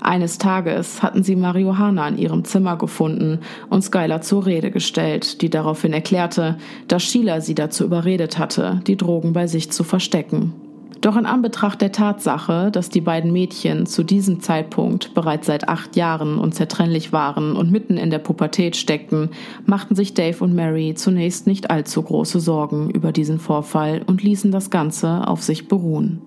Eines 0.00 0.38
Tages 0.38 1.02
hatten 1.02 1.24
sie 1.24 1.34
Marihuana 1.34 2.06
in 2.06 2.16
ihrem 2.16 2.44
Zimmer 2.44 2.76
gefunden 2.76 3.40
und 3.70 3.82
Skylar 3.82 4.20
zur 4.20 4.46
Rede 4.46 4.70
gestellt, 4.70 5.42
die 5.42 5.50
daraufhin 5.50 5.92
erklärte, 5.92 6.58
dass 6.86 7.02
Sheila 7.02 7.40
sie 7.40 7.56
dazu 7.56 7.82
überredet 7.82 8.38
hatte, 8.38 8.82
die 8.86 8.96
Drogen 8.96 9.32
bei 9.32 9.48
sich 9.48 9.72
zu 9.72 9.82
verstecken. 9.82 10.54
Doch 11.00 11.16
in 11.16 11.24
Anbetracht 11.24 11.80
der 11.80 11.92
Tatsache, 11.92 12.70
dass 12.70 12.90
die 12.90 13.00
beiden 13.00 13.32
Mädchen 13.32 13.86
zu 13.86 14.02
diesem 14.02 14.40
Zeitpunkt 14.40 15.14
bereits 15.14 15.46
seit 15.46 15.66
acht 15.66 15.96
Jahren 15.96 16.38
unzertrennlich 16.38 17.10
waren 17.10 17.56
und 17.56 17.72
mitten 17.72 17.96
in 17.96 18.10
der 18.10 18.18
Pubertät 18.18 18.76
steckten, 18.76 19.30
machten 19.64 19.94
sich 19.94 20.12
Dave 20.12 20.44
und 20.44 20.54
Mary 20.54 20.92
zunächst 20.94 21.46
nicht 21.46 21.70
allzu 21.70 22.02
große 22.02 22.38
Sorgen 22.38 22.90
über 22.90 23.12
diesen 23.12 23.38
Vorfall 23.38 24.02
und 24.06 24.22
ließen 24.22 24.52
das 24.52 24.68
Ganze 24.68 25.26
auf 25.26 25.42
sich 25.42 25.68
beruhen. 25.68 26.20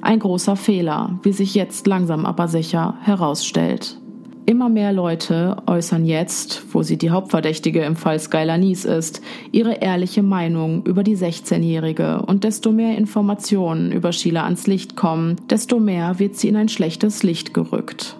Ein 0.00 0.18
großer 0.18 0.56
Fehler, 0.56 1.18
wie 1.22 1.32
sich 1.32 1.54
jetzt 1.54 1.86
langsam 1.86 2.24
aber 2.24 2.48
sicher 2.48 2.96
herausstellt. 3.02 3.98
Immer 4.46 4.68
mehr 4.68 4.92
Leute 4.92 5.56
äußern 5.66 6.04
jetzt, 6.04 6.74
wo 6.74 6.82
sie 6.82 6.98
die 6.98 7.08
Hauptverdächtige 7.08 7.82
im 7.82 7.96
Fall 7.96 8.18
Skylar 8.18 8.58
Nies 8.58 8.84
ist, 8.84 9.22
ihre 9.52 9.76
ehrliche 9.76 10.22
Meinung 10.22 10.84
über 10.84 11.02
die 11.02 11.16
16-Jährige 11.16 12.20
und 12.26 12.44
desto 12.44 12.70
mehr 12.70 12.98
Informationen 12.98 13.90
über 13.90 14.12
Sheila 14.12 14.44
ans 14.44 14.66
Licht 14.66 14.96
kommen, 14.96 15.36
desto 15.48 15.80
mehr 15.80 16.18
wird 16.18 16.36
sie 16.36 16.48
in 16.48 16.56
ein 16.56 16.68
schlechtes 16.68 17.22
Licht 17.22 17.54
gerückt. 17.54 18.16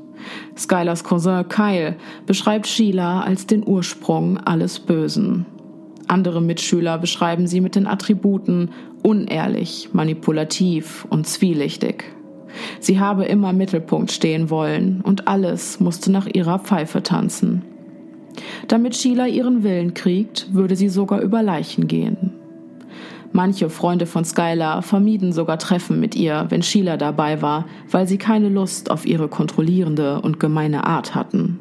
Skylars 0.56 1.04
Cousin 1.04 1.46
Kyle 1.50 1.96
beschreibt 2.24 2.68
Sheila 2.68 3.20
als 3.20 3.46
den 3.46 3.66
Ursprung 3.66 4.38
alles 4.38 4.80
Bösen. 4.80 5.44
Andere 6.06 6.40
Mitschüler 6.40 6.96
beschreiben 6.96 7.46
sie 7.46 7.60
mit 7.60 7.76
den 7.76 7.86
Attributen 7.86 8.70
unehrlich, 9.02 9.90
manipulativ 9.92 11.06
und 11.10 11.26
zwielichtig. 11.26 12.14
Sie 12.80 13.00
habe 13.00 13.24
immer 13.24 13.50
im 13.50 13.56
Mittelpunkt 13.56 14.12
stehen 14.12 14.50
wollen 14.50 15.00
und 15.02 15.28
alles 15.28 15.80
musste 15.80 16.10
nach 16.10 16.26
ihrer 16.26 16.58
Pfeife 16.58 17.02
tanzen. 17.02 17.62
Damit 18.68 18.96
Sheila 18.96 19.26
ihren 19.26 19.62
Willen 19.62 19.94
kriegt, 19.94 20.52
würde 20.52 20.76
sie 20.76 20.88
sogar 20.88 21.20
über 21.20 21.42
Leichen 21.42 21.86
gehen. 21.86 22.32
Manche 23.32 23.68
Freunde 23.68 24.06
von 24.06 24.24
Skylar 24.24 24.82
vermieden 24.82 25.32
sogar 25.32 25.58
Treffen 25.58 25.98
mit 25.98 26.14
ihr, 26.14 26.46
wenn 26.50 26.62
Sheila 26.62 26.96
dabei 26.96 27.42
war, 27.42 27.64
weil 27.90 28.06
sie 28.06 28.16
keine 28.16 28.48
Lust 28.48 28.92
auf 28.92 29.06
ihre 29.06 29.26
kontrollierende 29.26 30.20
und 30.20 30.38
gemeine 30.38 30.84
Art 30.84 31.16
hatten. 31.16 31.58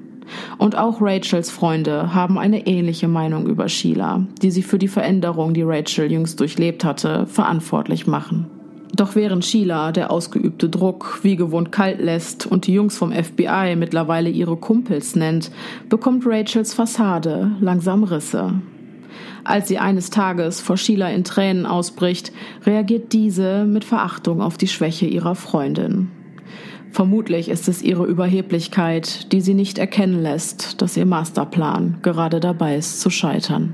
Und 0.58 0.78
auch 0.78 1.02
Rachels 1.02 1.50
Freunde 1.50 2.14
haben 2.14 2.38
eine 2.38 2.68
ähnliche 2.68 3.08
Meinung 3.08 3.48
über 3.48 3.70
Sheila, 3.70 4.26
die 4.42 4.52
sie 4.52 4.62
für 4.64 4.78
die 4.78 4.88
Veränderung, 4.88 5.54
die 5.54 5.64
Rachel 5.64 6.12
jüngst 6.12 6.40
durchlebt 6.40 6.86
hatte, 6.86 7.26
verantwortlich 7.26 8.06
machen. 8.06 8.48
Doch 8.96 9.16
während 9.16 9.44
Sheila 9.44 9.92
der 9.92 10.12
ausgeübte 10.12 10.70
Druck 10.70 11.20
wie 11.24 11.36
gewohnt 11.36 11.72
kalt 11.72 12.00
lässt 12.00 12.46
und 12.46 12.68
die 12.68 12.74
Jungs 12.74 12.96
vom 12.96 13.12
FBI 13.12 13.76
mittlerweile 13.76 14.30
ihre 14.30 14.56
Kumpels 14.56 15.16
nennt, 15.16 15.52
bekommt 15.90 16.26
Rachels 16.28 16.76
Fassade 16.76 17.52
langsam 17.60 18.04
Risse. 18.04 18.54
Als 19.44 19.68
sie 19.68 19.80
eines 19.80 20.10
Tages 20.10 20.62
vor 20.62 20.78
Sheila 20.78 21.10
in 21.10 21.24
Tränen 21.24 21.66
ausbricht, 21.66 22.32
reagiert 22.66 23.14
diese 23.14 23.66
mit 23.66 23.84
Verachtung 23.84 24.42
auf 24.42 24.58
die 24.58 24.68
Schwäche 24.68 25.08
ihrer 25.08 25.36
Freundin. 25.36 26.12
Vermutlich 26.92 27.50
ist 27.50 27.68
es 27.68 27.82
ihre 27.82 28.06
Überheblichkeit, 28.06 29.32
die 29.32 29.42
sie 29.42 29.56
nicht 29.56 29.80
erkennen 29.80 30.22
lässt, 30.22 30.82
dass 30.82 30.96
ihr 30.96 31.08
Masterplan 31.08 31.98
gerade 32.04 32.40
dabei 32.40 32.78
ist 32.78 33.02
zu 33.02 33.10
scheitern. 33.10 33.74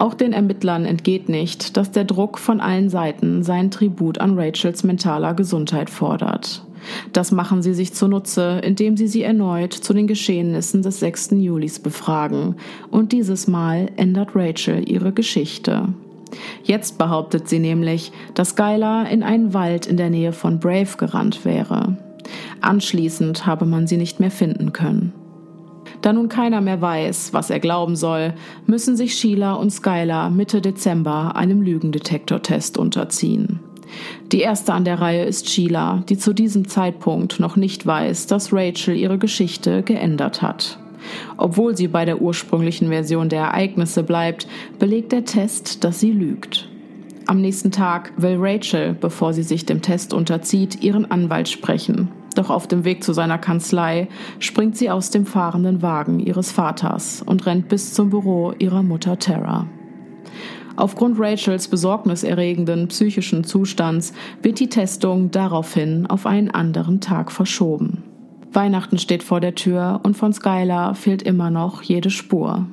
Auch 0.00 0.14
den 0.14 0.32
Ermittlern 0.32 0.86
entgeht 0.86 1.28
nicht, 1.28 1.76
dass 1.76 1.90
der 1.90 2.04
Druck 2.04 2.38
von 2.38 2.62
allen 2.62 2.88
Seiten 2.88 3.42
seinen 3.42 3.70
Tribut 3.70 4.16
an 4.16 4.38
Rachels 4.38 4.82
mentaler 4.82 5.34
Gesundheit 5.34 5.90
fordert. 5.90 6.64
Das 7.12 7.32
machen 7.32 7.60
sie 7.60 7.74
sich 7.74 7.92
zunutze, 7.92 8.62
indem 8.64 8.96
sie 8.96 9.08
sie 9.08 9.22
erneut 9.22 9.74
zu 9.74 9.92
den 9.92 10.06
Geschehnissen 10.06 10.80
des 10.80 11.00
6. 11.00 11.32
Julis 11.32 11.80
befragen. 11.80 12.56
Und 12.90 13.12
dieses 13.12 13.46
Mal 13.46 13.90
ändert 13.96 14.30
Rachel 14.34 14.88
ihre 14.88 15.12
Geschichte. 15.12 15.88
Jetzt 16.64 16.96
behauptet 16.96 17.50
sie 17.50 17.58
nämlich, 17.58 18.10
dass 18.32 18.50
Skylar 18.50 19.06
in 19.10 19.22
einen 19.22 19.52
Wald 19.52 19.84
in 19.84 19.98
der 19.98 20.08
Nähe 20.08 20.32
von 20.32 20.60
Brave 20.60 20.96
gerannt 20.96 21.44
wäre. 21.44 21.98
Anschließend 22.62 23.44
habe 23.44 23.66
man 23.66 23.86
sie 23.86 23.98
nicht 23.98 24.18
mehr 24.18 24.30
finden 24.30 24.72
können. 24.72 25.12
Da 26.02 26.12
nun 26.12 26.28
keiner 26.28 26.60
mehr 26.60 26.80
weiß, 26.80 27.32
was 27.32 27.50
er 27.50 27.60
glauben 27.60 27.94
soll, 27.94 28.34
müssen 28.66 28.96
sich 28.96 29.14
Sheila 29.14 29.54
und 29.54 29.70
Skylar 29.70 30.30
Mitte 30.30 30.60
Dezember 30.60 31.36
einem 31.36 31.62
Lügendetektortest 31.62 32.78
unterziehen. 32.78 33.60
Die 34.32 34.40
erste 34.40 34.72
an 34.72 34.84
der 34.84 35.00
Reihe 35.00 35.24
ist 35.24 35.50
Sheila, 35.50 36.04
die 36.08 36.16
zu 36.16 36.32
diesem 36.32 36.68
Zeitpunkt 36.68 37.40
noch 37.40 37.56
nicht 37.56 37.86
weiß, 37.86 38.28
dass 38.28 38.52
Rachel 38.52 38.96
ihre 38.96 39.18
Geschichte 39.18 39.82
geändert 39.82 40.42
hat. 40.42 40.78
Obwohl 41.36 41.76
sie 41.76 41.88
bei 41.88 42.04
der 42.04 42.20
ursprünglichen 42.20 42.88
Version 42.88 43.28
der 43.28 43.40
Ereignisse 43.42 44.02
bleibt, 44.02 44.46
belegt 44.78 45.12
der 45.12 45.24
Test, 45.24 45.82
dass 45.82 46.00
sie 46.00 46.12
lügt. 46.12 46.68
Am 47.26 47.40
nächsten 47.40 47.70
Tag 47.70 48.12
will 48.16 48.36
Rachel, 48.38 48.94
bevor 48.94 49.32
sie 49.32 49.42
sich 49.42 49.66
dem 49.66 49.82
Test 49.82 50.12
unterzieht, 50.12 50.82
ihren 50.82 51.10
Anwalt 51.10 51.48
sprechen. 51.48 52.08
Doch 52.34 52.50
auf 52.50 52.68
dem 52.68 52.84
Weg 52.84 53.02
zu 53.02 53.12
seiner 53.12 53.38
Kanzlei 53.38 54.08
springt 54.38 54.76
sie 54.76 54.90
aus 54.90 55.10
dem 55.10 55.26
fahrenden 55.26 55.82
Wagen 55.82 56.20
ihres 56.20 56.52
Vaters 56.52 57.22
und 57.22 57.46
rennt 57.46 57.68
bis 57.68 57.92
zum 57.92 58.10
Büro 58.10 58.52
ihrer 58.58 58.82
Mutter 58.82 59.18
Tara. 59.18 59.66
Aufgrund 60.76 61.18
Rachels 61.18 61.68
besorgniserregenden 61.68 62.88
psychischen 62.88 63.44
Zustands 63.44 64.12
wird 64.42 64.60
die 64.60 64.68
Testung 64.68 65.30
daraufhin 65.30 66.06
auf 66.06 66.24
einen 66.26 66.50
anderen 66.50 67.00
Tag 67.00 67.32
verschoben. 67.32 68.04
Weihnachten 68.52 68.98
steht 68.98 69.22
vor 69.22 69.40
der 69.40 69.54
Tür 69.54 70.00
und 70.02 70.16
von 70.16 70.32
Skylar 70.32 70.94
fehlt 70.94 71.22
immer 71.22 71.50
noch 71.50 71.82
jede 71.82 72.10
Spur. 72.10 72.66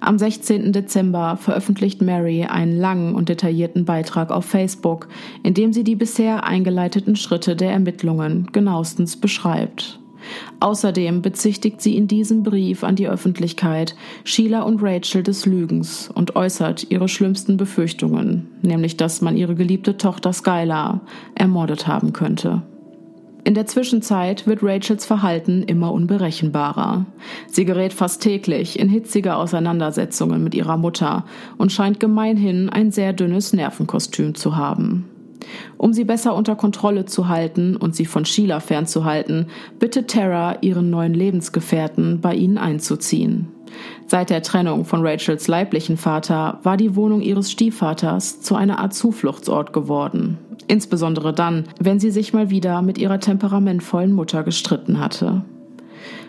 Am 0.00 0.18
16. 0.18 0.72
Dezember 0.72 1.36
veröffentlicht 1.36 2.02
Mary 2.02 2.44
einen 2.44 2.78
langen 2.78 3.14
und 3.14 3.28
detaillierten 3.28 3.84
Beitrag 3.84 4.30
auf 4.30 4.44
Facebook, 4.44 5.08
in 5.42 5.54
dem 5.54 5.72
sie 5.72 5.84
die 5.84 5.96
bisher 5.96 6.44
eingeleiteten 6.44 7.16
Schritte 7.16 7.56
der 7.56 7.72
Ermittlungen 7.72 8.48
genauestens 8.52 9.16
beschreibt. 9.16 10.00
Außerdem 10.60 11.22
bezichtigt 11.22 11.80
sie 11.80 11.96
in 11.96 12.08
diesem 12.08 12.42
Brief 12.42 12.82
an 12.82 12.96
die 12.96 13.08
Öffentlichkeit 13.08 13.94
Sheila 14.24 14.62
und 14.62 14.82
Rachel 14.82 15.22
des 15.22 15.46
Lügens 15.46 16.10
und 16.12 16.36
äußert 16.36 16.90
ihre 16.90 17.08
schlimmsten 17.08 17.56
Befürchtungen, 17.56 18.48
nämlich 18.62 18.96
dass 18.96 19.20
man 19.20 19.36
ihre 19.36 19.54
geliebte 19.54 19.96
Tochter 19.96 20.32
Skylar 20.32 21.00
ermordet 21.34 21.86
haben 21.86 22.12
könnte. 22.12 22.62
In 23.46 23.54
der 23.54 23.66
Zwischenzeit 23.66 24.48
wird 24.48 24.64
Rachels 24.64 25.06
Verhalten 25.06 25.62
immer 25.62 25.92
unberechenbarer. 25.92 27.06
Sie 27.46 27.64
gerät 27.64 27.92
fast 27.92 28.20
täglich 28.20 28.76
in 28.76 28.88
hitzige 28.88 29.36
Auseinandersetzungen 29.36 30.42
mit 30.42 30.52
ihrer 30.56 30.76
Mutter 30.76 31.24
und 31.56 31.70
scheint 31.70 32.00
gemeinhin 32.00 32.70
ein 32.70 32.90
sehr 32.90 33.12
dünnes 33.12 33.52
Nervenkostüm 33.52 34.34
zu 34.34 34.56
haben. 34.56 35.08
Um 35.76 35.92
sie 35.92 36.02
besser 36.02 36.34
unter 36.34 36.56
Kontrolle 36.56 37.04
zu 37.04 37.28
halten 37.28 37.76
und 37.76 37.94
sie 37.94 38.04
von 38.04 38.24
Sheila 38.24 38.58
fernzuhalten, 38.58 39.46
bittet 39.78 40.10
Tara 40.10 40.56
ihren 40.62 40.90
neuen 40.90 41.14
Lebensgefährten, 41.14 42.20
bei 42.20 42.34
ihnen 42.34 42.58
einzuziehen. 42.58 43.46
Seit 44.08 44.30
der 44.30 44.42
Trennung 44.42 44.84
von 44.84 45.06
Rachels 45.06 45.46
leiblichen 45.46 45.98
Vater 45.98 46.58
war 46.64 46.76
die 46.76 46.96
Wohnung 46.96 47.20
ihres 47.20 47.52
Stiefvaters 47.52 48.40
zu 48.40 48.56
einer 48.56 48.80
Art 48.80 48.92
Zufluchtsort 48.92 49.72
geworden. 49.72 50.38
Insbesondere 50.68 51.32
dann, 51.32 51.64
wenn 51.78 52.00
sie 52.00 52.10
sich 52.10 52.32
mal 52.32 52.50
wieder 52.50 52.82
mit 52.82 52.98
ihrer 52.98 53.20
temperamentvollen 53.20 54.12
Mutter 54.12 54.42
gestritten 54.42 55.00
hatte. 55.00 55.42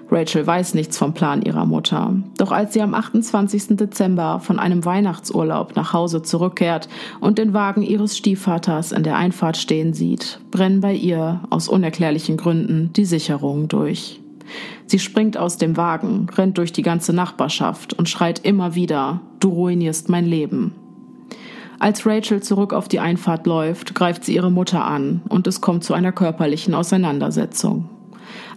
Rachel 0.09 0.47
weiß 0.47 0.73
nichts 0.73 0.97
vom 0.97 1.13
Plan 1.13 1.41
ihrer 1.41 1.65
Mutter. 1.65 2.15
Doch 2.38 2.51
als 2.51 2.73
sie 2.73 2.81
am 2.81 2.93
28. 2.93 3.75
Dezember 3.77 4.39
von 4.39 4.57
einem 4.57 4.85
Weihnachtsurlaub 4.85 5.75
nach 5.75 5.91
Hause 5.91 6.21
zurückkehrt 6.21 6.88
und 7.19 7.38
den 7.38 7.53
Wagen 7.53 7.81
ihres 7.81 8.15
Stiefvaters 8.15 8.93
in 8.93 9.03
der 9.03 9.17
Einfahrt 9.17 9.57
stehen 9.57 9.93
sieht, 9.93 10.39
brennen 10.51 10.79
bei 10.79 10.93
ihr 10.93 11.41
aus 11.49 11.67
unerklärlichen 11.67 12.38
Gründen 12.38 12.91
die 12.93 13.05
Sicherungen 13.05 13.67
durch. 13.67 14.21
Sie 14.85 14.99
springt 14.99 15.38
aus 15.38 15.57
dem 15.57 15.75
Wagen, 15.75 16.27
rennt 16.38 16.57
durch 16.57 16.71
die 16.71 16.83
ganze 16.83 17.11
Nachbarschaft 17.11 17.93
und 17.93 18.07
schreit 18.07 18.39
immer 18.45 18.75
wieder, 18.75 19.19
du 19.41 19.49
ruinierst 19.49 20.07
mein 20.07 20.25
Leben. 20.25 20.73
Als 21.80 22.05
Rachel 22.05 22.41
zurück 22.41 22.73
auf 22.73 22.88
die 22.88 22.99
Einfahrt 22.99 23.45
läuft, 23.45 23.93
greift 23.93 24.23
sie 24.23 24.36
ihre 24.36 24.51
Mutter 24.51 24.84
an 24.84 25.21
und 25.30 25.45
es 25.45 25.61
kommt 25.61 25.84
zu 25.84 25.93
einer 25.93 26.11
körperlichen 26.11 26.73
Auseinandersetzung. 26.73 27.89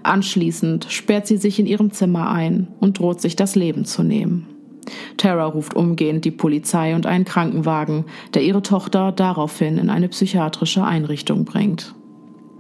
Anschließend 0.03 0.87
sperrt 0.89 1.27
sie 1.27 1.37
sich 1.37 1.59
in 1.59 1.67
ihrem 1.67 1.91
Zimmer 1.93 2.31
ein 2.31 2.69
und 2.81 2.99
droht 2.99 3.21
sich 3.21 3.37
das 3.37 3.55
Leben 3.55 3.85
zu 3.85 4.03
nehmen. 4.03 4.47
Tara 5.19 5.45
ruft 5.45 5.75
umgehend 5.75 6.25
die 6.25 6.31
Polizei 6.31 6.95
und 6.95 7.07
einen 7.07 7.27
Krankenwagen, 7.27 8.07
der 8.33 8.43
ihre 8.43 8.63
Tochter 8.63 9.13
daraufhin 9.13 9.77
in 9.77 9.91
eine 9.91 10.09
psychiatrische 10.09 10.83
Einrichtung 10.83 11.45
bringt. 11.45 11.95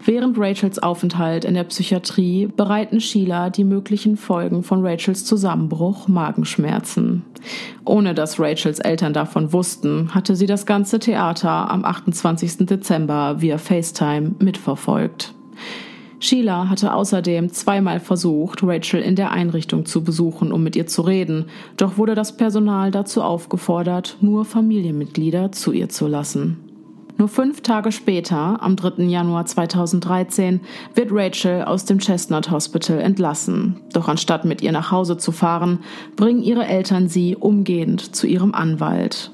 Während 0.02 0.38
Rachels 0.38 0.78
Aufenthalt 0.78 1.44
in 1.44 1.52
der 1.52 1.64
Psychiatrie 1.64 2.46
bereiten 2.46 3.00
Sheila 3.00 3.50
die 3.50 3.64
möglichen 3.64 4.16
Folgen 4.16 4.62
von 4.62 4.84
Rachels 4.84 5.26
Zusammenbruch 5.26 6.08
Magenschmerzen. 6.08 7.22
Ohne 7.84 8.14
dass 8.14 8.40
Rachels 8.40 8.78
Eltern 8.78 9.12
davon 9.12 9.52
wussten, 9.52 10.14
hatte 10.14 10.36
sie 10.36 10.46
das 10.46 10.64
ganze 10.64 11.00
Theater 11.00 11.70
am 11.70 11.84
28. 11.84 12.66
Dezember 12.66 13.42
via 13.42 13.58
FaceTime 13.58 14.36
mitverfolgt. 14.38 15.34
Sheila 16.18 16.68
hatte 16.68 16.94
außerdem 16.94 17.50
zweimal 17.50 18.00
versucht, 18.00 18.62
Rachel 18.62 19.02
in 19.02 19.16
der 19.16 19.32
Einrichtung 19.32 19.84
zu 19.84 20.02
besuchen, 20.02 20.52
um 20.52 20.62
mit 20.62 20.76
ihr 20.76 20.86
zu 20.86 21.02
reden, 21.02 21.46
doch 21.76 21.98
wurde 21.98 22.14
das 22.14 22.36
Personal 22.36 22.90
dazu 22.90 23.22
aufgefordert, 23.22 24.16
nur 24.20 24.44
Familienmitglieder 24.46 25.52
zu 25.52 25.72
ihr 25.72 25.88
zu 25.90 26.06
lassen. 26.06 26.69
Nur 27.20 27.28
fünf 27.28 27.60
Tage 27.60 27.92
später, 27.92 28.62
am 28.62 28.76
3. 28.76 29.02
Januar 29.02 29.44
2013, 29.44 30.62
wird 30.94 31.10
Rachel 31.12 31.64
aus 31.64 31.84
dem 31.84 31.98
Chestnut 31.98 32.50
Hospital 32.50 32.98
entlassen. 32.98 33.82
Doch 33.92 34.08
anstatt 34.08 34.46
mit 34.46 34.62
ihr 34.62 34.72
nach 34.72 34.90
Hause 34.90 35.18
zu 35.18 35.30
fahren, 35.30 35.80
bringen 36.16 36.42
ihre 36.42 36.64
Eltern 36.64 37.08
sie 37.08 37.36
umgehend 37.36 38.16
zu 38.16 38.26
ihrem 38.26 38.54
Anwalt. 38.54 39.32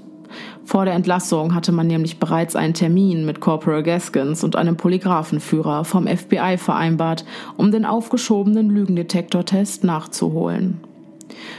Vor 0.65 0.85
der 0.85 0.95
Entlassung 0.95 1.55
hatte 1.55 1.71
man 1.71 1.87
nämlich 1.87 2.19
bereits 2.19 2.57
einen 2.57 2.75
Termin 2.75 3.25
mit 3.25 3.39
Corporal 3.39 3.85
Gaskins 3.85 4.43
und 4.43 4.57
einem 4.57 4.77
Polygraphenführer 4.77 5.85
vom 5.85 6.09
FBI 6.09 6.57
vereinbart, 6.59 7.25
um 7.57 7.71
den 7.71 7.85
aufgeschobenen 7.85 8.69
Lügendetektortest 8.69 9.85
nachzuholen. 9.85 10.81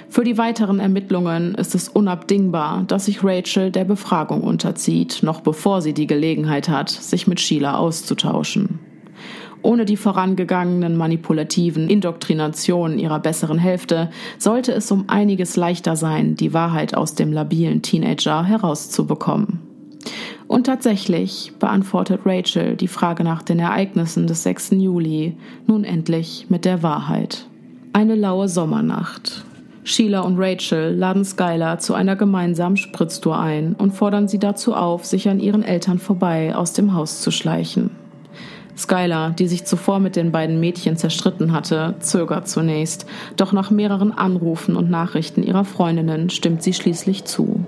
Für 0.09 0.23
die 0.23 0.38
weiteren 0.38 0.80
Ermittlungen 0.80 1.55
ist 1.55 1.75
es 1.75 1.89
unabdingbar, 1.89 2.84
dass 2.88 3.05
sich 3.05 3.23
Rachel 3.23 3.71
der 3.71 3.86
Befragung 3.86 4.41
unterzieht, 4.41 5.23
noch 5.23 5.41
bevor 5.41 5.82
sie 5.82 5.93
die 5.93 6.07
Gelegenheit 6.07 6.69
hat, 6.69 6.89
sich 6.89 7.28
mit 7.28 7.39
Sheila 7.39 7.78
auszutauschen. 7.78 8.80
Ohne 9.61 9.86
die 9.86 9.97
vorangegangenen 9.97 10.95
manipulativen 10.95 11.89
Indoktrinationen 11.89 12.99
ihrer 12.99 13.19
besseren 13.19 13.57
Hälfte 13.57 14.09
sollte 14.38 14.71
es 14.71 14.91
um 14.91 15.05
einiges 15.07 15.55
leichter 15.55 15.95
sein, 15.95 16.36
die 16.36 16.53
Wahrheit 16.53 16.95
aus 16.95 17.15
dem 17.15 17.34
labilen 17.34 17.82
Teenager 17.82 18.45
herauszubekommen. 18.45 19.59
Und 20.47 20.65
tatsächlich 20.65 21.53
beantwortet 21.59 22.21
Rachel 22.25 22.78
die 22.78 22.88
Frage 22.88 23.23
nach 23.23 23.43
den 23.43 23.59
Ereignissen 23.59 24.28
des 24.28 24.43
6. 24.43 24.71
Juli 24.71 25.36
nun 25.65 25.84
endlich 25.84 26.45
mit 26.49 26.63
der 26.63 26.84
Wahrheit. 26.84 27.47
Eine 27.91 28.15
laue 28.15 28.47
Sommernacht. 28.47 29.43
Sheila 29.88 30.20
und 30.20 30.38
Rachel 30.38 30.94
laden 30.94 31.24
Skylar 31.24 31.80
zu 31.80 31.94
einer 31.94 32.18
gemeinsamen 32.18 32.76
Spritztour 32.76 33.40
ein 33.40 33.74
und 33.74 33.92
fordern 33.92 34.28
sie 34.28 34.38
dazu 34.38 34.76
auf, 34.76 35.06
sich 35.06 35.30
an 35.30 35.40
ihren 35.40 35.64
Eltern 35.64 35.98
vorbei 35.98 36.54
aus 36.54 36.74
dem 36.74 36.94
Haus 36.94 37.22
zu 37.22 37.32
schleichen. 37.32 37.92
Skylar, 38.78 39.32
die 39.32 39.48
sich 39.48 39.64
zuvor 39.64 40.00
mit 40.00 40.18
den 40.18 40.34
beiden 40.34 40.60
Mädchen 40.60 40.98
zerstritten 40.98 41.54
hatte, 41.54 41.96
zögert 42.02 42.50
zunächst, 42.50 43.06
doch 43.38 43.54
nach 43.54 43.72
mehreren 43.72 44.12
Anrufen 44.12 44.76
und 44.76 44.90
Nachrichten 44.90 45.42
ihrer 45.42 45.64
Freundinnen 45.64 46.30
stimmt 46.32 46.64
sie 46.64 46.74
schließlich 46.74 47.24
zu. 47.24 47.62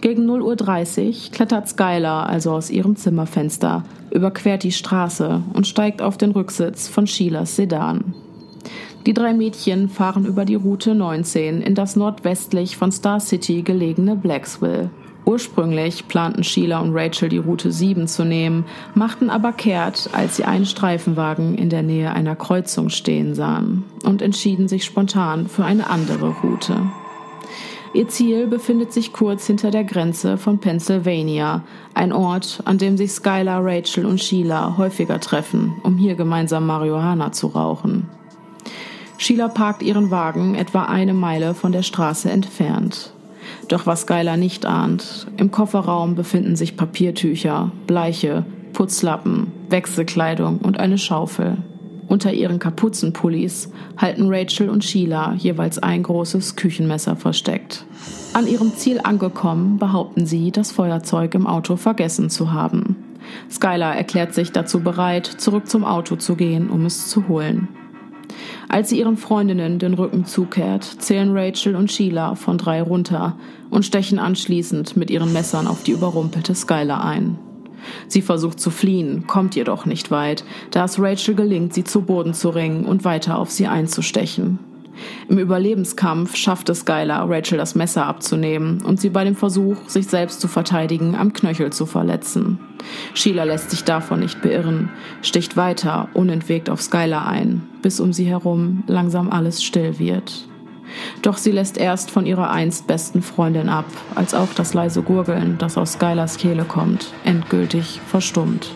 Gegen 0.00 0.28
0.30 0.28 1.06
Uhr 1.06 1.30
klettert 1.30 1.68
Skylar 1.68 2.28
also 2.28 2.50
aus 2.50 2.70
ihrem 2.70 2.96
Zimmerfenster, 2.96 3.84
überquert 4.10 4.64
die 4.64 4.72
Straße 4.72 5.42
und 5.52 5.68
steigt 5.68 6.02
auf 6.02 6.18
den 6.18 6.32
Rücksitz 6.32 6.88
von 6.88 7.06
Sheilas 7.06 7.54
Sedan. 7.54 8.14
Die 9.06 9.14
drei 9.14 9.32
Mädchen 9.32 9.88
fahren 9.88 10.26
über 10.26 10.44
die 10.44 10.56
Route 10.56 10.94
19 10.94 11.62
in 11.62 11.74
das 11.74 11.96
nordwestlich 11.96 12.76
von 12.76 12.92
Star 12.92 13.18
City 13.18 13.62
gelegene 13.62 14.14
Blacksville. 14.14 14.90
Ursprünglich 15.24 16.08
planten 16.08 16.44
Sheila 16.44 16.80
und 16.80 16.94
Rachel 16.94 17.28
die 17.28 17.38
Route 17.38 17.72
7 17.72 18.08
zu 18.08 18.24
nehmen, 18.24 18.64
machten 18.94 19.30
aber 19.30 19.52
kehrt, 19.52 20.10
als 20.12 20.36
sie 20.36 20.44
einen 20.44 20.66
Streifenwagen 20.66 21.54
in 21.54 21.70
der 21.70 21.82
Nähe 21.82 22.12
einer 22.12 22.36
Kreuzung 22.36 22.88
stehen 22.88 23.34
sahen 23.34 23.84
und 24.04 24.22
entschieden 24.22 24.68
sich 24.68 24.84
spontan 24.84 25.46
für 25.46 25.64
eine 25.64 25.88
andere 25.88 26.34
Route. 26.42 26.76
Ihr 27.92 28.08
Ziel 28.08 28.46
befindet 28.46 28.92
sich 28.92 29.12
kurz 29.12 29.46
hinter 29.46 29.70
der 29.70 29.84
Grenze 29.84 30.36
von 30.36 30.58
Pennsylvania, 30.58 31.64
ein 31.92 32.12
Ort, 32.12 32.62
an 32.64 32.78
dem 32.78 32.96
sich 32.96 33.12
Skylar, 33.12 33.64
Rachel 33.64 34.06
und 34.06 34.20
Sheila 34.20 34.76
häufiger 34.76 35.20
treffen, 35.20 35.72
um 35.82 35.96
hier 35.96 36.14
gemeinsam 36.14 36.66
Marihuana 36.66 37.32
zu 37.32 37.48
rauchen. 37.48 38.08
Sheila 39.20 39.48
parkt 39.48 39.82
ihren 39.82 40.10
Wagen 40.10 40.54
etwa 40.54 40.86
eine 40.86 41.12
Meile 41.12 41.52
von 41.52 41.72
der 41.72 41.82
Straße 41.82 42.30
entfernt. 42.30 43.12
Doch 43.68 43.84
was 43.84 44.02
Skylar 44.02 44.38
nicht 44.38 44.64
ahnt, 44.64 45.26
im 45.36 45.50
Kofferraum 45.50 46.14
befinden 46.14 46.56
sich 46.56 46.74
Papiertücher, 46.74 47.70
Bleiche, 47.86 48.46
Putzlappen, 48.72 49.52
Wechselkleidung 49.68 50.60
und 50.60 50.80
eine 50.80 50.96
Schaufel. 50.96 51.58
Unter 52.08 52.32
ihren 52.32 52.58
Kapuzenpullis 52.58 53.70
halten 53.98 54.32
Rachel 54.32 54.70
und 54.70 54.84
Sheila 54.84 55.34
jeweils 55.34 55.78
ein 55.78 56.02
großes 56.02 56.56
Küchenmesser 56.56 57.14
versteckt. 57.14 57.84
An 58.32 58.46
ihrem 58.46 58.72
Ziel 58.72 59.00
angekommen, 59.04 59.76
behaupten 59.78 60.24
sie, 60.24 60.50
das 60.50 60.72
Feuerzeug 60.72 61.34
im 61.34 61.46
Auto 61.46 61.76
vergessen 61.76 62.30
zu 62.30 62.54
haben. 62.54 62.96
Skylar 63.50 63.94
erklärt 63.94 64.32
sich 64.32 64.50
dazu 64.50 64.80
bereit, 64.80 65.26
zurück 65.26 65.68
zum 65.68 65.84
Auto 65.84 66.16
zu 66.16 66.36
gehen, 66.36 66.70
um 66.70 66.86
es 66.86 67.08
zu 67.08 67.28
holen. 67.28 67.68
Als 68.72 68.88
sie 68.88 69.00
ihren 69.00 69.16
Freundinnen 69.16 69.80
den 69.80 69.94
Rücken 69.94 70.26
zukehrt, 70.26 70.84
zählen 70.84 71.36
Rachel 71.36 71.74
und 71.74 71.90
Sheila 71.90 72.36
von 72.36 72.56
drei 72.56 72.80
runter 72.80 73.36
und 73.68 73.84
stechen 73.84 74.20
anschließend 74.20 74.96
mit 74.96 75.10
ihren 75.10 75.32
Messern 75.32 75.66
auf 75.66 75.82
die 75.82 75.90
überrumpelte 75.90 76.54
Skylar 76.54 77.04
ein. 77.04 77.36
Sie 78.06 78.22
versucht 78.22 78.60
zu 78.60 78.70
fliehen, 78.70 79.26
kommt 79.26 79.56
jedoch 79.56 79.86
nicht 79.86 80.12
weit, 80.12 80.44
da 80.70 80.84
es 80.84 81.00
Rachel 81.00 81.34
gelingt, 81.34 81.74
sie 81.74 81.82
zu 81.82 82.02
Boden 82.02 82.32
zu 82.32 82.50
ringen 82.50 82.84
und 82.84 83.04
weiter 83.04 83.40
auf 83.40 83.50
sie 83.50 83.66
einzustechen. 83.66 84.60
Im 85.28 85.38
Überlebenskampf 85.38 86.36
schafft 86.36 86.68
es 86.68 86.80
Skylar, 86.80 87.28
Rachel 87.28 87.58
das 87.58 87.74
Messer 87.74 88.06
abzunehmen 88.06 88.82
und 88.82 89.00
sie 89.00 89.10
bei 89.10 89.24
dem 89.24 89.36
Versuch, 89.36 89.88
sich 89.88 90.06
selbst 90.06 90.40
zu 90.40 90.48
verteidigen, 90.48 91.14
am 91.14 91.32
Knöchel 91.32 91.72
zu 91.72 91.86
verletzen. 91.86 92.58
Sheila 93.14 93.44
lässt 93.44 93.70
sich 93.70 93.84
davon 93.84 94.20
nicht 94.20 94.42
beirren, 94.42 94.90
sticht 95.22 95.56
weiter, 95.56 96.08
unentwegt 96.14 96.70
auf 96.70 96.80
Skylar 96.80 97.26
ein, 97.26 97.62
bis 97.82 98.00
um 98.00 98.12
sie 98.12 98.24
herum 98.24 98.84
langsam 98.86 99.30
alles 99.30 99.62
still 99.62 99.98
wird. 99.98 100.46
Doch 101.22 101.36
sie 101.36 101.52
lässt 101.52 101.78
erst 101.78 102.10
von 102.10 102.26
ihrer 102.26 102.50
einst 102.50 102.86
besten 102.86 103.22
Freundin 103.22 103.68
ab, 103.68 103.86
als 104.14 104.34
auch 104.34 104.48
das 104.54 104.74
leise 104.74 105.02
Gurgeln, 105.02 105.56
das 105.58 105.78
aus 105.78 105.94
Skylars 105.94 106.36
Kehle 106.36 106.64
kommt, 106.64 107.12
endgültig 107.24 108.00
verstummt. 108.06 108.74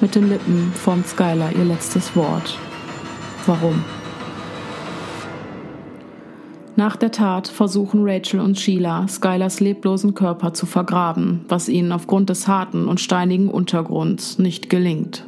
Mit 0.00 0.14
den 0.14 0.28
Lippen 0.28 0.72
formt 0.74 1.06
Skylar 1.06 1.52
ihr 1.52 1.64
letztes 1.64 2.14
Wort. 2.14 2.58
Warum? 3.46 3.82
Nach 6.78 6.96
der 6.96 7.10
Tat 7.10 7.48
versuchen 7.48 8.02
Rachel 8.04 8.38
und 8.38 8.58
Sheila, 8.58 9.08
Skylers 9.08 9.60
leblosen 9.60 10.12
Körper 10.12 10.52
zu 10.52 10.66
vergraben, 10.66 11.46
was 11.48 11.70
ihnen 11.70 11.90
aufgrund 11.90 12.28
des 12.28 12.46
harten 12.46 12.86
und 12.86 13.00
steinigen 13.00 13.48
Untergrunds 13.48 14.38
nicht 14.38 14.68
gelingt. 14.68 15.24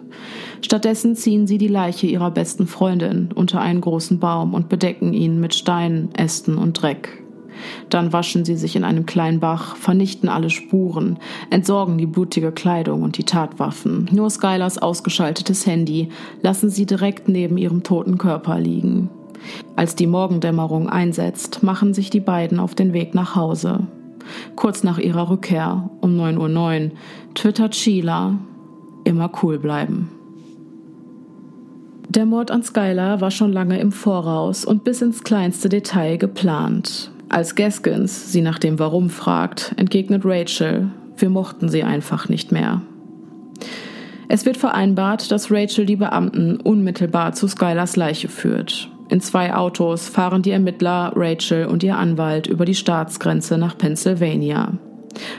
Stattdessen 0.61 1.17
ziehen 1.17 1.47
sie 1.47 1.57
die 1.57 1.69
Leiche 1.69 2.07
ihrer 2.07 2.31
besten 2.31 2.67
Freundin 2.67 3.31
unter 3.35 3.63
einen 3.63 3.81
großen 3.81 4.19
Baum 4.19 4.53
und 4.53 4.69
bedecken 4.69 5.15
ihn 5.15 5.41
mit 5.41 5.55
Steinen, 5.55 6.15
Ästen 6.15 6.59
und 6.59 6.83
Dreck. 6.83 7.23
Dann 7.89 8.13
waschen 8.13 8.45
sie 8.45 8.55
sich 8.55 8.77
in 8.77 8.85
einem 8.85 9.07
kleinen 9.07 9.41
Bach, 9.41 9.75
vernichten 9.77 10.29
alle 10.29 10.51
Spuren, 10.51 11.19
entsorgen 11.49 11.97
die 11.97 12.07
blutige 12.07 12.53
Kleidung 12.53 13.03
und 13.03 13.17
die 13.17 13.25
Tatwaffen. 13.25 14.07
Nur 14.13 14.29
Skylers 14.29 14.77
ausgeschaltetes 14.77 15.67
Handy 15.67 16.11
lassen 16.43 16.69
sie 16.69 16.85
direkt 16.85 17.27
neben 17.29 17.57
ihrem 17.57 17.83
toten 17.83 18.19
Körper 18.19 18.61
liegen. 18.61 19.09
Als 19.77 19.95
die 19.95 20.07
Morgendämmerung 20.07 20.89
einsetzt, 20.89 21.63
machen 21.63 21.95
sich 21.95 22.11
die 22.11 22.21
beiden 22.21 22.59
auf 22.59 22.75
den 22.75 22.93
Weg 22.93 23.15
nach 23.15 23.35
Hause. 23.35 23.87
Kurz 24.57 24.83
nach 24.83 24.99
ihrer 24.99 25.31
Rückkehr, 25.31 25.91
um 26.01 26.19
9.09 26.19 26.85
Uhr, 26.85 26.91
twittert 27.35 27.77
Sheila, 27.77 28.35
immer 29.05 29.31
cool 29.43 29.59
bleiben. 29.59 30.11
Der 32.09 32.25
Mord 32.25 32.51
an 32.51 32.63
Skylar 32.63 33.21
war 33.21 33.31
schon 33.31 33.53
lange 33.53 33.79
im 33.79 33.93
Voraus 33.93 34.65
und 34.65 34.83
bis 34.83 35.03
ins 35.03 35.25
kleinste 35.25 35.69
Detail 35.69 36.17
geplant. 36.17 37.11
Als 37.29 37.55
Gaskins 37.55 38.33
sie 38.33 38.41
nach 38.41 38.59
dem 38.59 38.79
Warum 38.79 39.11
fragt, 39.11 39.75
entgegnet 39.77 40.23
Rachel, 40.25 40.91
wir 41.19 41.29
mochten 41.29 41.69
sie 41.69 41.83
einfach 41.83 42.31
nicht 42.31 42.51
mehr. 42.51 42.81
Es 44.29 44.47
wird 44.47 44.57
vereinbart, 44.57 45.31
dass 45.31 45.51
Rachel 45.51 45.85
die 45.85 45.97
Beamten 45.97 46.57
unmittelbar 46.57 47.33
zu 47.33 47.47
Skylars 47.49 47.97
Leiche 47.97 48.29
führt. 48.29 48.91
In 49.09 49.21
zwei 49.21 49.55
Autos 49.55 50.09
fahren 50.09 50.43
die 50.43 50.51
Ermittler 50.51 51.13
Rachel 51.17 51.67
und 51.67 51.83
ihr 51.83 51.97
Anwalt 51.97 52.47
über 52.47 52.65
die 52.65 52.75
Staatsgrenze 52.75 53.57
nach 53.57 53.77
Pennsylvania. 53.79 54.75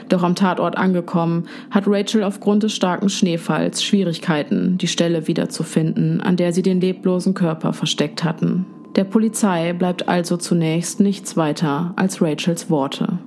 Doch 0.08 0.22
am 0.22 0.34
Tatort 0.34 0.76
angekommen, 0.76 1.46
hat 1.70 1.84
Rachel 1.86 2.24
aufgrund 2.24 2.64
des 2.64 2.74
starken 2.74 3.08
Schneefalls 3.08 3.82
Schwierigkeiten, 3.82 4.76
die 4.78 4.88
Stelle 4.88 5.26
wiederzufinden, 5.26 6.20
an 6.20 6.36
der 6.36 6.52
sie 6.52 6.62
den 6.62 6.80
leblosen 6.80 7.34
Körper 7.34 7.72
versteckt 7.72 8.24
hatten. 8.24 8.66
Der 8.96 9.04
Polizei 9.04 9.72
bleibt 9.72 10.08
also 10.08 10.36
zunächst 10.36 11.00
nichts 11.00 11.36
weiter 11.36 11.92
als 11.96 12.20
Rachels 12.20 12.70
Worte. 12.70 13.18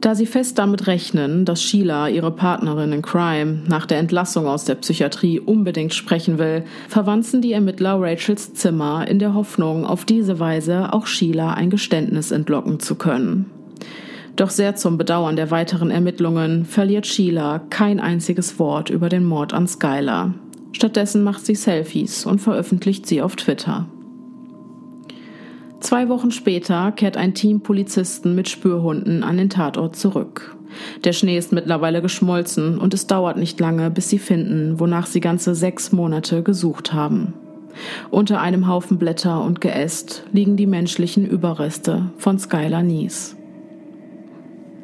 Da 0.00 0.14
sie 0.14 0.24
fest 0.24 0.58
damit 0.58 0.86
rechnen, 0.86 1.44
dass 1.44 1.62
Sheila, 1.62 2.08
ihre 2.08 2.30
Partnerin 2.30 2.92
in 2.92 3.02
Crime, 3.02 3.58
nach 3.68 3.84
der 3.84 3.98
Entlassung 3.98 4.46
aus 4.46 4.64
der 4.64 4.76
Psychiatrie 4.76 5.38
unbedingt 5.38 5.92
sprechen 5.92 6.38
will, 6.38 6.64
verwanzen 6.88 7.42
die 7.42 7.52
Ermittler 7.52 8.00
Rachels 8.00 8.54
Zimmer 8.54 9.06
in 9.06 9.18
der 9.18 9.34
Hoffnung, 9.34 9.84
auf 9.84 10.06
diese 10.06 10.40
Weise 10.40 10.94
auch 10.94 11.06
Sheila 11.06 11.52
ein 11.52 11.68
Geständnis 11.68 12.30
entlocken 12.30 12.80
zu 12.80 12.94
können. 12.94 13.50
Doch 14.36 14.48
sehr 14.48 14.74
zum 14.74 14.96
Bedauern 14.96 15.36
der 15.36 15.50
weiteren 15.50 15.90
Ermittlungen 15.90 16.64
verliert 16.64 17.06
Sheila 17.06 17.58
kein 17.68 18.00
einziges 18.00 18.58
Wort 18.58 18.88
über 18.88 19.10
den 19.10 19.24
Mord 19.24 19.52
an 19.52 19.66
Skylar. 19.66 20.32
Stattdessen 20.72 21.22
macht 21.22 21.44
sie 21.44 21.54
Selfies 21.54 22.24
und 22.24 22.38
veröffentlicht 22.38 23.06
sie 23.06 23.20
auf 23.20 23.36
Twitter. 23.36 23.86
Zwei 25.80 26.10
Wochen 26.10 26.30
später 26.30 26.92
kehrt 26.92 27.16
ein 27.16 27.34
Team 27.34 27.62
Polizisten 27.62 28.34
mit 28.34 28.48
Spürhunden 28.48 29.24
an 29.24 29.38
den 29.38 29.48
Tatort 29.48 29.96
zurück. 29.96 30.56
Der 31.04 31.12
Schnee 31.12 31.38
ist 31.38 31.52
mittlerweile 31.52 32.02
geschmolzen 32.02 32.78
und 32.78 32.94
es 32.94 33.06
dauert 33.06 33.38
nicht 33.38 33.58
lange, 33.58 33.90
bis 33.90 34.08
sie 34.10 34.18
finden, 34.18 34.78
wonach 34.78 35.06
sie 35.06 35.20
ganze 35.20 35.54
sechs 35.54 35.90
Monate 35.90 36.42
gesucht 36.42 36.92
haben. 36.92 37.34
Unter 38.10 38.40
einem 38.40 38.68
Haufen 38.68 38.98
Blätter 38.98 39.42
und 39.42 39.60
Geäst 39.60 40.24
liegen 40.32 40.56
die 40.56 40.66
menschlichen 40.66 41.26
Überreste 41.26 42.10
von 42.18 42.38
Skylar 42.38 42.82
Nies. 42.82 43.36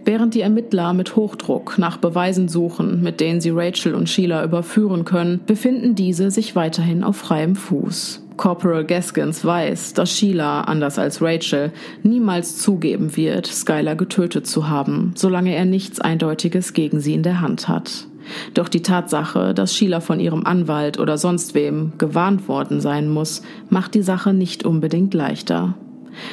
Während 0.04 0.34
die 0.34 0.40
Ermittler 0.40 0.94
mit 0.94 1.16
Hochdruck 1.16 1.78
nach 1.78 1.98
Beweisen 1.98 2.48
suchen, 2.48 3.02
mit 3.02 3.20
denen 3.20 3.40
sie 3.40 3.50
Rachel 3.50 3.94
und 3.94 4.08
Sheila 4.08 4.44
überführen 4.44 5.04
können, 5.04 5.40
befinden 5.44 5.94
diese 5.94 6.30
sich 6.30 6.54
weiterhin 6.54 7.02
auf 7.02 7.16
freiem 7.16 7.56
Fuß. 7.56 8.25
Corporal 8.36 8.84
Gaskins 8.84 9.44
weiß, 9.44 9.94
dass 9.94 10.12
Sheila, 10.12 10.62
anders 10.62 10.98
als 10.98 11.22
Rachel, 11.22 11.72
niemals 12.02 12.58
zugeben 12.58 13.16
wird, 13.16 13.46
Skylar 13.46 13.96
getötet 13.96 14.46
zu 14.46 14.68
haben, 14.68 15.12
solange 15.14 15.54
er 15.54 15.64
nichts 15.64 16.00
Eindeutiges 16.00 16.72
gegen 16.72 17.00
sie 17.00 17.14
in 17.14 17.22
der 17.22 17.40
Hand 17.40 17.68
hat. 17.68 18.06
Doch 18.54 18.68
die 18.68 18.82
Tatsache, 18.82 19.54
dass 19.54 19.74
Sheila 19.74 20.00
von 20.00 20.20
ihrem 20.20 20.44
Anwalt 20.44 20.98
oder 20.98 21.16
sonst 21.16 21.54
wem 21.54 21.92
gewarnt 21.98 22.48
worden 22.48 22.80
sein 22.80 23.08
muss, 23.08 23.42
macht 23.70 23.94
die 23.94 24.02
Sache 24.02 24.32
nicht 24.32 24.64
unbedingt 24.64 25.14
leichter. 25.14 25.74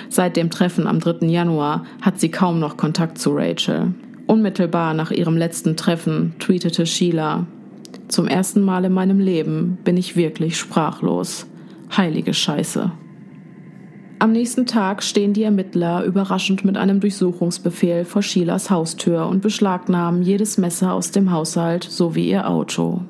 Seit 0.09 0.35
dem 0.35 0.49
Treffen 0.49 0.87
am 0.87 0.99
3. 0.99 1.27
Januar 1.27 1.85
hat 2.01 2.19
sie 2.19 2.31
kaum 2.31 2.59
noch 2.59 2.77
Kontakt 2.77 3.17
zu 3.17 3.31
Rachel. 3.33 3.93
Unmittelbar 4.27 4.93
nach 4.93 5.11
ihrem 5.11 5.37
letzten 5.37 5.75
Treffen 5.75 6.33
tweetete 6.39 6.85
Sheila, 6.85 7.45
zum 8.07 8.27
ersten 8.27 8.61
Mal 8.61 8.85
in 8.85 8.93
meinem 8.93 9.19
Leben 9.19 9.77
bin 9.83 9.97
ich 9.97 10.15
wirklich 10.15 10.57
sprachlos. 10.57 11.47
Heilige 11.95 12.33
Scheiße. 12.33 12.91
Am 14.19 14.31
nächsten 14.31 14.65
Tag 14.65 15.03
stehen 15.03 15.33
die 15.33 15.43
Ermittler 15.43 16.03
überraschend 16.05 16.63
mit 16.63 16.77
einem 16.77 16.99
Durchsuchungsbefehl 16.99 18.05
vor 18.05 18.21
Sheilas 18.21 18.69
Haustür 18.69 19.27
und 19.27 19.41
beschlagnahmen 19.41 20.23
jedes 20.23 20.57
Messer 20.57 20.93
aus 20.93 21.11
dem 21.11 21.31
Haushalt 21.31 21.83
sowie 21.83 22.29
ihr 22.29 22.49
Auto. 22.49 23.01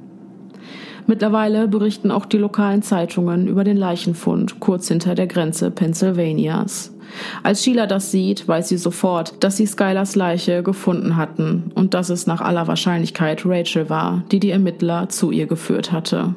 Mittlerweile 1.05 1.67
berichten 1.67 2.11
auch 2.11 2.25
die 2.25 2.38
lokalen 2.38 2.81
Zeitungen 2.81 3.47
über 3.47 3.63
den 3.63 3.77
Leichenfund 3.77 4.59
kurz 4.59 4.88
hinter 4.88 5.15
der 5.15 5.27
Grenze 5.27 5.69
Pennsylvanias. 5.69 6.93
Als 7.43 7.63
Sheila 7.63 7.86
das 7.86 8.11
sieht, 8.11 8.47
weiß 8.47 8.69
sie 8.69 8.77
sofort, 8.77 9.43
dass 9.43 9.57
sie 9.57 9.67
Skylars 9.67 10.15
Leiche 10.15 10.63
gefunden 10.63 11.15
hatten 11.15 11.71
und 11.75 11.93
dass 11.93 12.09
es 12.09 12.25
nach 12.25 12.41
aller 12.41 12.67
Wahrscheinlichkeit 12.67 13.43
Rachel 13.45 13.89
war, 13.89 14.23
die 14.31 14.39
die 14.39 14.51
Ermittler 14.51 15.09
zu 15.09 15.31
ihr 15.31 15.45
geführt 15.45 15.91
hatte. 15.91 16.36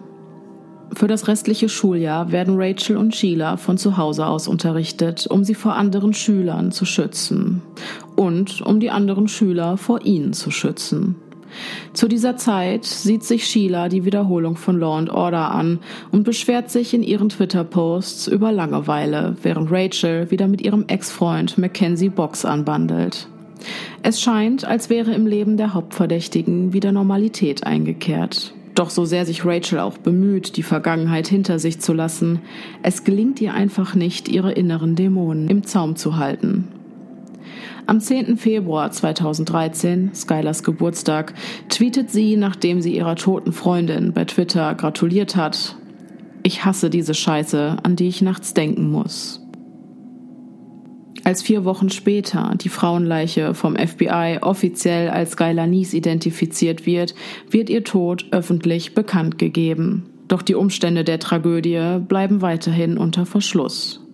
Für 0.93 1.09
das 1.09 1.29
restliche 1.29 1.69
Schuljahr 1.69 2.33
werden 2.33 2.55
Rachel 2.57 2.97
und 2.97 3.15
Sheila 3.15 3.57
von 3.57 3.77
zu 3.77 3.97
Hause 3.97 4.27
aus 4.27 4.49
unterrichtet, 4.49 5.27
um 5.27 5.45
sie 5.45 5.55
vor 5.55 5.75
anderen 5.75 6.15
Schülern 6.15 6.73
zu 6.73 6.85
schützen 6.85 7.63
und 8.15 8.63
um 8.63 8.81
die 8.81 8.91
anderen 8.91 9.29
Schüler 9.29 9.77
vor 9.77 10.05
ihnen 10.05 10.33
zu 10.33 10.51
schützen. 10.51 11.17
Zu 11.93 12.09
dieser 12.09 12.37
Zeit 12.37 12.85
sieht 12.85 13.25
sich 13.25 13.47
Sheila 13.47 13.89
die 13.89 14.05
Wiederholung 14.05 14.57
von 14.57 14.79
Law 14.79 14.99
and 14.99 15.11
Order 15.11 15.51
an 15.51 15.81
und 16.13 16.25
beschwert 16.25 16.71
sich 16.71 16.93
in 16.95 17.03
ihren 17.03 17.29
Twitter-Posts 17.29 18.29
über 18.29 18.53
Langeweile, 18.53 19.37
während 19.43 19.71
Rachel 19.71 20.31
wieder 20.31 20.49
mit 20.49 20.61
ihrem 20.61 20.85
Ex-Freund 20.87 21.59
Mackenzie 21.59 22.11
Box 22.11 22.45
anbandelt. 22.45 23.29
Es 24.03 24.21
scheint, 24.21 24.65
als 24.65 24.91
wäre 24.91 25.13
im 25.13 25.27
Leben 25.27 25.57
der 25.57 25.75
Hauptverdächtigen 25.75 26.73
wieder 26.73 26.93
Normalität 26.93 27.67
eingekehrt. 27.67 28.53
Doch 28.77 28.91
so 28.91 29.07
sehr 29.07 29.25
sich 29.25 29.45
Rachel 29.47 29.81
auch 29.81 29.97
bemüht, 29.97 30.59
die 30.59 30.63
Vergangenheit 30.63 31.27
hinter 31.29 31.59
sich 31.59 31.81
zu 31.81 31.95
lassen, 31.95 32.41
es 32.83 33.05
gelingt 33.05 33.41
ihr 33.41 33.55
einfach 33.55 33.95
nicht, 33.95 34.29
ihre 34.29 34.53
inneren 34.53 34.95
Dämonen 34.95 35.49
im 35.49 35.65
Zaum 35.65 35.97
zu 35.97 36.19
halten. 36.19 36.69
Am 37.87 38.01
10. 38.01 38.37
Februar 38.37 38.91
2013, 38.91 40.11
Skylers 40.15 40.63
Geburtstag, 40.63 41.33
tweetet 41.71 42.11
sie, 42.11 42.37
nachdem 42.37 42.83
sie 42.83 42.95
ihrer 42.95 43.17
toten 43.17 43.53
Freundin 43.53 44.13
bei 44.13 44.27
Twitter 44.27 44.75
gratuliert 44.75 45.37
hat, 45.37 45.77
ich 46.43 46.67
hasse 46.67 46.91
diese 46.91 47.15
Scheiße, 47.15 47.79
an 47.83 47.97
die 47.97 48.09
ich 48.09 48.21
nachts 48.21 48.53
denken 48.53 48.91
muss. 48.91 49.46
Als 51.27 51.43
vier 51.43 51.65
Wochen 51.65 51.91
später 51.91 52.55
die 52.57 52.69
Frauenleiche 52.69 53.53
vom 53.55 53.75
FBI 53.75 54.39
offiziell 54.43 55.09
als 55.09 55.33
Skylar 55.33 55.67
Nies 55.67 55.93
identifiziert 55.93 56.87
wird, 56.87 57.17
wird 57.51 57.69
ihr 57.69 57.83
Tod 57.83 58.27
öffentlich 58.31 58.95
bekannt 58.95 59.37
gegeben. 59.37 60.09
Doch 60.29 60.41
die 60.41 60.55
Umstände 60.55 61.03
der 61.03 61.19
Tragödie 61.19 61.99
bleiben 61.99 62.43
weiterhin 62.43 62.97
unter 62.97 63.27
Verschluss. 63.27 64.07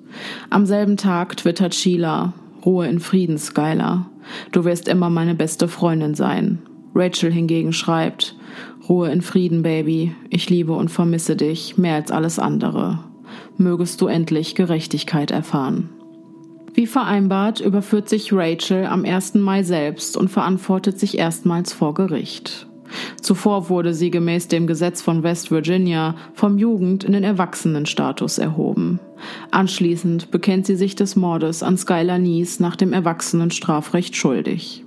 Am 0.49 0.65
selben 0.65 0.97
Tag 0.97 1.37
twittert 1.37 1.75
Sheila, 1.75 2.33
Ruhe 2.65 2.89
in 2.89 2.99
Frieden, 2.99 3.37
Skylar. 3.37 4.11
Du 4.51 4.65
wirst 4.65 4.89
immer 4.89 5.11
meine 5.11 5.35
beste 5.35 5.69
Freundin 5.69 6.15
sein. 6.15 6.61
Rachel 6.95 7.31
hingegen 7.31 7.75
schreibt, 7.75 8.37
Ruhe 8.89 9.11
in 9.11 9.21
Frieden, 9.21 9.63
Baby. 9.63 10.15
Ich 10.31 10.49
liebe 10.49 10.73
und 10.73 10.91
vermisse 10.91 11.37
dich 11.37 11.77
mehr 11.77 11.97
als 11.97 12.11
alles 12.11 12.39
andere. 12.39 13.01
Mögest 13.59 14.01
du 14.01 14.07
endlich 14.07 14.55
Gerechtigkeit 14.55 15.31
erfahren. 15.31 15.91
Wie 16.75 16.87
vereinbart 16.87 17.61
überführt 17.61 18.09
sich 18.09 18.33
Rachel 18.33 18.87
am 18.87 19.05
1. 19.05 19.35
Mai 19.35 19.63
selbst 19.63 20.17
und 20.17 20.31
verantwortet 20.31 20.99
sich 20.99 21.19
erstmals 21.19 21.73
vor 21.73 21.93
Gericht. 21.93 22.67
Zuvor 23.21 23.69
wurde 23.69 23.95
sie 23.95 24.11
gemäß 24.11 24.49
dem 24.49 24.67
Gesetz 24.67 25.03
von 25.03 25.23
West 25.23 25.51
Virginia 25.51 26.15
vom 26.35 26.59
Jugend 26.59 27.05
in 27.05 27.13
den 27.13 27.25
Erwachsenenstatus 27.25 28.39
erhoben. 28.39 29.01
Anschließend 29.51 30.31
bekennt 30.31 30.67
sie 30.67 30.77
sich 30.77 30.97
des 30.97 31.17
Mordes 31.17 31.63
an 31.63 31.77
Skylar 31.77 32.19
Nies 32.19 32.61
nach 32.61 32.77
dem 32.77 32.93
Erwachsenenstrafrecht 32.93 34.17
schuldig. 34.17 34.85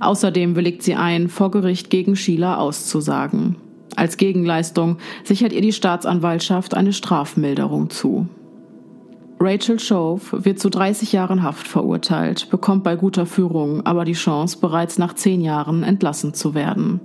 Außerdem 0.00 0.56
willigt 0.56 0.82
sie 0.82 0.94
ein, 0.94 1.28
vor 1.28 1.50
Gericht 1.50 1.90
gegen 1.90 2.16
Sheila 2.16 2.58
auszusagen. 2.58 3.56
Als 3.96 4.16
Gegenleistung 4.16 4.98
sichert 5.24 5.52
ihr 5.52 5.62
die 5.62 5.72
Staatsanwaltschaft 5.72 6.74
eine 6.74 6.92
Strafmilderung 6.92 7.90
zu. 7.90 8.28
Rachel 9.40 9.78
Shove 9.78 10.44
wird 10.44 10.58
zu 10.58 10.68
30 10.68 11.12
Jahren 11.12 11.42
Haft 11.42 11.68
verurteilt, 11.68 12.50
bekommt 12.50 12.82
bei 12.82 12.96
guter 12.96 13.24
Führung 13.24 13.86
aber 13.86 14.04
die 14.04 14.14
Chance, 14.14 14.58
bereits 14.60 14.98
nach 14.98 15.14
10 15.14 15.40
Jahren 15.40 15.84
entlassen 15.84 16.34
zu 16.34 16.54
werden. 16.54 17.00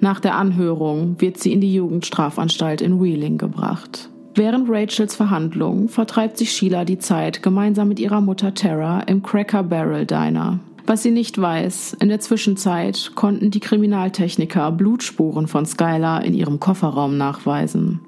Nach 0.00 0.20
der 0.20 0.36
Anhörung 0.36 1.20
wird 1.20 1.38
sie 1.38 1.52
in 1.52 1.60
die 1.60 1.74
Jugendstrafanstalt 1.74 2.80
in 2.80 3.02
Wheeling 3.02 3.36
gebracht. 3.36 4.10
Während 4.36 4.68
Rachels 4.70 5.16
Verhandlung 5.16 5.88
vertreibt 5.88 6.36
sich 6.36 6.52
Sheila 6.52 6.84
die 6.84 6.98
Zeit 6.98 7.42
gemeinsam 7.42 7.88
mit 7.88 7.98
ihrer 7.98 8.20
Mutter 8.20 8.54
Tara 8.54 9.00
im 9.00 9.22
Cracker 9.22 9.62
Barrel 9.62 10.06
Diner. 10.06 10.60
Was 10.86 11.02
sie 11.02 11.10
nicht 11.10 11.40
weiß, 11.40 11.96
in 11.98 12.10
der 12.10 12.20
Zwischenzeit 12.20 13.12
konnten 13.16 13.50
die 13.50 13.60
Kriminaltechniker 13.60 14.70
Blutspuren 14.70 15.48
von 15.48 15.66
Skylar 15.66 16.24
in 16.24 16.34
ihrem 16.34 16.60
Kofferraum 16.60 17.16
nachweisen. 17.16 18.00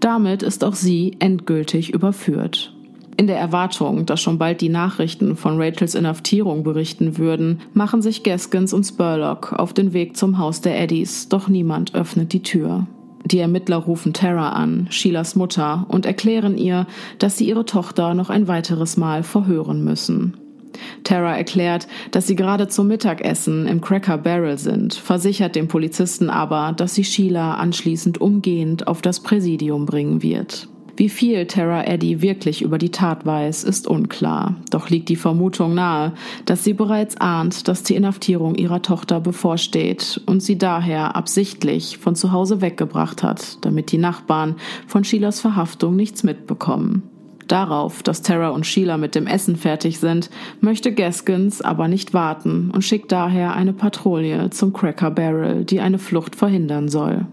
Damit 0.00 0.42
ist 0.42 0.64
auch 0.64 0.74
sie 0.74 1.16
endgültig 1.18 1.92
überführt. 1.92 2.72
In 3.18 3.26
der 3.26 3.38
Erwartung, 3.38 4.04
dass 4.04 4.20
schon 4.20 4.36
bald 4.36 4.60
die 4.60 4.68
Nachrichten 4.68 5.36
von 5.36 5.60
Rachels 5.60 5.94
Inhaftierung 5.94 6.64
berichten 6.64 7.16
würden, 7.16 7.60
machen 7.72 8.02
sich 8.02 8.22
Gaskins 8.22 8.74
und 8.74 8.84
Spurlock 8.84 9.54
auf 9.54 9.72
den 9.72 9.94
Weg 9.94 10.18
zum 10.18 10.38
Haus 10.38 10.60
der 10.60 10.78
Eddies, 10.78 11.30
doch 11.30 11.48
niemand 11.48 11.94
öffnet 11.94 12.34
die 12.34 12.42
Tür. 12.42 12.86
Die 13.24 13.38
Ermittler 13.38 13.78
rufen 13.78 14.12
Tara 14.12 14.50
an, 14.50 14.86
Sheilas 14.90 15.34
Mutter, 15.34 15.86
und 15.88 16.04
erklären 16.04 16.58
ihr, 16.58 16.86
dass 17.18 17.38
sie 17.38 17.48
ihre 17.48 17.64
Tochter 17.64 18.14
noch 18.14 18.28
ein 18.28 18.48
weiteres 18.48 18.98
Mal 18.98 19.22
verhören 19.22 19.82
müssen. 19.82 20.36
Tara 21.04 21.36
erklärt, 21.36 21.86
dass 22.10 22.26
sie 22.26 22.36
gerade 22.36 22.68
zum 22.68 22.88
Mittagessen 22.88 23.66
im 23.66 23.80
Cracker 23.80 24.18
Barrel 24.18 24.58
sind, 24.58 24.94
versichert 24.94 25.56
dem 25.56 25.68
Polizisten 25.68 26.30
aber, 26.30 26.72
dass 26.76 26.94
sie 26.94 27.04
Sheila 27.04 27.54
anschließend 27.54 28.20
umgehend 28.20 28.86
auf 28.86 29.02
das 29.02 29.20
Präsidium 29.20 29.86
bringen 29.86 30.22
wird. 30.22 30.68
Wie 30.96 31.10
viel 31.10 31.46
Tara 31.46 31.84
Eddy 31.84 32.22
wirklich 32.22 32.62
über 32.62 32.78
die 32.78 32.90
Tat 32.90 33.26
weiß, 33.26 33.64
ist 33.64 33.86
unklar. 33.86 34.56
Doch 34.70 34.88
liegt 34.88 35.10
die 35.10 35.16
Vermutung 35.16 35.74
nahe, 35.74 36.14
dass 36.46 36.64
sie 36.64 36.72
bereits 36.72 37.18
ahnt, 37.18 37.68
dass 37.68 37.82
die 37.82 37.96
Inhaftierung 37.96 38.54
ihrer 38.54 38.80
Tochter 38.80 39.20
bevorsteht 39.20 40.22
und 40.24 40.42
sie 40.42 40.56
daher 40.56 41.14
absichtlich 41.14 41.98
von 41.98 42.14
zu 42.14 42.32
Hause 42.32 42.62
weggebracht 42.62 43.22
hat, 43.22 43.58
damit 43.62 43.92
die 43.92 43.98
Nachbarn 43.98 44.56
von 44.86 45.04
Sheilas 45.04 45.40
Verhaftung 45.40 45.96
nichts 45.96 46.22
mitbekommen. 46.22 47.02
Darauf, 47.48 48.02
dass 48.02 48.22
Tara 48.22 48.48
und 48.48 48.66
Sheila 48.66 48.96
mit 48.96 49.14
dem 49.14 49.26
Essen 49.26 49.56
fertig 49.56 50.00
sind, 50.00 50.30
möchte 50.60 50.92
Gaskins 50.92 51.62
aber 51.62 51.86
nicht 51.86 52.12
warten 52.12 52.72
und 52.74 52.82
schickt 52.82 53.12
daher 53.12 53.54
eine 53.54 53.72
Patrouille 53.72 54.50
zum 54.50 54.72
Cracker 54.72 55.12
Barrel, 55.12 55.64
die 55.64 55.80
eine 55.80 55.98
Flucht 55.98 56.34
verhindern 56.34 56.88
soll. 56.88 57.26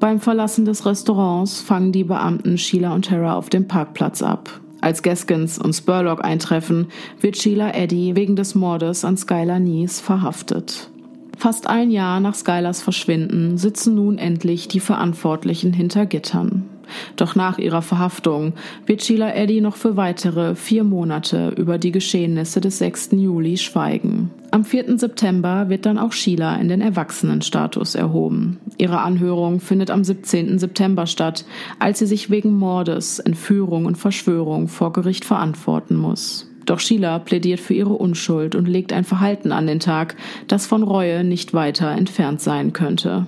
Beim 0.00 0.20
Verlassen 0.20 0.64
des 0.64 0.86
Restaurants 0.86 1.60
fangen 1.60 1.92
die 1.92 2.04
Beamten 2.04 2.56
Sheila 2.56 2.94
und 2.94 3.06
Tara 3.06 3.34
auf 3.34 3.50
dem 3.50 3.68
Parkplatz 3.68 4.22
ab. 4.22 4.60
Als 4.80 5.02
Gaskins 5.02 5.58
und 5.58 5.72
Spurlock 5.72 6.24
eintreffen, 6.24 6.86
wird 7.20 7.36
Sheila 7.36 7.74
Eddy 7.74 8.14
wegen 8.14 8.36
des 8.36 8.54
Mordes 8.54 9.04
an 9.04 9.16
Skylar 9.16 9.58
Nies 9.58 10.00
verhaftet. 10.00 10.90
Fast 11.36 11.66
ein 11.66 11.90
Jahr 11.90 12.20
nach 12.20 12.34
Skylars 12.34 12.80
Verschwinden 12.80 13.58
sitzen 13.58 13.94
nun 13.94 14.18
endlich 14.18 14.68
die 14.68 14.80
Verantwortlichen 14.80 15.72
hinter 15.72 16.06
Gittern. 16.06 16.68
Doch 17.16 17.34
nach 17.34 17.58
ihrer 17.58 17.82
Verhaftung 17.82 18.54
wird 18.86 19.02
Sheila 19.02 19.34
Eddy 19.34 19.60
noch 19.60 19.76
für 19.76 19.96
weitere 19.96 20.54
vier 20.54 20.84
Monate 20.84 21.52
über 21.56 21.78
die 21.78 21.92
Geschehnisse 21.92 22.60
des 22.60 22.78
6. 22.78 23.10
Juli 23.12 23.56
schweigen. 23.56 24.30
Am 24.50 24.64
4. 24.64 24.98
September 24.98 25.68
wird 25.68 25.84
dann 25.84 25.98
auch 25.98 26.12
Sheila 26.12 26.56
in 26.56 26.68
den 26.68 26.80
Erwachsenenstatus 26.80 27.94
erhoben. 27.94 28.58
Ihre 28.78 29.00
Anhörung 29.00 29.60
findet 29.60 29.90
am 29.90 30.04
17. 30.04 30.58
September 30.58 31.06
statt, 31.06 31.44
als 31.78 31.98
sie 31.98 32.06
sich 32.06 32.30
wegen 32.30 32.52
Mordes, 32.52 33.18
Entführung 33.18 33.84
und 33.84 33.98
Verschwörung 33.98 34.68
vor 34.68 34.92
Gericht 34.92 35.26
verantworten 35.26 35.96
muss. 35.96 36.48
Doch 36.64 36.80
Sheila 36.80 37.18
plädiert 37.18 37.60
für 37.60 37.74
ihre 37.74 37.94
Unschuld 37.94 38.54
und 38.54 38.68
legt 38.68 38.92
ein 38.92 39.04
Verhalten 39.04 39.52
an 39.52 39.66
den 39.66 39.80
Tag, 39.80 40.16
das 40.48 40.66
von 40.66 40.82
Reue 40.82 41.24
nicht 41.24 41.54
weiter 41.54 41.90
entfernt 41.90 42.40
sein 42.40 42.74
könnte. 42.74 43.26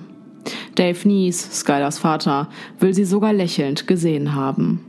Dave 0.75 1.07
Nees, 1.07 1.59
Skylers 1.59 1.99
Vater, 1.99 2.49
will 2.79 2.93
sie 2.93 3.05
sogar 3.05 3.33
lächelnd 3.33 3.87
gesehen 3.87 4.35
haben. 4.35 4.85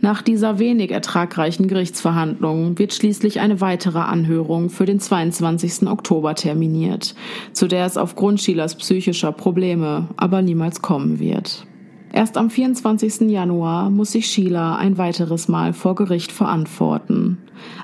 Nach 0.00 0.22
dieser 0.22 0.58
wenig 0.58 0.90
ertragreichen 0.90 1.68
Gerichtsverhandlung 1.68 2.78
wird 2.78 2.94
schließlich 2.94 3.40
eine 3.40 3.60
weitere 3.60 3.98
Anhörung 3.98 4.70
für 4.70 4.86
den 4.86 5.00
22. 5.00 5.88
Oktober 5.88 6.34
terminiert, 6.34 7.14
zu 7.52 7.66
der 7.66 7.86
es 7.86 7.96
aufgrund 7.96 8.40
Schielers 8.40 8.76
psychischer 8.76 9.32
Probleme 9.32 10.08
aber 10.16 10.42
niemals 10.42 10.82
kommen 10.82 11.18
wird. 11.18 11.66
Erst 12.12 12.38
am 12.38 12.48
24. 12.48 13.28
Januar 13.28 13.90
muss 13.90 14.12
sich 14.12 14.26
Sheila 14.26 14.76
ein 14.76 14.96
weiteres 14.96 15.48
Mal 15.48 15.72
vor 15.72 15.94
Gericht 15.94 16.32
verantworten. 16.32 17.38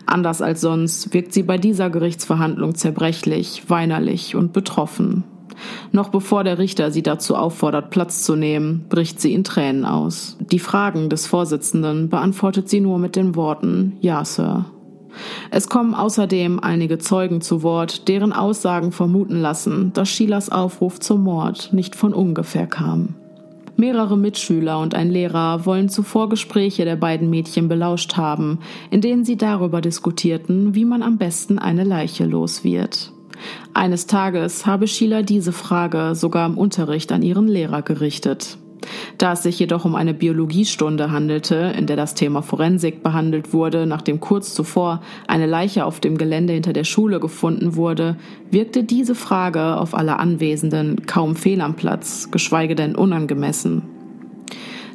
Anders 0.07 0.41
als 0.41 0.61
sonst 0.61 1.12
wirkt 1.12 1.35
sie 1.35 1.43
bei 1.43 1.59
dieser 1.59 1.91
Gerichtsverhandlung 1.91 2.74
zerbrechlich, 2.74 3.64
weinerlich 3.68 4.35
und 4.35 4.53
betroffen. 4.53 5.24
Noch 5.90 6.08
bevor 6.08 6.44
der 6.44 6.58
Richter 6.58 6.90
sie 6.90 7.02
dazu 7.02 7.36
auffordert, 7.36 7.90
Platz 7.90 8.22
zu 8.22 8.36
nehmen, 8.36 8.86
bricht 8.88 9.20
sie 9.20 9.34
in 9.34 9.44
Tränen 9.44 9.84
aus. 9.84 10.36
Die 10.40 10.58
Fragen 10.58 11.08
des 11.08 11.26
Vorsitzenden 11.26 12.08
beantwortet 12.08 12.68
sie 12.68 12.80
nur 12.80 12.98
mit 12.98 13.16
den 13.16 13.36
Worten 13.36 13.96
Ja, 14.00 14.24
Sir. 14.24 14.66
Es 15.50 15.68
kommen 15.68 15.94
außerdem 15.94 16.60
einige 16.60 16.98
Zeugen 16.98 17.40
zu 17.40 17.62
Wort, 17.62 18.08
deren 18.08 18.32
Aussagen 18.32 18.92
vermuten 18.92 19.40
lassen, 19.40 19.92
dass 19.92 20.08
Sheilas 20.08 20.50
Aufruf 20.50 21.00
zum 21.00 21.22
Mord 21.22 21.72
nicht 21.72 21.96
von 21.96 22.14
ungefähr 22.14 22.66
kam. 22.66 23.14
Mehrere 23.76 24.18
Mitschüler 24.18 24.78
und 24.78 24.94
ein 24.94 25.10
Lehrer 25.10 25.64
wollen 25.64 25.88
zuvor 25.88 26.28
Gespräche 26.28 26.84
der 26.84 26.96
beiden 26.96 27.30
Mädchen 27.30 27.68
belauscht 27.68 28.16
haben, 28.16 28.58
in 28.90 29.00
denen 29.00 29.24
sie 29.24 29.36
darüber 29.36 29.80
diskutierten, 29.80 30.74
wie 30.74 30.84
man 30.84 31.02
am 31.02 31.16
besten 31.18 31.58
eine 31.58 31.84
Leiche 31.84 32.26
los 32.26 32.64
wird. 32.64 33.12
Eines 33.74 34.07
Tages 34.07 34.66
habe 34.66 34.86
Sheila 34.86 35.22
diese 35.22 35.53
Frage 35.53 36.14
sogar 36.14 36.47
im 36.47 36.59
Unterricht 36.59 37.12
an 37.12 37.22
ihren 37.22 37.49
Lehrer 37.49 37.82
gerichtet. 37.82 38.59
Da 39.18 39.32
es 39.32 39.43
sich 39.43 39.59
jedoch 39.59 39.84
um 39.84 39.95
eine 39.95 40.14
Biologiestunde 40.14 41.12
handelte, 41.12 41.72
in 41.76 41.86
der 41.86 41.97
das 41.97 42.14
Thema 42.14 42.43
Forensik 42.43 43.03
behandelt 43.03 43.53
wurde, 43.53 43.86
nachdem 43.86 44.20
kurz 44.20 44.55
zuvor 44.55 45.03
eine 45.28 45.47
Leiche 45.47 45.84
auf 45.84 46.01
dem 46.01 46.18
Gelände 46.18 46.53
hinter 46.53 46.72
der 46.72 46.84
Schule 46.84 47.20
gefunden 47.20 47.76
wurde, 47.76 48.16
wirkte 48.51 48.84
diese 48.84 49.14
Frage 49.14 49.76
auf 49.76 49.95
alle 49.95 50.18
Anwesenden 50.18 51.07
kaum 51.07 51.36
fehl 51.36 51.61
am 51.61 51.76
Platz, 51.76 52.30
geschweige 52.30 52.74
denn 52.74 52.97
unangemessen. 52.97 54.01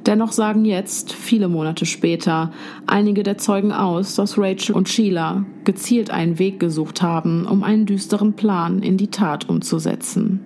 Dennoch 0.08 0.32
sagen 0.32 0.64
jetzt, 0.64 1.12
viele 1.12 1.50
Monate 1.50 1.86
später, 1.86 2.52
einige 2.86 3.24
der 3.24 3.38
Zeugen 3.38 3.74
aus, 3.74 4.16
dass 4.16 4.38
Rachel 4.38 4.74
und 4.74 4.88
Sheila 4.88 5.46
gezielt 5.66 6.12
einen 6.12 6.40
Weg 6.40 6.62
gesucht 6.62 7.02
haben, 7.02 7.46
um 7.46 7.62
einen 7.62 7.86
düsteren 7.86 8.34
Plan 8.34 8.82
in 8.82 8.96
die 8.96 9.10
Tat 9.10 9.50
umzusetzen. 9.50 10.40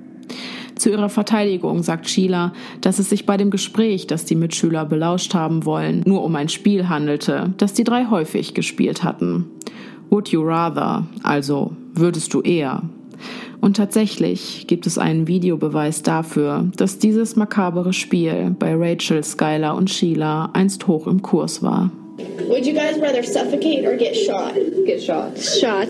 Zu 0.74 0.90
ihrer 0.90 1.10
Verteidigung 1.10 1.84
sagt 1.84 2.10
Sheila, 2.10 2.54
dass 2.82 2.98
es 2.98 3.12
sich 3.12 3.28
bei 3.28 3.38
dem 3.38 3.52
Gespräch, 3.52 4.08
das 4.08 4.26
die 4.26 4.36
Mitschüler 4.36 4.84
belauscht 4.84 5.36
haben 5.36 5.64
wollen, 5.64 6.02
nur 6.08 6.24
um 6.24 6.36
ein 6.36 6.50
Spiel 6.50 6.90
handelte, 6.90 7.54
das 7.58 7.74
die 7.74 7.84
drei 7.84 8.08
häufig 8.08 8.56
gespielt 8.56 9.04
hatten. 9.04 9.46
Would 10.10 10.30
you 10.30 10.42
rather, 10.42 11.06
also 11.22 11.76
würdest 11.94 12.34
du 12.34 12.42
eher, 12.42 12.82
und 13.62 13.78
tatsächlich 13.78 14.66
gibt 14.68 14.88
es 14.88 14.98
einen 14.98 15.28
Videobeweis 15.28 16.02
dafür, 16.02 16.68
dass 16.76 16.98
dieses 16.98 17.36
makabere 17.36 17.94
Spiel 17.94 18.56
bei 18.58 18.74
Rachel, 18.76 19.24
Skylar 19.24 19.76
und 19.76 19.90
Sheila 19.90 20.50
einst 20.54 20.88
hoch 20.88 21.08
im 21.08 21.22
Kurs 21.22 21.62
war. 21.62 21.92
Would 22.48 22.66
you 22.66 22.74
guys 22.74 23.00
rather 23.00 23.24
suffocate 23.24 23.86
or 23.86 23.96
get 23.96 24.16
shot? 24.16 24.56
Get 24.86 25.02
shot. 25.02 25.38
Shot. 25.38 25.90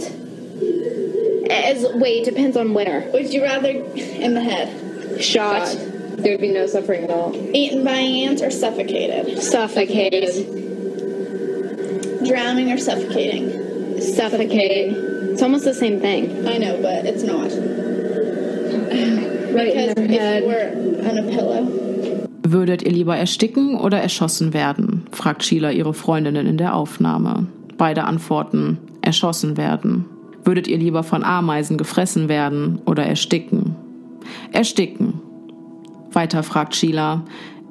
As 1.50 1.86
wait, 1.96 2.26
depends 2.26 2.56
on 2.56 2.74
where. 2.74 3.10
Would 3.14 3.34
you 3.34 3.42
rather 3.42 3.70
in 3.70 4.34
the 4.34 4.42
head? 4.42 5.22
Shot. 5.22 5.68
Shot. 5.68 5.78
There 6.18 6.34
would 6.34 6.42
be 6.42 6.54
no 6.54 6.68
suffering 6.68 7.04
at 7.04 7.10
all. 7.10 7.36
Eaten 7.54 7.84
by 7.84 7.92
ants 7.92 8.42
or 8.42 8.52
suffocated? 8.52 9.42
Suffocated. 9.42 10.46
Drowning 12.26 12.72
or 12.72 12.78
suffocating? 12.78 14.00
Suffocating. 14.00 15.11
It's 15.32 15.42
almost 15.42 15.64
the 15.64 15.74
same 15.74 16.00
thing. 16.02 16.46
I 16.48 16.58
know, 16.58 16.78
but 16.82 17.06
it's 17.06 17.24
not. 17.24 17.52
Right 19.54 19.74
Because 19.74 19.94
in 19.98 20.12
if 20.12 20.42
you 20.42 20.48
were 20.48 21.10
on 21.10 21.18
a 21.18 21.24
pillow. 21.24 21.68
Würdet 22.44 22.84
ihr 22.84 22.92
lieber 22.92 23.16
ersticken 23.16 23.76
oder 23.78 24.02
erschossen 24.02 24.54
werden? 24.54 25.06
fragt 25.12 25.44
Sheila 25.44 25.72
ihre 25.72 25.94
Freundinnen 25.94 26.48
in 26.48 26.58
der 26.58 26.76
Aufnahme. 26.76 27.48
Beide 27.78 28.04
antworten, 28.04 28.78
erschossen 29.02 29.58
werden. 29.58 30.06
Würdet 30.44 30.68
ihr 30.68 30.78
lieber 30.78 31.04
von 31.04 31.24
Ameisen 31.24 31.78
gefressen 31.78 32.28
werden 32.28 32.80
oder 32.86 33.06
ersticken? 33.06 33.76
Ersticken. 34.52 35.22
Weiter 36.12 36.44
fragt 36.44 36.76
Sheila, 36.76 37.24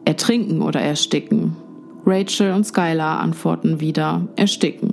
ertrinken 0.05 0.63
oder 0.63 0.81
ersticken? 0.81 1.57
Rachel 2.07 2.53
und 2.53 2.65
Skylar 2.65 3.21
antworten 3.21 3.81
wieder, 3.81 4.27
ersticken. 4.37 4.90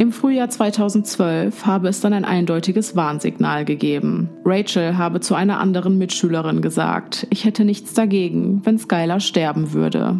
Im 0.00 0.12
Frühjahr 0.12 0.48
2012 0.48 1.66
habe 1.66 1.88
es 1.88 2.00
dann 2.00 2.14
ein 2.14 2.24
eindeutiges 2.24 2.96
Warnsignal 2.96 3.66
gegeben. 3.66 4.30
Rachel 4.46 4.96
habe 4.96 5.20
zu 5.20 5.34
einer 5.34 5.60
anderen 5.60 5.98
Mitschülerin 5.98 6.62
gesagt, 6.62 7.26
ich 7.28 7.44
hätte 7.44 7.66
nichts 7.66 7.92
dagegen, 7.92 8.62
wenn 8.64 8.78
Skylar 8.78 9.20
sterben 9.20 9.74
würde. 9.74 10.18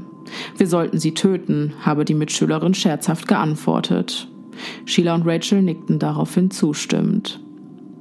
Wir 0.59 0.66
sollten 0.66 0.99
sie 0.99 1.14
töten, 1.14 1.72
habe 1.81 2.05
die 2.05 2.12
Mitschülerin 2.12 2.74
scherzhaft 2.74 3.26
geantwortet. 3.26 4.28
Sheila 4.85 5.14
und 5.14 5.26
Rachel 5.26 5.62
nickten 5.62 5.99
daraufhin 5.99 6.51
zustimmend. 6.51 7.41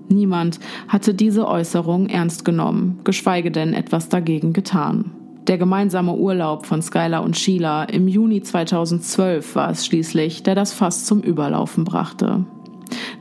Niemand 0.09 0.59
hatte 0.89 1.13
diese 1.13 1.47
Äußerung 1.47 2.07
ernst 2.07 2.43
genommen, 2.43 2.99
geschweige 3.05 3.51
denn 3.51 3.73
etwas 3.73 4.09
dagegen 4.09 4.51
getan. 4.51 5.11
Der 5.47 5.57
gemeinsame 5.57 6.13
Urlaub 6.13 6.65
von 6.65 6.81
Skylar 6.81 7.23
und 7.23 7.37
Sheila 7.37 7.85
im 7.85 8.07
Juni 8.07 8.41
2012 8.41 9.55
war 9.55 9.71
es 9.71 9.85
schließlich, 9.85 10.43
der 10.43 10.55
das 10.55 10.73
Fass 10.73 11.05
zum 11.05 11.21
Überlaufen 11.21 11.83
brachte. 11.83 12.45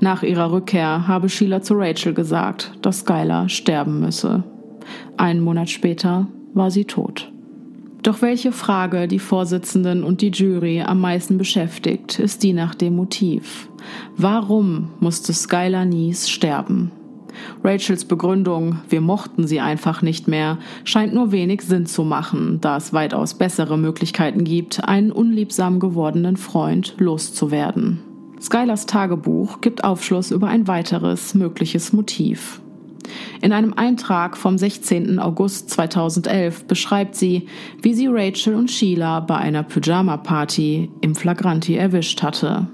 Nach 0.00 0.22
ihrer 0.22 0.52
Rückkehr 0.52 1.08
habe 1.08 1.28
Sheila 1.28 1.62
zu 1.62 1.74
Rachel 1.74 2.14
gesagt, 2.14 2.72
dass 2.82 3.00
Skylar 3.00 3.48
sterben 3.48 4.00
müsse. 4.00 4.44
Einen 5.16 5.40
Monat 5.40 5.70
später 5.70 6.26
war 6.54 6.70
sie 6.70 6.84
tot. 6.84 7.30
Doch 8.02 8.22
welche 8.22 8.52
Frage 8.52 9.08
die 9.08 9.18
Vorsitzenden 9.18 10.04
und 10.04 10.20
die 10.20 10.30
Jury 10.30 10.82
am 10.82 11.00
meisten 11.00 11.36
beschäftigt, 11.36 12.18
ist 12.18 12.42
die 12.42 12.52
nach 12.52 12.74
dem 12.74 12.94
Motiv. 12.94 13.68
Warum 14.16 14.90
musste 15.00 15.32
Skylar 15.32 15.84
Nies 15.84 16.30
sterben? 16.30 16.92
Rachels 17.64 18.04
Begründung, 18.04 18.80
wir 18.88 19.00
mochten 19.00 19.46
sie 19.46 19.60
einfach 19.60 20.02
nicht 20.02 20.28
mehr, 20.28 20.58
scheint 20.84 21.14
nur 21.14 21.32
wenig 21.32 21.62
Sinn 21.62 21.86
zu 21.86 22.04
machen, 22.04 22.58
da 22.60 22.76
es 22.76 22.92
weitaus 22.92 23.34
bessere 23.34 23.78
Möglichkeiten 23.78 24.44
gibt, 24.44 24.84
einen 24.84 25.12
unliebsam 25.12 25.80
gewordenen 25.80 26.36
Freund 26.36 26.94
loszuwerden. 26.98 28.00
Skylers 28.40 28.86
Tagebuch 28.86 29.60
gibt 29.60 29.84
Aufschluss 29.84 30.30
über 30.30 30.48
ein 30.48 30.68
weiteres 30.68 31.34
mögliches 31.34 31.92
Motiv. 31.92 32.60
In 33.40 33.52
einem 33.52 33.74
Eintrag 33.74 34.36
vom 34.36 34.58
16. 34.58 35.18
August 35.18 35.70
2011 35.70 36.64
beschreibt 36.64 37.14
sie, 37.14 37.46
wie 37.82 37.94
sie 37.94 38.06
Rachel 38.08 38.54
und 38.54 38.70
Sheila 38.70 39.20
bei 39.20 39.36
einer 39.36 39.62
Pyjama-Party 39.62 40.90
im 41.00 41.14
Flagranti 41.14 41.76
erwischt 41.76 42.22
hatte. 42.22 42.68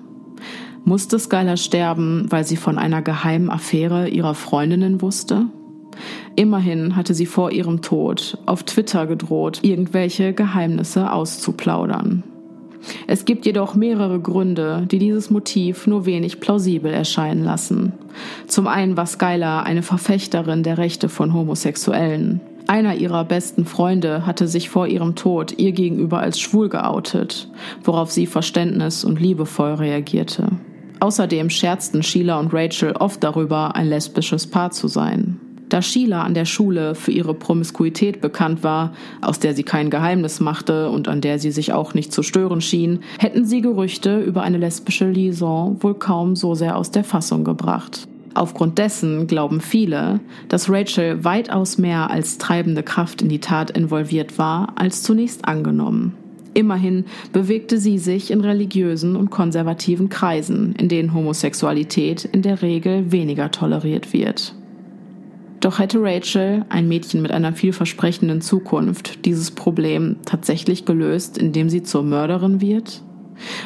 Musste 0.86 1.18
Skylar 1.18 1.56
sterben, 1.56 2.26
weil 2.28 2.44
sie 2.44 2.56
von 2.56 2.76
einer 2.76 3.00
geheimen 3.00 3.48
Affäre 3.48 4.08
ihrer 4.08 4.34
Freundinnen 4.34 5.00
wusste? 5.00 5.46
Immerhin 6.36 6.94
hatte 6.94 7.14
sie 7.14 7.24
vor 7.24 7.52
ihrem 7.52 7.80
Tod 7.80 8.36
auf 8.44 8.64
Twitter 8.64 9.06
gedroht, 9.06 9.60
irgendwelche 9.62 10.34
Geheimnisse 10.34 11.10
auszuplaudern. 11.10 12.22
Es 13.06 13.24
gibt 13.24 13.46
jedoch 13.46 13.74
mehrere 13.74 14.20
Gründe, 14.20 14.86
die 14.90 14.98
dieses 14.98 15.30
Motiv 15.30 15.86
nur 15.86 16.04
wenig 16.04 16.40
plausibel 16.40 16.92
erscheinen 16.92 17.42
lassen. 17.42 17.94
Zum 18.46 18.66
einen 18.66 18.94
war 18.96 19.06
Skylar 19.06 19.64
eine 19.64 19.82
Verfechterin 19.82 20.62
der 20.62 20.76
Rechte 20.76 21.08
von 21.08 21.32
Homosexuellen. 21.32 22.42
Einer 22.66 22.96
ihrer 22.96 23.24
besten 23.24 23.64
Freunde 23.64 24.26
hatte 24.26 24.48
sich 24.48 24.68
vor 24.68 24.86
ihrem 24.86 25.14
Tod 25.14 25.58
ihr 25.58 25.72
gegenüber 25.72 26.20
als 26.20 26.40
schwul 26.40 26.68
geoutet, 26.68 27.48
worauf 27.82 28.10
sie 28.10 28.26
verständnis- 28.26 29.04
und 29.04 29.18
liebevoll 29.18 29.74
reagierte. 29.74 30.48
Außerdem 31.04 31.50
scherzten 31.50 32.02
Sheila 32.02 32.40
und 32.40 32.54
Rachel 32.54 32.92
oft 32.92 33.22
darüber, 33.22 33.76
ein 33.76 33.88
lesbisches 33.88 34.46
Paar 34.46 34.70
zu 34.70 34.88
sein. 34.88 35.38
Da 35.68 35.82
Sheila 35.82 36.22
an 36.22 36.32
der 36.32 36.46
Schule 36.46 36.94
für 36.94 37.10
ihre 37.10 37.34
Promiskuität 37.34 38.22
bekannt 38.22 38.62
war, 38.62 38.94
aus 39.20 39.38
der 39.38 39.52
sie 39.52 39.64
kein 39.64 39.90
Geheimnis 39.90 40.40
machte 40.40 40.88
und 40.88 41.06
an 41.06 41.20
der 41.20 41.38
sie 41.38 41.50
sich 41.50 41.74
auch 41.74 41.92
nicht 41.92 42.10
zu 42.10 42.22
stören 42.22 42.62
schien, 42.62 43.00
hätten 43.18 43.44
sie 43.44 43.60
Gerüchte 43.60 44.18
über 44.18 44.40
eine 44.44 44.56
lesbische 44.56 45.10
Liaison 45.10 45.76
wohl 45.82 45.92
kaum 45.92 46.36
so 46.36 46.54
sehr 46.54 46.74
aus 46.74 46.90
der 46.90 47.04
Fassung 47.04 47.44
gebracht. 47.44 48.08
Aufgrund 48.32 48.78
dessen 48.78 49.26
glauben 49.26 49.60
viele, 49.60 50.20
dass 50.48 50.70
Rachel 50.70 51.22
weitaus 51.22 51.76
mehr 51.76 52.08
als 52.08 52.38
treibende 52.38 52.82
Kraft 52.82 53.20
in 53.20 53.28
die 53.28 53.40
Tat 53.40 53.70
involviert 53.72 54.38
war, 54.38 54.72
als 54.76 55.02
zunächst 55.02 55.44
angenommen. 55.44 56.14
Immerhin 56.54 57.04
bewegte 57.32 57.78
sie 57.78 57.98
sich 57.98 58.30
in 58.30 58.40
religiösen 58.40 59.16
und 59.16 59.30
konservativen 59.30 60.08
Kreisen, 60.08 60.74
in 60.76 60.88
denen 60.88 61.12
Homosexualität 61.12 62.24
in 62.24 62.42
der 62.42 62.62
Regel 62.62 63.10
weniger 63.10 63.50
toleriert 63.50 64.12
wird. 64.12 64.54
Doch 65.60 65.78
hätte 65.78 65.98
Rachel, 66.00 66.64
ein 66.68 66.88
Mädchen 66.88 67.22
mit 67.22 67.32
einer 67.32 67.54
vielversprechenden 67.54 68.40
Zukunft, 68.40 69.24
dieses 69.24 69.50
Problem 69.50 70.16
tatsächlich 70.26 70.84
gelöst, 70.84 71.38
indem 71.38 71.70
sie 71.70 71.82
zur 71.82 72.02
Mörderin 72.02 72.60
wird? 72.60 73.02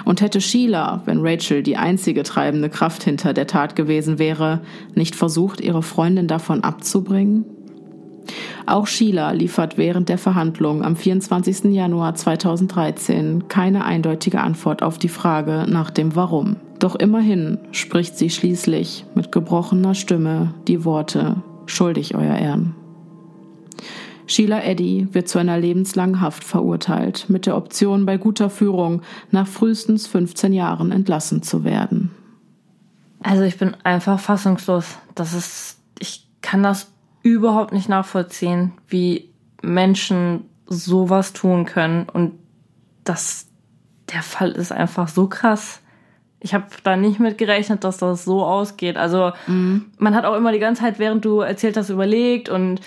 Und 0.05 0.21
hätte 0.21 0.41
Sheila, 0.41 1.03
wenn 1.05 1.19
Rachel 1.21 1.63
die 1.63 1.77
einzige 1.77 2.23
treibende 2.23 2.71
Kraft 2.71 3.03
hinter 3.03 3.35
der 3.35 3.47
Tat 3.47 3.77
gewesen 3.77 4.19
wäre, 4.19 4.63
nicht 4.95 5.15
versucht, 5.15 5.61
ihre 5.61 5.83
Freundin 5.83 6.29
davon 6.29 6.63
abzubringen? 6.63 7.45
Auch 8.67 8.87
Sheila 8.87 9.31
liefert 9.33 9.79
während 9.79 10.09
der 10.09 10.19
Verhandlung 10.19 10.85
am 10.85 10.97
24. 10.97 11.65
Januar 11.65 12.15
2013 12.15 13.49
keine 13.49 13.85
eindeutige 13.85 14.41
Antwort 14.41 14.83
auf 14.83 14.99
die 14.99 15.09
Frage 15.09 15.67
nach 15.69 15.91
dem 15.91 16.15
Warum. 16.15 16.57
Doch 16.79 16.95
immerhin 16.95 17.59
spricht 17.73 18.17
sie 18.17 18.31
schließlich 18.31 19.05
mit 19.15 19.33
gebrochener 19.33 19.95
Stimme 19.95 20.55
die 20.69 20.85
Worte 20.85 21.43
schuldig, 21.67 22.15
Euer 22.15 22.37
Ehren. 22.37 22.75
Sheila 24.27 24.63
Eddy 24.63 25.09
wird 25.13 25.29
zu 25.29 25.39
einer 25.39 25.59
lebenslangen 25.59 26.21
Haft 26.21 26.45
verurteilt, 26.45 27.27
mit 27.29 27.47
der 27.47 27.57
Option, 27.57 28.05
bei 28.05 28.19
guter 28.19 28.51
Führung 28.51 29.01
nach 29.31 29.47
frühestens 29.47 30.07
15 30.07 30.53
Jahren 30.53 30.93
entlassen 30.93 31.43
zu 31.43 31.65
werden. 31.65 32.11
Also 33.23 33.43
ich 33.43 33.57
bin 33.57 33.75
einfach 33.85 34.21
fassungslos. 34.21 34.99
Das 35.15 35.33
ist, 35.33 35.79
ich 35.99 36.29
kann 36.43 36.63
das 36.63 36.93
überhaupt 37.33 37.73
nicht 37.73 37.89
nachvollziehen, 37.89 38.73
wie 38.89 39.31
Menschen 39.63 40.45
sowas 40.67 41.33
tun 41.33 41.65
können. 41.65 42.09
Und 42.09 42.35
das, 43.05 43.47
der 44.13 44.23
Fall 44.23 44.53
ist 44.53 44.73
einfach 44.73 45.09
so 45.09 45.27
krass. 45.29 45.81
Ich 46.41 46.55
habe 46.55 46.67
da 46.85 46.97
nicht 46.97 47.19
mit 47.19 47.39
gerechnet, 47.39 47.85
dass 47.85 47.99
das 47.99 48.25
so 48.25 48.45
ausgeht. 48.45 48.97
Also 48.97 49.33
mhm. 49.47 49.87
man 49.99 50.15
hat 50.15 50.25
auch 50.25 50.37
immer 50.37 50.53
die 50.53 50.61
ganze 50.61 50.83
Zeit, 50.83 50.99
während 50.99 51.25
du 51.25 51.41
erzählt 51.41 51.77
hast, 51.77 51.91
überlegt 51.91 52.49
und 52.49 52.81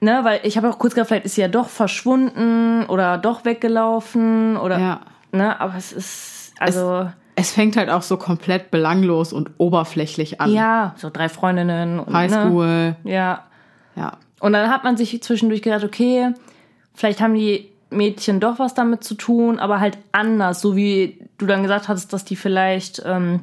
ne, 0.00 0.20
weil 0.22 0.40
ich 0.42 0.56
habe 0.56 0.68
auch 0.68 0.78
kurz 0.78 0.94
gedacht, 0.94 1.08
vielleicht 1.08 1.26
ist 1.26 1.36
sie 1.36 1.42
ja 1.42 1.48
doch 1.48 1.68
verschwunden 1.68 2.86
oder 2.86 3.18
doch 3.18 3.44
weggelaufen 3.44 4.56
oder 4.56 4.78
ja. 4.78 5.00
ne, 5.32 5.60
aber 5.60 5.76
es 5.76 5.92
ist 5.92 6.52
also 6.58 7.08
es, 7.36 7.46
es, 7.46 7.50
fängt 7.52 7.76
halt 7.76 7.88
auch 7.88 8.02
so 8.02 8.16
komplett 8.16 8.70
belanglos 8.72 9.32
und 9.32 9.50
oberflächlich 9.58 10.40
an. 10.40 10.52
Ja, 10.52 10.94
so 10.96 11.08
drei 11.10 11.28
Freundinnen 11.28 12.00
und 12.00 12.12
Highschool. 12.12 12.66
Ne, 12.66 12.96
ja. 13.04 13.44
Ja. 13.98 14.18
Und 14.40 14.52
dann 14.52 14.70
hat 14.70 14.84
man 14.84 14.96
sich 14.96 15.20
zwischendurch 15.22 15.62
gedacht, 15.62 15.84
okay, 15.84 16.32
vielleicht 16.94 17.20
haben 17.20 17.34
die 17.34 17.68
Mädchen 17.90 18.38
doch 18.38 18.58
was 18.58 18.74
damit 18.74 19.02
zu 19.02 19.14
tun, 19.14 19.58
aber 19.58 19.80
halt 19.80 19.98
anders, 20.12 20.60
so 20.60 20.76
wie 20.76 21.18
du 21.38 21.46
dann 21.46 21.62
gesagt 21.62 21.88
hattest, 21.88 22.12
dass 22.12 22.24
die 22.24 22.36
vielleicht 22.36 23.02
ähm, 23.04 23.40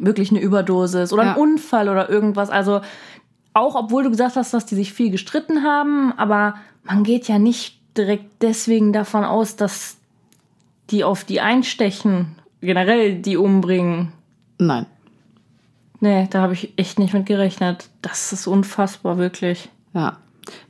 wirklich 0.00 0.30
eine 0.30 0.40
Überdosis 0.40 1.12
oder 1.12 1.24
ja. 1.24 1.32
ein 1.32 1.38
Unfall 1.38 1.88
oder 1.88 2.08
irgendwas. 2.08 2.48
Also 2.48 2.80
auch 3.52 3.74
obwohl 3.74 4.04
du 4.04 4.10
gesagt 4.10 4.36
hast, 4.36 4.54
dass 4.54 4.66
die 4.66 4.76
sich 4.76 4.92
viel 4.92 5.10
gestritten 5.10 5.62
haben, 5.62 6.12
aber 6.16 6.54
man 6.84 7.04
geht 7.04 7.28
ja 7.28 7.38
nicht 7.38 7.78
direkt 7.96 8.42
deswegen 8.42 8.92
davon 8.92 9.24
aus, 9.24 9.56
dass 9.56 9.96
die 10.90 11.04
auf 11.04 11.24
die 11.24 11.40
einstechen, 11.40 12.36
generell 12.60 13.16
die 13.16 13.36
umbringen. 13.36 14.12
Nein. 14.58 14.86
Nee, 16.00 16.26
da 16.30 16.40
habe 16.40 16.54
ich 16.54 16.72
echt 16.76 16.98
nicht 16.98 17.14
mit 17.14 17.26
gerechnet. 17.26 17.88
Das 18.00 18.32
ist 18.32 18.46
unfassbar, 18.46 19.18
wirklich. 19.18 19.68
Ja. 19.94 20.18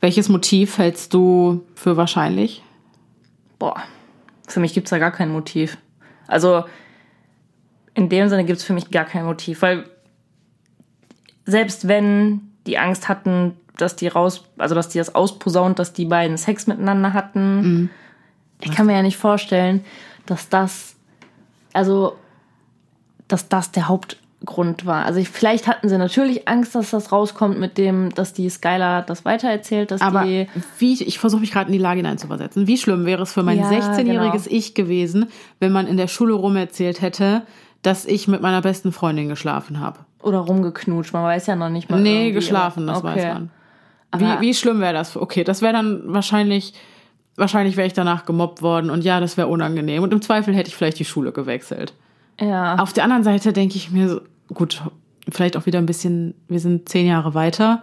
Welches 0.01 0.29
Motiv 0.29 0.79
hältst 0.79 1.14
du 1.14 1.64
für 1.75 1.97
wahrscheinlich? 1.97 2.62
boah, 3.62 3.81
für 4.49 4.59
mich 4.59 4.75
gibt 4.75 4.89
es 4.89 4.91
da 4.91 4.99
gar 4.99 5.12
kein 5.12 5.31
Motiv. 5.31 5.79
Also 6.27 6.64
in 7.95 8.09
dem 8.09 8.29
Sinne 8.29 8.45
gibt 8.45 8.59
es 8.59 8.64
für 8.64 8.73
mich 8.73 8.91
gar 8.91 9.05
kein 9.05 9.25
Motiv, 9.25 9.62
weil 9.62 9.89
selbst 11.45 11.87
wenn 11.87 12.41
die 12.66 12.77
Angst 12.77 13.09
hatten, 13.09 13.57
dass 13.77 13.95
die 13.95 14.09
raus, 14.09 14.43
also 14.59 14.75
dass 14.75 14.89
die 14.89 14.99
das 14.99 15.14
ausposaunt, 15.14 15.79
dass 15.79 15.93
die 15.93 16.07
beiden 16.07 16.37
Sex 16.39 16.66
miteinander 16.66 17.12
hatten, 17.12 17.61
mhm. 17.61 17.91
ich 18.61 18.73
kann 18.73 18.87
mir 18.87 18.95
ja 18.95 19.03
nicht 19.03 19.16
vorstellen, 19.16 19.85
dass 20.27 20.49
das, 20.49 20.97
also, 21.73 22.16
dass 23.29 23.49
das 23.49 23.70
der 23.70 23.87
Haupt, 23.87 24.18
Grund 24.45 24.86
war. 24.86 25.05
Also 25.07 25.20
ich, 25.20 25.28
vielleicht 25.28 25.66
hatten 25.66 25.88
sie 25.88 25.99
natürlich 25.99 26.49
Angst, 26.49 26.74
dass 26.74 26.90
das 26.90 27.12
rauskommt 27.12 27.59
mit 27.59 27.78
dem, 27.78 28.14
dass 28.14 28.32
die 28.32 28.49
Skylar 28.49 29.03
das 29.03 29.24
weitererzählt, 29.24 29.90
dass 29.90 30.01
Aber 30.01 30.24
die 30.24 30.49
wie 30.78 31.03
ich 31.03 31.18
versuche 31.18 31.40
mich 31.40 31.53
gerade 31.53 31.66
in 31.66 31.72
die 31.72 31.78
Lage 31.78 31.99
hineinzuversetzen. 31.99 32.66
Wie 32.66 32.76
schlimm 32.76 33.07
wäre 33.07 33.22
es 33.22 33.32
für 33.32 33.43
mein 33.43 33.59
ja, 33.59 33.70
16-jähriges 33.70 34.45
genau. 34.45 34.57
Ich 34.57 34.74
gewesen, 34.74 35.26
wenn 35.61 35.72
man 35.72 35.86
in 35.86 35.97
der 35.97 36.09
Schule 36.09 36.34
rum 36.34 36.57
erzählt 36.57 37.01
hätte, 37.01 37.43
dass 37.82 38.05
ich 38.05 38.28
mit 38.28 38.40
meiner 38.40 38.61
besten 38.61 38.93
Freundin 38.93 39.28
geschlafen 39.28 39.80
habe. 39.80 40.01
Oder 40.22 40.38
rumgeknutscht, 40.38 41.12
man 41.12 41.24
weiß 41.24 41.47
ja 41.47 41.57
noch 41.57 41.68
nicht 41.68 41.90
mal. 41.90 42.01
Nee, 42.01 42.30
geschlafen, 42.32 42.86
das 42.86 42.99
okay. 42.99 43.07
weiß 43.07 43.24
man. 43.34 43.51
Wie, 44.18 44.40
wie 44.40 44.55
schlimm 44.55 44.80
wäre 44.80 44.93
das? 44.93 45.16
Okay, 45.16 45.43
das 45.43 45.62
wäre 45.62 45.72
dann 45.72 46.03
wahrscheinlich, 46.05 46.74
wahrscheinlich 47.36 47.76
wäre 47.76 47.86
ich 47.86 47.95
danach 47.95 48.26
gemobbt 48.26 48.62
worden 48.62 48.90
und 48.90 49.05
ja, 49.05 49.20
das 49.20 49.36
wäre 49.36 49.49
unangenehm. 49.49 50.03
Und 50.03 50.12
im 50.12 50.20
Zweifel 50.20 50.55
hätte 50.55 50.68
ich 50.68 50.76
vielleicht 50.76 50.99
die 50.99 51.05
Schule 51.05 51.32
gewechselt. 51.32 51.95
Ja. 52.40 52.76
Auf 52.76 52.93
der 52.93 53.05
anderen 53.05 53.24
Seite 53.24 53.53
denke 53.53 53.76
ich 53.76 53.90
mir 53.90 54.09
so, 54.09 54.20
gut, 54.55 54.82
vielleicht 55.30 55.57
auch 55.57 55.66
wieder 55.66 55.78
ein 55.78 55.86
bisschen, 55.86 56.34
wir 56.48 56.61
sind 56.61 56.88
zehn 56.88 57.07
Jahre 57.07 57.34
weiter. 57.34 57.82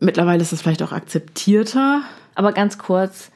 Mittlerweile 0.00 0.42
ist 0.42 0.52
es 0.52 0.62
vielleicht 0.62 0.82
auch 0.82 0.92
akzeptierter. 0.92 2.02
Aber 2.34 2.52
ganz 2.52 2.78
kurz, 2.78 3.30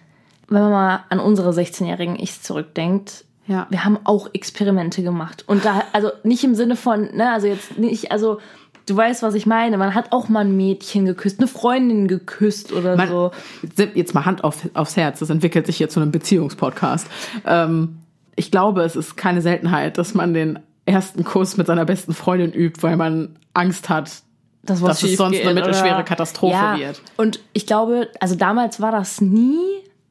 wenn 0.48 0.62
man 0.62 0.70
mal 0.70 1.04
an 1.08 1.18
unsere 1.18 1.50
16-jährigen 1.50 2.16
Ich 2.18 2.42
zurückdenkt, 2.42 3.24
ja. 3.46 3.66
wir 3.70 3.84
haben 3.84 3.98
auch 4.04 4.28
Experimente 4.32 5.02
gemacht. 5.02 5.44
Und 5.46 5.64
da, 5.64 5.84
also 5.92 6.10
nicht 6.22 6.44
im 6.44 6.54
Sinne 6.54 6.76
von, 6.76 7.14
ne, 7.14 7.32
also 7.32 7.46
jetzt 7.46 7.78
nicht, 7.78 8.12
also 8.12 8.38
du 8.86 8.96
weißt, 8.96 9.22
was 9.22 9.34
ich 9.34 9.46
meine. 9.46 9.78
Man 9.78 9.94
hat 9.94 10.12
auch 10.12 10.28
mal 10.28 10.40
ein 10.40 10.56
Mädchen 10.56 11.04
geküsst, 11.04 11.40
eine 11.40 11.48
Freundin 11.48 12.08
geküsst 12.08 12.72
oder 12.72 12.96
man, 12.96 13.08
so. 13.08 13.30
Jetzt 13.94 14.14
mal 14.14 14.24
Hand 14.24 14.44
auf, 14.44 14.68
aufs 14.74 14.96
Herz, 14.96 15.20
das 15.20 15.30
entwickelt 15.30 15.66
sich 15.66 15.78
jetzt 15.78 15.94
zu 15.94 16.00
einem 16.00 16.12
Beziehungspodcast. 16.12 17.06
Ähm, 17.46 17.98
ich 18.36 18.50
glaube, 18.50 18.82
es 18.82 18.96
ist 18.96 19.16
keine 19.16 19.42
Seltenheit, 19.42 19.98
dass 19.98 20.14
man 20.14 20.34
den 20.34 20.58
ersten 20.86 21.24
Kuss 21.24 21.56
mit 21.56 21.66
seiner 21.66 21.84
besten 21.84 22.14
Freundin 22.14 22.52
übt, 22.52 22.82
weil 22.82 22.96
man 22.96 23.36
Angst 23.54 23.88
hat, 23.88 24.22
das 24.62 24.80
dass 24.80 25.02
es 25.02 25.16
sonst 25.16 25.32
geht, 25.32 25.42
eine 25.44 25.54
mittelschwere 25.54 25.96
oder? 25.96 26.02
Katastrophe 26.04 26.54
ja. 26.54 26.78
wird. 26.78 27.02
Und 27.16 27.40
ich 27.52 27.66
glaube, 27.66 28.08
also 28.20 28.36
damals 28.36 28.80
war 28.80 28.92
das 28.92 29.20
nie 29.20 29.58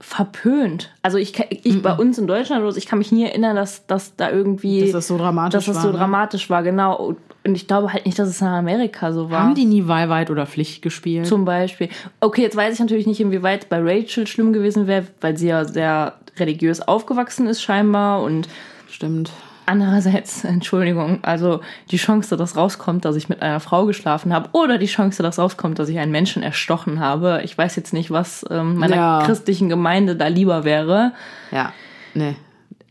verpönt. 0.02 0.92
Also 1.04 1.18
ich, 1.18 1.40
ich 1.64 1.76
mhm. 1.76 1.82
bei 1.82 1.94
uns 1.94 2.18
in 2.18 2.28
Deutschland, 2.28 2.76
ich 2.76 2.86
kann 2.86 3.00
mich 3.00 3.12
nie 3.12 3.24
erinnern, 3.24 3.56
dass, 3.56 3.86
dass 3.86 4.16
da 4.16 4.32
irgendwie, 4.32 4.82
dass 4.82 4.92
das 4.92 5.08
so 5.08 5.18
dramatisch 5.18 5.54
dass 5.54 5.66
das 5.66 5.76
war, 5.76 5.84
so 5.84 5.92
ne? 5.92 5.98
dramatisch 5.98 6.50
war, 6.50 6.64
genau. 6.64 7.16
Und 7.44 7.56
ich 7.56 7.68
glaube 7.68 7.94
halt 7.94 8.06
nicht, 8.06 8.20
dass 8.20 8.30
es 8.30 8.42
in 8.42 8.48
Amerika 8.48 9.14
so 9.14 9.32
war. 9.32 9.44
Haben 9.44 9.56
die 9.56 9.66
nie 9.66 9.88
Wahlweit 9.88 10.30
oder 10.30 10.46
Pflicht 10.46 10.82
gespielt? 10.82 11.28
Zum 11.28 11.46
Beispiel. 11.46 11.90
Okay, 12.20 12.42
jetzt 12.42 12.56
weiß 12.56 12.74
ich 12.74 12.80
natürlich 12.80 13.08
nicht, 13.08 13.20
inwieweit 13.20 13.70
bei 13.70 13.80
Rachel 13.80 14.28
schlimm 14.28 14.54
gewesen 14.54 14.88
wäre, 14.88 15.06
weil 15.22 15.38
sie 15.38 15.48
ja 15.48 15.66
sehr 15.66 16.16
religiös 16.38 16.82
aufgewachsen 16.82 17.48
ist 17.48 17.62
scheinbar 17.62 18.22
und 18.24 18.48
Stimmt. 18.90 19.32
Andererseits, 19.66 20.44
Entschuldigung, 20.46 21.20
also 21.24 21.62
die 21.92 21.98
Chance, 21.98 22.38
dass 22.38 22.56
rauskommt, 22.56 23.06
dass 23.06 23.16
ich 23.16 23.30
mit 23.30 23.42
einer 23.42 23.60
Frau 23.60 23.86
geschlafen 23.86 24.34
habe 24.34 24.50
oder 24.54 24.78
die 24.78 24.86
Chance, 24.88 25.24
dass 25.24 25.40
rauskommt, 25.40 25.80
dass 25.80 25.90
ich 25.90 26.00
einen 26.00 26.12
Menschen 26.12 26.44
erstochen 26.44 27.00
habe. 27.00 27.42
Ich 27.44 27.58
weiß 27.58 27.76
jetzt 27.76 27.94
nicht, 27.94 28.12
was 28.12 28.46
ähm, 28.50 28.76
meiner 28.76 28.96
Ja. 28.96 29.24
christlichen 29.26 29.70
Gemeinde 29.70 30.16
da 30.16 30.28
lieber 30.28 30.64
wäre. 30.64 31.14
Ja, 31.52 31.74
nee. 32.14 32.36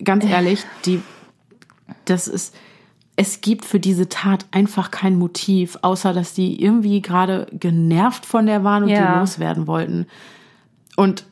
Ganz 0.02 0.24
ehrlich, 0.24 0.64
die, 0.86 1.02
das 2.06 2.26
ist, 2.28 2.54
es 3.16 3.42
gibt 3.42 3.66
für 3.66 3.78
diese 3.80 4.08
Tat 4.08 4.46
einfach 4.50 4.90
kein 4.90 5.16
Motiv, 5.16 5.76
außer 5.82 6.14
dass 6.14 6.32
die 6.32 6.62
irgendwie 6.62 7.02
gerade 7.02 7.46
genervt 7.52 8.24
von 8.24 8.46
der 8.46 8.64
waren 8.64 8.84
und 8.84 8.88
Ja. 8.88 9.12
die 9.14 9.20
loswerden 9.20 9.66
wollten. 9.66 10.06
Und, 10.96 11.26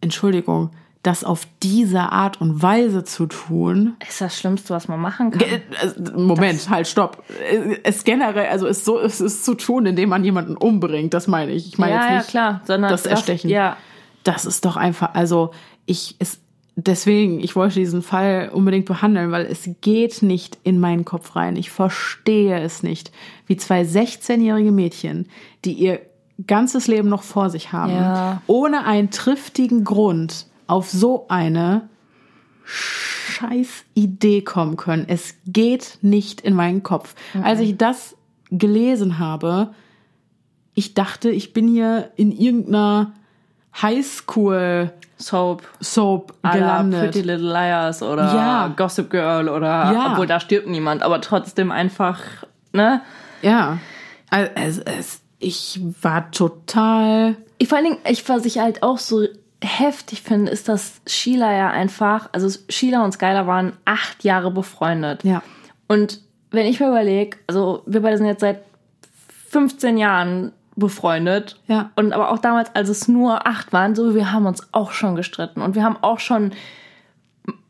Entschuldigung, 0.00 0.70
das 1.06 1.22
auf 1.24 1.46
diese 1.62 2.00
Art 2.00 2.40
und 2.40 2.62
Weise 2.62 3.04
zu 3.04 3.26
tun, 3.26 3.94
Ist 4.08 4.20
das 4.20 4.38
Schlimmste, 4.38 4.74
was 4.74 4.88
man 4.88 5.00
machen 5.00 5.30
kann. 5.30 5.38
Ge- 5.38 5.60
äh, 5.80 6.18
Moment, 6.18 6.68
halt, 6.68 6.88
stopp. 6.88 7.22
Äh, 7.50 7.78
Es 7.84 8.02
generell, 8.04 8.48
also 8.48 8.66
es 8.66 8.84
so, 8.84 8.98
es 8.98 9.20
ist 9.20 9.44
zu 9.44 9.54
tun, 9.54 9.86
indem 9.86 10.08
man 10.08 10.24
jemanden 10.24 10.56
umbringt, 10.56 11.14
das 11.14 11.26
meine 11.28 11.52
ich. 11.52 11.68
Ich 11.68 11.78
meine 11.78 11.92
ja, 11.94 12.00
jetzt 12.00 12.10
ja, 12.10 12.16
nicht 12.18 12.28
klar. 12.30 12.60
Sondern 12.64 12.90
das 12.90 13.06
Erstechen. 13.06 13.48
Ja, 13.50 13.76
Das 14.24 14.44
ist 14.44 14.64
doch 14.64 14.76
einfach, 14.76 15.14
also 15.14 15.52
ich, 15.86 16.16
es, 16.18 16.40
deswegen, 16.74 17.38
ich 17.40 17.54
wollte 17.54 17.78
diesen 17.78 18.02
Fall 18.02 18.50
unbedingt 18.52 18.86
behandeln, 18.86 19.30
weil 19.30 19.46
es 19.46 19.68
geht 19.80 20.22
nicht 20.22 20.58
in 20.64 20.80
meinen 20.80 21.04
Kopf 21.04 21.36
rein. 21.36 21.54
Ich 21.56 21.70
verstehe 21.70 22.58
es 22.60 22.82
nicht, 22.82 23.12
wie 23.46 23.56
zwei 23.56 23.82
16-jährige 23.82 24.72
Mädchen, 24.72 25.28
die 25.64 25.72
ihr 25.74 26.00
ganzes 26.46 26.86
Leben 26.88 27.08
noch 27.08 27.22
vor 27.22 27.48
sich 27.48 27.72
haben, 27.72 27.92
Ja. 27.92 28.42
ohne 28.48 28.84
einen 28.84 29.10
triftigen 29.10 29.84
Grund 29.84 30.46
auf 30.66 30.90
so 30.90 31.26
eine 31.28 31.88
scheiß 32.64 33.84
Idee 33.94 34.42
kommen 34.42 34.76
können. 34.76 35.04
Es 35.08 35.34
geht 35.46 35.98
nicht 36.02 36.40
in 36.40 36.54
meinen 36.54 36.82
Kopf. 36.82 37.14
Als 37.42 37.60
ich 37.60 37.76
das 37.76 38.16
gelesen 38.50 39.18
habe, 39.18 39.74
ich 40.74 40.94
dachte, 40.94 41.30
ich 41.30 41.52
bin 41.52 41.68
hier 41.68 42.10
in 42.16 42.32
irgendeiner 42.32 43.12
Highschool 43.80 44.92
Soap. 45.18 45.62
Soap 45.80 46.34
gelandet. 46.42 47.12
Pretty 47.12 47.20
Little 47.26 47.50
Liars 47.50 48.02
oder 48.02 48.34
Ja. 48.34 48.68
Gossip 48.76 49.10
Girl 49.10 49.48
oder 49.48 49.92
Ja. 49.92 50.12
obwohl 50.12 50.26
da 50.26 50.40
stirbt 50.40 50.68
niemand, 50.68 51.02
aber 51.02 51.20
trotzdem 51.20 51.70
einfach, 51.70 52.20
ne? 52.72 53.00
Ja. 53.40 53.78
Also, 54.28 54.50
es, 54.54 54.78
es, 54.78 55.20
ich 55.38 55.80
war 56.02 56.30
total. 56.30 57.36
Ich 57.58 57.68
vor 57.68 57.78
allen 57.78 57.86
Dingen, 57.86 57.98
ich 58.10 58.28
was 58.28 58.44
ich 58.44 58.58
halt 58.58 58.82
auch 58.82 58.98
so 58.98 59.24
heftig 59.62 60.22
finde, 60.22 60.50
ist, 60.52 60.68
dass 60.68 61.00
Sheila 61.06 61.52
ja 61.52 61.70
einfach, 61.70 62.28
also 62.32 62.48
Sheila 62.68 63.04
und 63.04 63.12
Skylar 63.12 63.46
waren 63.46 63.72
acht 63.84 64.24
Jahre 64.24 64.50
befreundet. 64.50 65.24
Ja. 65.24 65.42
Und 65.88 66.20
wenn 66.50 66.66
ich 66.66 66.80
mir 66.80 66.88
überlege, 66.88 67.38
also 67.46 67.82
wir 67.86 68.02
beide 68.02 68.18
sind 68.18 68.26
jetzt 68.26 68.40
seit 68.40 68.62
15 69.50 69.98
Jahren 69.98 70.52
befreundet. 70.76 71.58
Ja. 71.66 71.90
Und 71.96 72.12
aber 72.12 72.30
auch 72.30 72.38
damals, 72.38 72.74
als 72.74 72.88
es 72.88 73.08
nur 73.08 73.46
acht 73.46 73.72
waren, 73.72 73.94
so, 73.94 74.14
wir 74.14 74.32
haben 74.32 74.46
uns 74.46 74.62
auch 74.72 74.92
schon 74.92 75.16
gestritten. 75.16 75.62
Und 75.62 75.74
wir 75.74 75.82
haben 75.82 75.96
auch 76.02 76.20
schon 76.20 76.52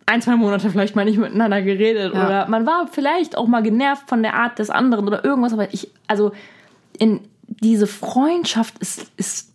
ein, 0.07 0.22
zwei 0.22 0.37
Monate 0.37 0.70
vielleicht 0.70 0.97
mal 0.97 1.05
nicht 1.05 1.18
miteinander 1.18 1.62
geredet. 1.62 2.14
Ja. 2.14 2.26
Oder 2.26 2.49
man 2.49 2.66
war 2.66 2.89
vielleicht 2.91 3.37
auch 3.37 3.47
mal 3.47 3.62
genervt 3.62 4.09
von 4.09 4.22
der 4.22 4.34
Art 4.34 4.59
des 4.59 4.70
anderen 4.70 5.07
oder 5.07 5.24
irgendwas. 5.24 5.53
Aber 5.53 5.72
ich, 5.72 5.91
also 6.07 6.32
in 6.99 7.20
diese 7.47 7.87
Freundschaft 7.87 8.78
ist, 8.78 9.12
ist 9.16 9.53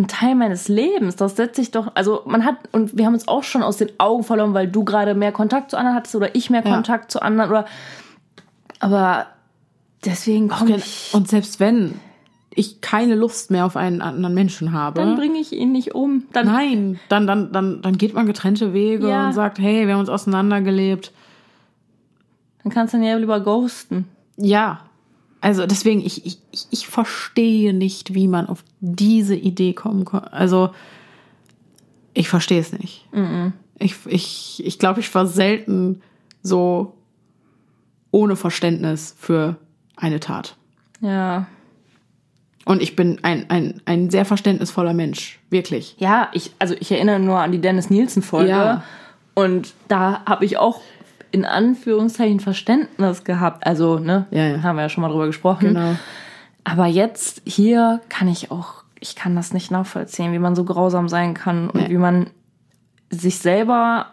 ein 0.00 0.08
Teil 0.08 0.34
meines 0.34 0.68
Lebens. 0.68 1.16
Das 1.16 1.36
setze 1.36 1.60
ich 1.60 1.70
doch, 1.70 1.92
also 1.94 2.22
man 2.26 2.44
hat, 2.44 2.56
und 2.72 2.96
wir 2.96 3.06
haben 3.06 3.14
uns 3.14 3.28
auch 3.28 3.42
schon 3.44 3.62
aus 3.62 3.76
den 3.76 3.90
Augen 3.98 4.24
verloren, 4.24 4.54
weil 4.54 4.66
du 4.68 4.84
gerade 4.84 5.14
mehr 5.14 5.32
Kontakt 5.32 5.70
zu 5.70 5.76
anderen 5.76 5.96
hattest 5.96 6.14
oder 6.14 6.34
ich 6.34 6.50
mehr 6.50 6.64
Ja. 6.64 6.74
Kontakt 6.74 7.10
zu 7.12 7.22
anderen 7.22 7.50
oder, 7.50 7.66
aber 8.78 9.26
deswegen 10.04 10.48
komme 10.48 10.76
ich, 10.76 11.10
Und 11.12 11.28
selbst 11.28 11.60
wenn 11.60 12.00
ich 12.52 12.80
keine 12.80 13.14
Lust 13.14 13.50
mehr 13.50 13.64
auf 13.64 13.76
einen 13.76 14.02
anderen 14.02 14.34
Menschen 14.34 14.72
habe, 14.72 15.00
dann 15.00 15.16
bringe 15.16 15.38
ich 15.38 15.52
ihn 15.52 15.70
nicht 15.72 15.94
um. 15.94 16.24
Dann, 16.32 16.46
nein, 16.46 16.98
dann, 17.08 17.26
dann, 17.26 17.52
dann, 17.52 17.80
dann 17.82 17.96
geht 17.98 18.12
man 18.14 18.26
getrennte 18.26 18.72
Wege 18.72 19.08
Ja. 19.08 19.26
und 19.28 19.32
sagt, 19.34 19.58
hey, 19.60 19.86
wir 19.86 19.92
haben 19.94 20.00
uns 20.00 20.08
auseinandergelebt. 20.08 21.12
dann 22.62 22.72
kannst 22.72 22.92
du 22.92 22.98
ihn 22.98 23.04
ja 23.04 23.16
lieber 23.16 23.38
ghosten. 23.40 24.06
Ja. 24.36 24.80
Also 25.40 25.66
deswegen, 25.66 26.00
ich, 26.00 26.26
ich, 26.26 26.38
ich- 26.70 26.86
verstehe 26.86 27.72
nicht, 27.72 28.14
wie 28.14 28.28
man 28.28 28.46
auf 28.46 28.62
diese 28.80 29.34
Idee 29.34 29.72
kommen 29.72 30.04
kann. 30.04 30.24
Also, 30.24 30.70
ich 32.12 32.28
verstehe 32.28 32.60
es 32.60 32.72
nicht. 32.72 33.08
Ich, 33.78 33.94
ich, 34.06 34.62
ich 34.66 34.78
glaube, 34.78 35.00
ich 35.00 35.14
war 35.14 35.26
selten 35.26 36.02
so 36.42 36.94
ohne 38.10 38.36
Verständnis 38.36 39.14
für 39.18 39.56
eine 39.96 40.20
Tat. 40.20 40.56
Ja. 41.00 41.46
Und 42.66 42.82
ich 42.82 42.94
bin 42.96 43.20
ein, 43.22 43.48
ein, 43.48 43.80
ein 43.86 44.10
sehr 44.10 44.24
verständnisvoller 44.26 44.92
Mensch. 44.92 45.38
Wirklich. 45.48 45.96
Ja, 45.98 46.28
ich, 46.34 46.50
also 46.58 46.74
ich 46.78 46.92
erinnere 46.92 47.18
nur 47.20 47.38
an 47.38 47.52
die 47.52 47.60
Dennis 47.60 47.88
Nielsen-Folge. 47.88 48.50
Ja. 48.50 48.84
Und 49.34 49.72
da 49.88 50.22
habe 50.26 50.44
ich 50.44 50.58
auch 50.58 50.80
in 51.32 51.44
Anführungszeichen 51.44 52.40
Verständnis 52.40 53.24
gehabt. 53.24 53.66
Also, 53.66 53.98
ne, 53.98 54.26
Ja, 54.30 54.46
ja. 54.48 54.62
haben 54.62 54.76
wir 54.76 54.82
ja 54.82 54.88
schon 54.88 55.02
mal 55.02 55.08
drüber 55.10 55.26
gesprochen. 55.26 55.68
Genau. 55.74 55.96
Aber 56.64 56.86
jetzt 56.86 57.42
hier 57.44 58.00
kann 58.08 58.28
ich 58.28 58.50
auch, 58.50 58.84
ich 58.98 59.16
kann 59.16 59.34
das 59.36 59.52
nicht 59.52 59.70
nachvollziehen, 59.70 60.32
wie 60.32 60.38
man 60.38 60.54
so 60.54 60.64
grausam 60.64 61.08
sein 61.08 61.34
kann 61.34 61.70
und 61.70 61.82
Nee. 61.82 61.88
wie 61.90 61.96
man 61.98 62.30
sich 63.10 63.38
selber 63.38 64.06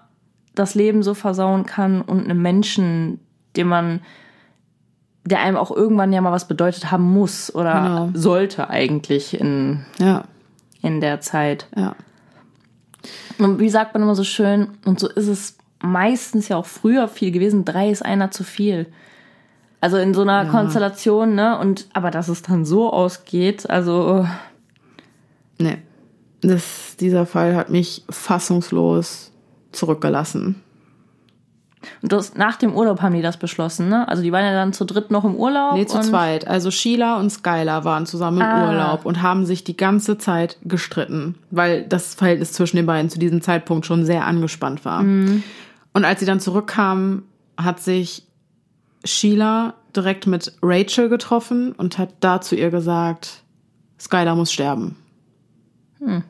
das 0.56 0.74
Leben 0.76 1.04
so 1.04 1.14
versauen 1.14 1.66
kann 1.66 2.02
und 2.02 2.24
einem 2.26 2.42
Menschen, 2.42 3.20
den 3.56 3.68
man, 3.68 4.02
der 5.26 5.42
einem 5.42 5.58
auch 5.58 5.72
irgendwann 5.72 6.14
ja 6.14 6.22
mal 6.22 6.32
was 6.32 6.48
bedeutet 6.48 6.90
haben 6.92 7.12
muss 7.14 7.54
oder 7.54 7.74
Genau. 7.84 8.10
sollte 8.14 8.70
eigentlich 8.70 9.40
in, 9.40 9.86
Ja, 10.00 10.24
in 10.82 11.02
der 11.02 11.20
Zeit. 11.22 11.68
ja. 11.76 11.96
Und 13.38 13.60
wie 13.60 13.70
sagt 13.70 13.94
man 13.94 14.02
immer 14.04 14.16
so 14.16 14.24
schön, 14.24 14.70
und 14.86 15.00
so 15.00 15.08
ist 15.08 15.28
es 15.28 15.58
meistens 15.82 16.48
ja 16.50 16.58
auch 16.58 16.66
früher 16.66 17.08
viel 17.08 17.32
gewesen, 17.32 17.66
drei 17.66 17.90
ist 17.90 18.04
einer 18.04 18.32
zu 18.32 18.44
viel. 18.44 18.88
Also 19.80 19.98
in 19.98 20.14
so 20.14 20.22
einer 20.24 20.46
Konstellation, 20.46 21.36
ne? 21.36 21.58
Und 21.60 21.88
aber 21.94 22.10
dass 22.12 22.30
es 22.30 22.42
dann 22.42 22.66
so 22.66 22.92
ausgeht, 22.92 23.70
also 23.70 24.28
Nee. 25.60 25.78
Das, 26.42 26.96
dieser 27.00 27.26
Fall 27.26 27.56
hat 27.56 27.70
mich 27.70 28.04
fassungslos 28.12 29.32
zurückgelassen. 29.72 30.62
und 32.04 32.12
das, 32.12 32.36
nach 32.36 32.58
dem 32.58 32.76
Urlaub 32.76 33.02
haben 33.02 33.16
die 33.16 33.22
das 33.24 33.38
beschlossen, 33.38 33.90
ne? 33.90 34.08
Also 34.08 34.22
die 34.24 34.32
waren 34.32 34.44
ja 34.46 34.54
dann 34.54 34.72
zu 34.74 34.86
dritt 34.86 35.10
noch 35.12 35.24
im 35.26 35.36
Urlaub. 35.36 35.74
Nee, 35.76 35.86
zu 35.88 36.00
zweit. 36.02 36.48
Also 36.48 36.70
Sheila 36.72 37.18
und 37.20 37.30
Skylar 37.32 37.86
waren 37.86 38.06
zusammen 38.06 38.38
im 38.42 38.46
Ah. 38.46 38.68
Urlaub 38.70 39.06
und 39.06 39.22
haben 39.24 39.46
sich 39.46 39.64
die 39.64 39.78
ganze 39.78 40.18
Zeit 40.18 40.58
gestritten, 40.64 41.36
weil 41.50 41.84
das 41.84 42.14
Verhältnis 42.16 42.52
zwischen 42.54 42.78
den 42.78 42.86
beiden 42.86 43.10
zu 43.10 43.18
diesem 43.20 43.42
Zeitpunkt 43.42 43.86
schon 43.86 44.06
sehr 44.06 44.26
angespannt 44.26 44.86
war. 44.86 45.02
Mhm. 45.04 45.44
Und 45.98 46.06
als 46.06 46.20
sie 46.20 46.28
dann 46.28 46.40
zurückkamen, 46.40 47.24
hat 47.58 47.80
sich 47.80 48.22
Sheila 49.04 49.74
direkt 49.96 50.28
mit 50.28 50.54
Rachel 50.62 51.10
getroffen 51.10 51.72
und 51.72 51.98
hat 51.98 52.14
da 52.20 52.40
zu 52.40 52.56
ihr 52.56 52.70
gesagt, 52.70 53.42
Skylar 54.00 54.36
muss 54.36 54.52
sterben. 54.52 54.96
Hm. 55.98 56.22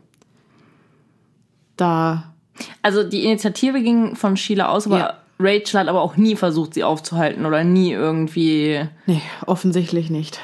Da, 1.75 2.33
Also 2.81 3.03
die 3.03 3.25
Initiative 3.25 3.83
ging 3.83 4.15
von 4.15 4.37
Sheila 4.37 4.69
aus, 4.69 4.87
aber 4.87 4.99
Ja. 4.99 5.13
Rachel 5.37 5.81
hat 5.81 5.89
aber 5.89 5.99
auch 6.01 6.15
nie 6.15 6.37
versucht, 6.37 6.73
sie 6.73 6.85
aufzuhalten 6.85 7.45
oder 7.45 7.65
nie 7.65 7.91
irgendwie. 7.91 8.87
nee, 9.05 9.21
offensichtlich 9.47 10.09
nicht. 10.09 10.39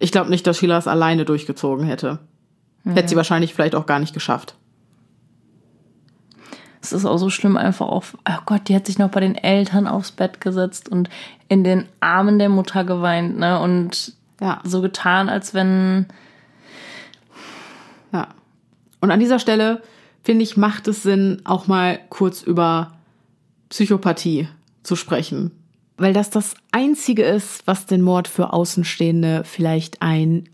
Ich 0.00 0.10
glaube 0.10 0.30
nicht, 0.30 0.44
dass 0.44 0.58
Sheila 0.58 0.76
es 0.76 0.88
alleine 0.88 1.24
durchgezogen 1.24 1.86
hätte. 1.86 2.18
Hätte 2.84 3.10
sie 3.10 3.16
wahrscheinlich 3.16 3.54
vielleicht 3.54 3.76
auch 3.76 3.86
gar 3.86 4.00
nicht 4.00 4.12
geschafft. 4.12 4.56
Es 6.86 6.92
ist 6.92 7.04
auch 7.04 7.18
so 7.18 7.30
schlimm, 7.30 7.56
einfach 7.56 7.86
auf, 7.86 8.16
oh 8.28 8.38
Gott, 8.46 8.68
die 8.68 8.74
hat 8.74 8.86
sich 8.86 8.98
noch 8.98 9.10
bei 9.10 9.20
den 9.20 9.34
Eltern 9.34 9.86
aufs 9.86 10.12
Bett 10.12 10.40
gesetzt 10.40 10.88
und 10.88 11.08
in 11.48 11.64
den 11.64 11.86
Armen 12.00 12.38
der 12.38 12.48
Mutter 12.48 12.84
geweint, 12.84 13.38
ne? 13.38 13.60
Und 13.60 14.14
Ja. 14.40 14.60
so 14.64 14.80
getan, 14.82 15.28
als 15.28 15.54
wenn. 15.54 16.06
Ja. 18.12 18.28
Und 19.00 19.10
an 19.10 19.20
dieser 19.20 19.38
Stelle, 19.38 19.82
finde 20.22 20.42
ich, 20.42 20.56
macht 20.56 20.88
es 20.88 21.02
Sinn, 21.02 21.42
auch 21.44 21.66
mal 21.66 21.98
kurz 22.08 22.42
über 22.42 22.92
Psychopathie 23.68 24.48
zu 24.82 24.96
sprechen. 24.96 25.52
Weil 25.96 26.12
das 26.12 26.30
das 26.30 26.54
Einzige 26.72 27.22
ist, 27.22 27.66
was 27.66 27.86
den 27.86 28.02
Mord 28.02 28.28
für 28.28 28.52
Außenstehende 28.52 29.42
vielleicht 29.44 30.02
ein 30.02 30.48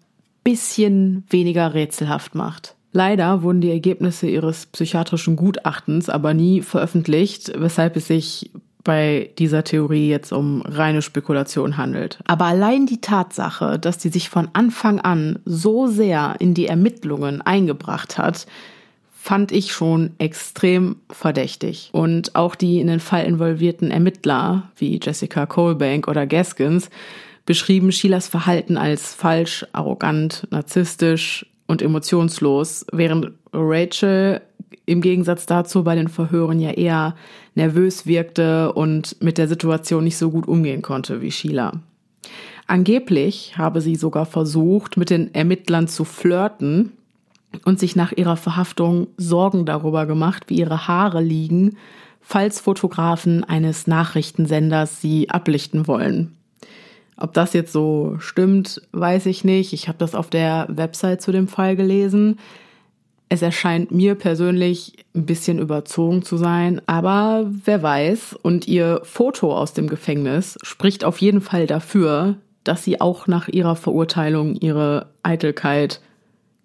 bisschen 0.44 1.24
weniger 1.28 1.74
rätselhaft 1.74 2.34
macht. 2.34 2.76
Leider 2.92 3.42
wurden 3.42 3.62
die 3.62 3.70
Ergebnisse 3.70 4.26
ihres 4.28 4.66
psychiatrischen 4.66 5.36
Gutachtens 5.36 6.08
aber 6.08 6.34
nie 6.34 6.60
veröffentlicht, 6.60 7.52
weshalb 7.56 7.96
es 7.96 8.06
sich 8.06 8.50
bei 8.84 9.30
dieser 9.38 9.64
Theorie 9.64 10.08
jetzt 10.08 10.32
um 10.32 10.62
reine 10.62 11.02
Spekulation 11.02 11.76
handelt. 11.76 12.18
Aber 12.26 12.46
allein 12.46 12.86
die 12.86 13.00
Tatsache, 13.00 13.78
dass 13.78 13.98
die 13.98 14.08
sich 14.08 14.28
von 14.28 14.48
Anfang 14.52 15.00
an 15.00 15.38
so 15.44 15.86
sehr 15.86 16.36
in 16.38 16.54
die 16.54 16.66
Ermittlungen 16.66 17.40
eingebracht 17.42 18.18
hat, 18.18 18.46
fand 19.12 19.52
ich 19.52 19.72
schon 19.72 20.10
extrem 20.18 20.96
verdächtig. 21.08 21.90
Und 21.92 22.34
auch 22.34 22.56
die 22.56 22.80
in 22.80 22.88
den 22.88 22.98
Fall 22.98 23.24
involvierten 23.24 23.92
Ermittler, 23.92 24.64
wie 24.76 24.98
Jessica 25.00 25.46
Colbank 25.46 26.08
oder 26.08 26.26
Gaskins, 26.26 26.90
beschrieben 27.46 27.92
Sheilas 27.92 28.26
Verhalten 28.26 28.76
als 28.76 29.14
falsch, 29.14 29.64
arrogant, 29.72 30.48
narzisstisch 30.50 31.46
und 31.72 31.82
emotionslos, 31.82 32.86
während 32.92 33.32
Rachel 33.52 34.42
im 34.84 35.00
Gegensatz 35.00 35.46
dazu 35.46 35.82
bei 35.82 35.94
den 35.94 36.08
Verhören 36.08 36.60
ja 36.60 36.70
eher 36.70 37.16
nervös 37.54 38.06
wirkte 38.06 38.72
und 38.74 39.16
mit 39.20 39.38
der 39.38 39.48
Situation 39.48 40.04
nicht 40.04 40.18
so 40.18 40.30
gut 40.30 40.46
umgehen 40.46 40.82
konnte 40.82 41.22
wie 41.22 41.32
Sheila. 41.32 41.72
Angeblich 42.66 43.56
habe 43.56 43.80
sie 43.80 43.96
sogar 43.96 44.26
versucht, 44.26 44.96
mit 44.96 45.10
den 45.10 45.34
Ermittlern 45.34 45.88
zu 45.88 46.04
flirten 46.04 46.92
und 47.64 47.80
sich 47.80 47.96
nach 47.96 48.12
ihrer 48.12 48.36
Verhaftung 48.36 49.08
Sorgen 49.16 49.64
darüber 49.64 50.06
gemacht, 50.06 50.44
wie 50.48 50.58
ihre 50.58 50.86
Haare 50.86 51.22
liegen, 51.22 51.76
falls 52.20 52.60
Fotografen 52.60 53.44
eines 53.44 53.86
Nachrichtensenders 53.86 55.00
sie 55.00 55.30
ablichten 55.30 55.86
wollen. 55.86 56.36
Ob 57.22 57.34
das 57.34 57.52
jetzt 57.52 57.72
so 57.72 58.16
stimmt, 58.18 58.82
weiß 58.90 59.26
ich 59.26 59.44
nicht. 59.44 59.72
Ich 59.72 59.86
habe 59.86 59.96
das 59.96 60.16
auf 60.16 60.28
der 60.28 60.66
Website 60.68 61.22
zu 61.22 61.30
dem 61.30 61.46
Fall 61.46 61.76
gelesen. 61.76 62.40
Es 63.28 63.42
erscheint 63.42 63.92
mir 63.92 64.16
persönlich 64.16 65.04
ein 65.14 65.24
bisschen 65.24 65.60
überzogen 65.60 66.22
zu 66.22 66.36
sein, 66.36 66.82
aber 66.86 67.48
wer 67.64 67.80
weiß. 67.80 68.34
Und 68.42 68.66
ihr 68.66 69.02
Foto 69.04 69.56
aus 69.56 69.72
dem 69.72 69.88
Gefängnis 69.88 70.58
spricht 70.64 71.04
auf 71.04 71.20
jeden 71.20 71.40
Fall 71.40 71.68
dafür, 71.68 72.38
dass 72.64 72.82
sie 72.82 73.00
auch 73.00 73.28
nach 73.28 73.46
ihrer 73.46 73.76
Verurteilung 73.76 74.56
ihre 74.56 75.06
Eitelkeit 75.22 76.00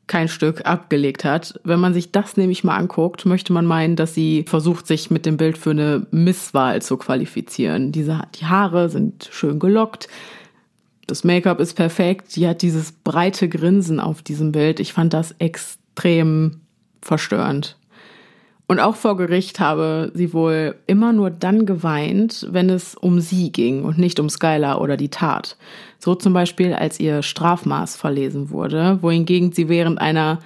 kein 0.08 0.28
Stück 0.28 0.66
abgelegt 0.66 1.24
hat. 1.24 1.60
Wenn 1.66 1.80
man 1.80 1.94
sich 1.94 2.12
das 2.12 2.36
nämlich 2.36 2.64
mal 2.64 2.78
anguckt, 2.78 3.28
möchte 3.28 3.54
man 3.54 3.68
meinen, 3.68 3.96
dass 3.96 4.16
sie 4.16 4.44
versucht, 4.48 4.88
sich 4.88 5.12
mit 5.12 5.28
dem 5.28 5.38
Bild 5.38 5.56
für 5.56 5.70
eine 5.72 6.08
Misswahl 6.10 6.82
zu 6.82 6.98
qualifizieren. 6.98 7.92
Diese, 7.92 8.22
die 8.40 8.46
Haare 8.48 8.90
sind 8.90 9.30
schön 9.32 9.60
gelockt. 9.60 10.08
Das 11.08 11.24
Make-up 11.24 11.62
ist 11.62 11.74
perfekt. 11.74 12.36
Die 12.36 12.48
hat 12.48 12.62
dieses 12.62 12.92
breite 12.92 13.48
Grinsen 13.48 14.02
auf 14.02 14.22
diesem 14.22 14.52
Bild. 14.52 14.82
Ich 14.82 14.92
fand 14.92 15.14
das 15.14 15.34
extrem 15.40 16.60
verstörend. 17.02 17.78
Und 18.68 18.82
auch 18.82 18.98
vor 18.98 19.16
Gericht 19.16 19.62
habe 19.62 20.12
sie 20.14 20.34
wohl 20.34 20.76
immer 20.88 21.14
nur 21.14 21.30
dann 21.30 21.66
geweint, 21.66 22.46
wenn 22.52 22.70
es 22.70 22.96
um 22.96 23.22
sie 23.22 23.54
ging 23.54 23.86
und 23.86 23.98
nicht 23.98 24.20
um 24.20 24.30
Skylar 24.30 24.82
oder 24.82 24.98
die 24.98 25.08
Tat. 25.08 25.56
So 26.00 26.16
zum 26.16 26.34
Beispiel, 26.34 26.74
als 26.74 27.00
ihr 27.00 27.24
Strafmaß 27.24 27.96
verlesen 27.96 28.50
wurde, 28.50 29.00
wohingegen 29.02 29.54
sie 29.54 29.70
während 29.70 30.02
einer 30.02 30.40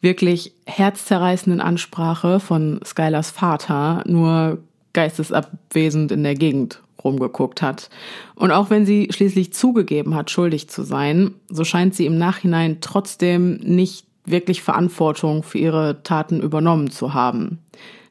wirklich 0.00 0.52
herzzerreißenden 0.66 1.60
Ansprache 1.60 2.38
von 2.38 2.78
Skylars 2.84 3.32
Vater 3.32 4.04
nur 4.06 4.58
geistesabwesend 4.92 6.12
in 6.12 6.22
der 6.22 6.36
Gegend 6.36 6.80
rumgeguckt 7.02 7.62
hat. 7.62 7.90
Und 8.34 8.50
auch 8.50 8.70
wenn 8.70 8.86
sie 8.86 9.08
schließlich 9.10 9.52
zugegeben 9.52 10.14
hat, 10.14 10.30
schuldig 10.30 10.68
zu 10.68 10.82
sein, 10.82 11.34
so 11.48 11.64
scheint 11.64 11.94
sie 11.94 12.06
im 12.06 12.18
Nachhinein 12.18 12.78
trotzdem 12.80 13.56
nicht 13.56 14.06
wirklich 14.24 14.62
Verantwortung 14.62 15.42
für 15.42 15.58
ihre 15.58 16.02
Taten 16.02 16.40
übernommen 16.40 16.90
zu 16.90 17.14
haben. 17.14 17.58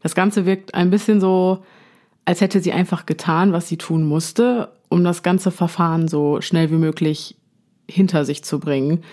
Das 0.01 0.15
Ganze 0.15 0.45
wirkt 0.45 0.73
ein 0.73 0.89
bisschen 0.89 1.19
so, 1.19 1.63
als 2.25 2.41
hätte 2.41 2.59
sie 2.59 2.71
einfach 2.71 3.05
getan, 3.05 3.51
was 3.51 3.67
sie 3.67 3.77
tun 3.77 4.03
musste, 4.03 4.69
um 4.89 5.03
das 5.03 5.23
ganze 5.23 5.51
Verfahren 5.51 6.07
so 6.07 6.41
schnell 6.41 6.71
wie 6.71 6.75
möglich 6.75 7.35
hinter 7.89 8.25
sich 8.25 8.43
zu 8.43 8.59
bringen. 8.59 9.03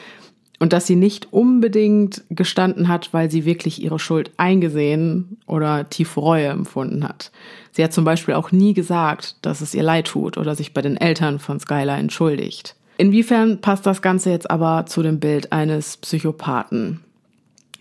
Und 0.60 0.72
dass 0.72 0.86
sie 0.86 0.96
nicht 0.96 1.32
unbedingt 1.32 2.22
gestanden 2.30 2.88
hat, 2.88 3.12
weil 3.12 3.30
sie 3.30 3.44
wirklich 3.44 3.82
ihre 3.82 3.98
Schuld 3.98 4.30
eingesehen 4.36 5.38
oder 5.46 5.88
tiefe 5.90 6.20
Reue 6.20 6.46
empfunden 6.46 7.06
hat. 7.06 7.32
Sie 7.74 7.82
hat 7.82 7.92
zum 7.92 8.04
Beispiel 8.04 8.34
auch 8.34 8.52
nie 8.52 8.72
gesagt, 8.72 9.34
dass 9.42 9.60
es 9.60 9.74
ihr 9.74 9.82
leid 9.82 10.06
tut 10.06 10.38
oder 10.38 10.54
sich 10.54 10.74
bei 10.74 10.80
den 10.80 10.96
Eltern 10.96 11.40
von 11.40 11.58
Skylar 11.58 11.98
entschuldigt. 11.98 12.76
Inwiefern 12.98 13.60
passt 13.60 13.84
das 13.84 14.00
Ganze 14.00 14.30
jetzt 14.30 14.48
aber 14.48 14.86
zu 14.86 15.02
dem 15.02 15.18
Bild 15.18 15.50
eines 15.50 15.96
Psychopathen? 15.96 17.00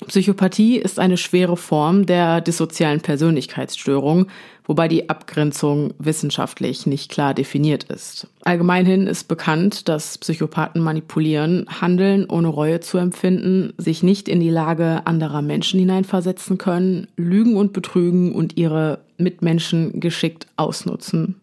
Psychopathie 0.08 0.78
ist 0.78 1.00
eine 1.00 1.18
schwere 1.18 1.56
Form 1.56 2.06
der 2.06 2.42
dissozialen 2.42 3.02
Persönlichkeitsstörung, 3.02 4.28
wobei 4.66 4.88
die 4.88 5.10
Abgrenzung 5.10 5.94
wissenschaftlich 6.00 6.86
nicht 6.86 7.12
klar 7.12 7.34
definiert 7.34 7.86
ist. 7.86 8.28
Allgemeinhin 8.44 9.08
ist 9.08 9.28
bekannt, 9.28 9.88
dass 9.90 10.18
Psychopathen 10.18 10.82
manipulieren, 10.82 11.66
handeln, 11.82 12.30
ohne 12.30 12.48
Reue 12.48 12.80
zu 12.80 12.98
empfinden, 12.98 13.74
sich 13.78 14.04
nicht 14.04 14.28
in 14.28 14.40
die 14.40 14.50
Lage 14.50 15.02
anderer 15.06 15.42
Menschen 15.42 15.80
hineinversetzen 15.80 16.58
können, 16.58 17.08
lügen 17.16 17.56
und 17.56 17.74
betrügen 17.74 18.34
und 18.34 18.58
ihre 18.58 19.00
Mitmenschen 19.18 20.00
geschickt 20.00 20.48
ausnutzen. 20.58 21.36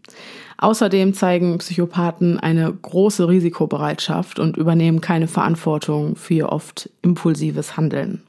Außerdem 0.58 1.14
zeigen 1.14 1.56
Psychopathen 1.58 2.38
eine 2.38 2.70
große 2.70 3.28
Risikobereitschaft 3.28 4.38
und 4.38 4.58
übernehmen 4.58 5.00
keine 5.00 5.26
Verantwortung 5.26 6.16
für 6.16 6.34
ihr 6.34 6.48
oft 6.50 6.90
impulsives 7.00 7.78
Handeln. 7.78 8.22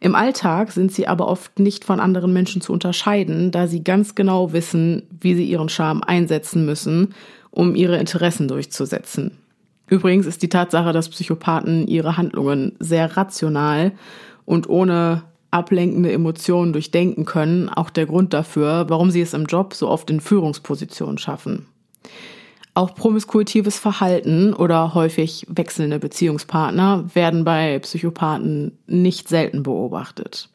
Im 0.00 0.14
Alltag 0.14 0.70
sind 0.70 0.92
sie 0.92 1.08
aber 1.08 1.26
oft 1.26 1.58
nicht 1.58 1.84
von 1.84 1.98
anderen 1.98 2.32
Menschen 2.32 2.60
zu 2.60 2.72
unterscheiden, 2.72 3.50
da 3.50 3.66
sie 3.66 3.82
ganz 3.82 4.14
genau 4.14 4.52
wissen, 4.52 5.02
wie 5.20 5.34
sie 5.34 5.44
ihren 5.44 5.68
Charme 5.68 6.02
einsetzen 6.02 6.64
müssen, 6.64 7.14
um 7.50 7.74
ihre 7.74 7.98
Interessen 7.98 8.46
durchzusetzen. 8.46 9.32
Übrigens 9.88 10.26
ist 10.26 10.42
die 10.42 10.48
Tatsache, 10.48 10.92
dass 10.92 11.08
Psychopathen 11.08 11.88
ihre 11.88 12.16
Handlungen 12.16 12.76
sehr 12.78 13.16
rational 13.16 13.92
und 14.44 14.68
ohne 14.68 15.24
ablenkende 15.50 16.12
Emotionen 16.12 16.72
durchdenken 16.72 17.24
können, 17.24 17.68
auch 17.68 17.90
der 17.90 18.06
Grund 18.06 18.34
dafür, 18.34 18.86
warum 18.88 19.10
sie 19.10 19.22
es 19.22 19.32
im 19.34 19.46
Job 19.46 19.74
so 19.74 19.88
oft 19.88 20.10
in 20.10 20.20
Führungspositionen 20.20 21.18
schaffen. 21.18 21.66
Auch 22.78 22.94
promiskuitives 22.94 23.76
Verhalten 23.76 24.54
oder 24.54 24.94
häufig 24.94 25.44
wechselnde 25.48 25.98
Beziehungspartner 25.98 27.06
werden 27.12 27.42
bei 27.42 27.76
Psychopathen 27.80 28.78
nicht 28.86 29.28
selten 29.28 29.64
beobachtet. 29.64 30.48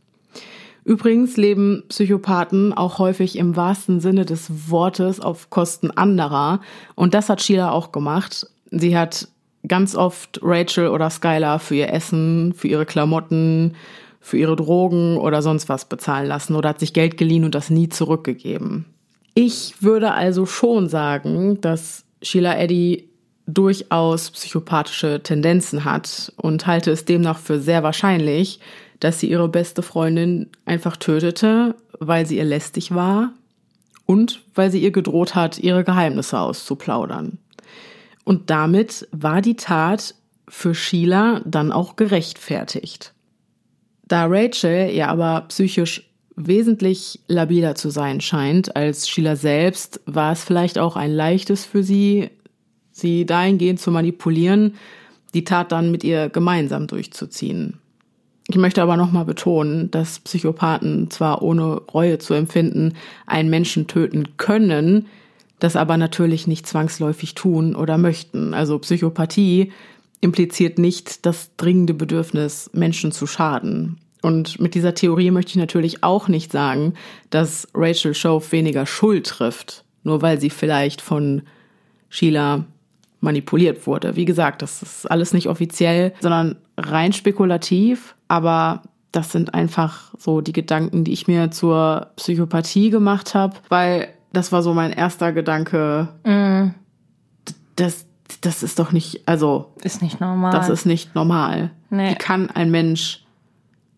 Übrigens 0.86 1.36
leben 1.36 1.84
Psychopathen 1.90 2.72
auch 2.72 2.98
häufig 2.98 3.38
im 3.38 3.58
wahrsten 3.58 4.00
Sinne 4.00 4.24
des 4.24 4.72
Wortes 4.72 5.20
auf 5.20 5.50
Kosten 5.50 5.92
anderer 5.92 6.62
und 6.96 7.14
das 7.14 7.28
hat 7.28 7.42
Sheila 7.42 7.72
auch 7.72 7.92
gemacht. 7.92 8.48
Sie 8.72 8.98
hat 8.98 9.28
ganz 9.68 9.94
oft 9.94 10.40
Rachel 10.42 10.88
oder 10.88 11.10
Skylar 11.10 11.60
für 11.60 11.76
ihr 11.76 11.92
Essen, 11.92 12.54
für 12.54 12.70
ihre 12.70 12.86
Klamotten, 12.86 13.76
für 14.22 14.38
ihre 14.38 14.56
Drogen 14.56 15.18
oder 15.18 15.42
sonst 15.42 15.68
was 15.68 15.90
bezahlen 15.90 16.28
lassen 16.28 16.56
oder 16.56 16.70
hat 16.70 16.80
sich 16.80 16.94
Geld 16.94 17.18
geliehen 17.18 17.44
und 17.44 17.54
das 17.54 17.70
nie 17.70 17.90
zurückgegeben. 17.90 18.86
Ich 19.36 19.82
würde 19.82 20.14
also 20.14 20.46
schon 20.46 20.88
sagen, 20.88 21.60
dass 21.60 22.03
Sheila 22.24 22.58
Eddy 22.58 23.10
durchaus 23.46 24.32
psychopathische 24.32 25.22
Tendenzen 25.22 25.86
hat 25.86 26.32
und 26.38 26.66
halte 26.66 26.92
es 26.92 27.06
demnach 27.06 27.38
für 27.38 27.60
sehr 27.60 27.84
wahrscheinlich, 27.84 28.60
dass 29.00 29.20
sie 29.20 29.30
ihre 29.30 29.50
beste 29.50 29.82
Freundin 29.82 30.50
einfach 30.66 30.96
tötete, 30.96 31.76
weil 32.00 32.26
sie 32.26 32.38
ihr 32.38 32.46
lästig 32.46 32.96
war 32.96 33.34
und 34.06 34.42
weil 34.56 34.72
sie 34.72 34.82
ihr 34.82 34.92
gedroht 34.92 35.36
hat, 35.36 35.60
ihre 35.60 35.84
Geheimnisse 35.84 36.40
auszuplaudern. 36.40 37.38
Und 38.24 38.50
damit 38.50 39.08
war 39.12 39.42
die 39.42 39.58
Tat 39.58 40.16
für 40.48 40.74
Sheila 40.74 41.42
dann 41.46 41.72
auch 41.72 41.98
gerechtfertigt. 41.98 43.14
Da 44.06 44.26
Rachel 44.28 44.92
ja 44.92 45.08
aber 45.08 45.42
psychisch 45.50 46.10
wesentlich 46.36 47.20
labiler 47.28 47.76
zu 47.76 47.90
sein 47.90 48.22
scheint 48.22 48.76
als 48.76 49.08
Sheila 49.08 49.36
selbst, 49.36 50.02
war 50.06 50.32
es 50.32 50.44
vielleicht 50.44 50.80
auch 50.80 50.96
ein 50.96 51.12
leichtes 51.12 51.66
für 51.66 51.84
sie, 51.84 52.30
sie 52.92 53.26
dahingehend 53.26 53.80
zu 53.80 53.92
manipulieren, 53.92 54.76
die 55.34 55.44
Tat 55.44 55.72
dann 55.72 55.92
mit 55.92 56.04
ihr 56.04 56.30
gemeinsam 56.30 56.88
durchzuziehen. 56.88 57.80
Ich 58.50 58.58
möchte 58.58 58.82
aber 58.82 58.98
nochmal 58.98 59.26
betonen, 59.26 59.90
dass 59.90 60.20
Psychopathen 60.20 61.10
zwar 61.10 61.42
ohne 61.42 61.82
Reue 61.94 62.20
zu 62.20 62.34
empfinden 62.34 62.94
einen 63.26 63.50
Menschen 63.50 63.88
töten 63.88 64.38
können, 64.38 65.08
das 65.60 65.76
aber 65.76 65.98
natürlich 65.98 66.46
nicht 66.46 66.68
zwangsläufig 66.68 67.36
tun 67.36 67.74
oder 67.74 67.98
möchten. 67.98 68.54
Also 68.54 68.78
Psychopathie 68.80 69.72
impliziert 70.20 70.78
nicht 70.78 71.26
das 71.26 71.56
dringende 71.56 71.94
Bedürfnis, 71.94 72.70
Menschen 72.74 73.12
zu 73.12 73.28
schaden. 73.28 73.98
Und 74.24 74.60
mit 74.60 74.74
dieser 74.74 74.96
Theorie 74.96 75.30
möchte 75.32 75.52
ich 75.52 75.56
natürlich 75.58 76.04
auch 76.04 76.28
nicht 76.30 76.52
sagen, 76.52 76.94
dass 77.30 77.68
Rachel 77.76 78.16
Schoaf 78.16 78.52
weniger 78.52 78.86
Schuld 78.86 79.28
trifft, 79.28 79.84
nur 80.04 80.22
weil 80.24 80.40
sie 80.40 80.50
vielleicht 80.50 81.02
von 81.02 81.44
Sheila 82.10 82.64
manipuliert 83.20 83.86
wurde. 83.86 84.16
Wie 84.16 84.26
gesagt, 84.26 84.62
das 84.62 84.82
ist 84.82 85.12
alles 85.12 85.34
nicht 85.34 85.48
offiziell, 85.48 86.14
sondern 86.22 86.56
rein 86.78 87.14
spekulativ, 87.14 88.16
aber 88.28 88.82
das 89.12 89.32
sind 89.32 89.54
einfach 89.54 90.14
so 90.18 90.42
die 90.42 90.54
Gedanken, 90.54 91.04
die 91.04 91.12
ich 91.14 91.28
mir 91.28 91.52
zur 91.52 92.08
Psychopathie 92.16 92.90
gemacht 92.90 93.36
habe, 93.36 93.56
weil 93.70 94.08
das 94.32 94.52
war 94.52 94.64
so 94.64 94.74
mein 94.74 94.92
erster 94.92 95.32
Gedanke. 95.34 96.08
D- 96.26 97.54
Das, 97.76 98.06
das 98.42 98.64
ist 98.64 98.80
doch 98.80 98.92
nicht, 98.92 99.28
also, 99.28 99.74
Ist 99.84 100.02
nicht 100.02 100.20
normal. 100.20 100.52
das 100.52 100.70
ist 100.70 100.86
nicht 100.86 101.14
normal. 101.14 101.72
Nee. 101.90 102.12
Wie 102.12 102.16
kann 102.16 102.50
ein 102.50 102.72
Mensch 102.72 103.23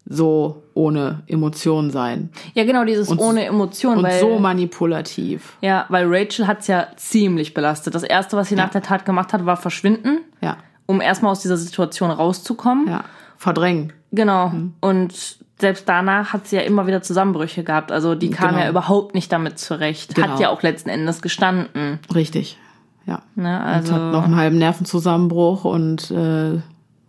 so 0.08 0.64
ohne 0.74 1.24
Emotion 1.28 1.90
sein? 1.92 2.30
ja, 2.54 2.64
genau, 2.64 2.84
dieses 2.86 3.10
Und- 3.10 3.20
ohne 3.20 3.46
Emotion. 3.46 3.98
Und 3.98 4.04
weil, 4.04 4.20
so 4.20 4.38
manipulativ. 4.40 5.58
Ja, 5.62 5.86
weil 5.90 6.06
Rachel 6.08 6.48
hat's 6.48 6.68
ja 6.68 6.88
ziemlich 6.96 7.54
belastet. 7.54 7.96
Das 7.96 8.04
erste, 8.04 8.38
was 8.38 8.50
sie 8.50 8.56
nach 8.56 8.70
der 8.70 8.82
Tat 8.84 9.06
gemacht 9.06 9.34
hat, 9.34 9.46
war 9.46 9.58
verschwinden, 9.58 10.20
Ja, 10.42 10.58
um 10.86 11.02
erstmal 11.02 11.32
aus 11.32 11.40
dieser 11.42 11.58
Situation 11.58 12.12
rauszukommen. 12.12 12.88
ja. 12.88 13.04
Verdrängen. 13.38 13.92
Genau. 14.12 14.48
Mhm. 14.50 14.74
Und 14.80 15.38
selbst 15.60 15.90
danach 15.90 16.32
hat 16.32 16.48
sie 16.48 16.56
ja 16.56 16.62
immer 16.62 16.88
wieder 16.88 17.02
Zusammenbrüche 17.02 17.64
gehabt. 17.66 17.92
Also 17.92 18.16
die 18.16 18.30
kam 18.30 18.52
Genau. 18.52 18.62
ja 18.62 18.70
überhaupt 18.70 19.14
nicht 19.14 19.30
damit 19.32 19.60
zurecht. 19.60 20.16
Genau. 20.16 20.30
Hat 20.30 20.40
ja 20.40 20.50
auch 20.50 20.62
letzten 20.64 20.88
Endes 20.90 21.22
gestanden. 21.22 22.00
Richtig. 22.14 22.58
Ja. 23.06 23.24
Ne? 23.36 23.56
Und 23.58 23.62
Also, 23.66 23.94
hat 23.94 24.12
noch 24.14 24.24
einen 24.24 24.38
halben 24.38 24.58
Nervenzusammenbruch 24.58 25.66
und 25.66 26.10
äh, 26.12 26.62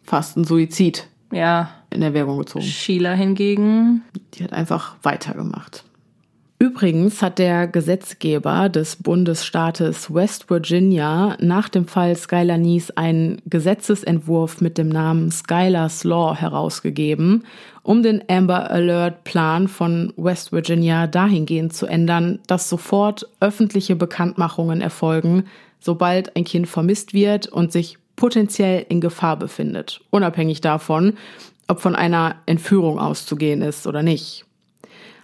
fast 0.03 0.36
einen 0.36 0.44
Suizid 0.44 1.07
ja, 1.33 1.70
in 1.91 2.03
Erwägung 2.03 2.39
gezogen. 2.39 2.64
Sheila 2.64 3.12
hingegen. 3.12 4.03
Die 4.35 4.45
hat 4.45 4.53
einfach 4.53 4.97
weitergemacht. 5.03 5.85
Übrigens 6.59 7.20
hat 7.20 7.39
der 7.39 7.66
Gesetzgeber 7.66 8.70
des 8.70 8.97
Bundesstaates 8.97 10.12
West 10.14 10.49
Virginia 10.49 11.37
nach 11.39 11.68
dem 11.68 11.87
Fall 11.87 12.16
Skylar 12.16 12.57
Nies 12.57 12.91
einen 12.93 13.43
Gesetzesentwurf 13.45 14.62
mit 14.62 14.79
dem 14.79 14.89
Namen 14.89 15.31
Skylar's 15.31 16.03
Law 16.05 16.35
herausgegeben, 16.35 17.45
um 17.83 18.03
den 18.03 18.24
Amber 18.29 18.70
Alert 18.70 19.24
Plan 19.24 19.68
von 19.68 20.14
West 20.16 20.51
Virginia 20.51 21.07
dahingehend 21.07 21.74
zu 21.74 21.85
ändern, 21.85 22.39
dass 22.47 22.70
sofort 22.70 23.29
öffentliche 23.41 23.95
Bekanntmachungen 23.95 24.81
erfolgen, 24.81 25.45
sobald 25.79 26.37
ein 26.37 26.45
Kind 26.45 26.68
vermisst 26.68 27.12
wird 27.12 27.49
und 27.49 27.70
sich 27.70 27.99
potenziell 28.16 28.84
in 28.88 29.00
Gefahr 29.00 29.38
befindet, 29.38 30.00
unabhängig 30.10 30.60
davon, 30.60 31.14
ob 31.68 31.80
von 31.80 31.94
einer 31.94 32.36
Entführung 32.46 32.98
auszugehen 32.98 33.62
ist 33.62 33.86
oder 33.86 34.02
nicht. 34.02 34.44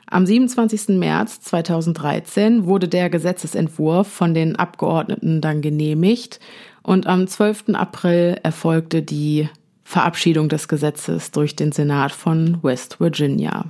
Am 0.06 0.26
27. 0.26 0.98
März 0.98 1.40
2013 1.40 2.66
wurde 2.66 2.86
der 2.86 3.08
Gesetzesentwurf 3.08 4.08
von 4.08 4.34
den 4.34 4.56
Abgeordneten 4.56 5.40
dann 5.40 5.62
genehmigt 5.62 6.38
und 6.82 7.06
am 7.06 7.26
12. 7.26 7.70
April 7.72 8.38
erfolgte 8.42 9.02
die 9.02 9.48
Verabschiedung 9.84 10.48
des 10.48 10.68
Gesetzes 10.68 11.30
durch 11.30 11.56
den 11.56 11.72
Senat 11.72 12.12
von 12.12 12.58
West 12.62 13.00
Virginia. 13.00 13.66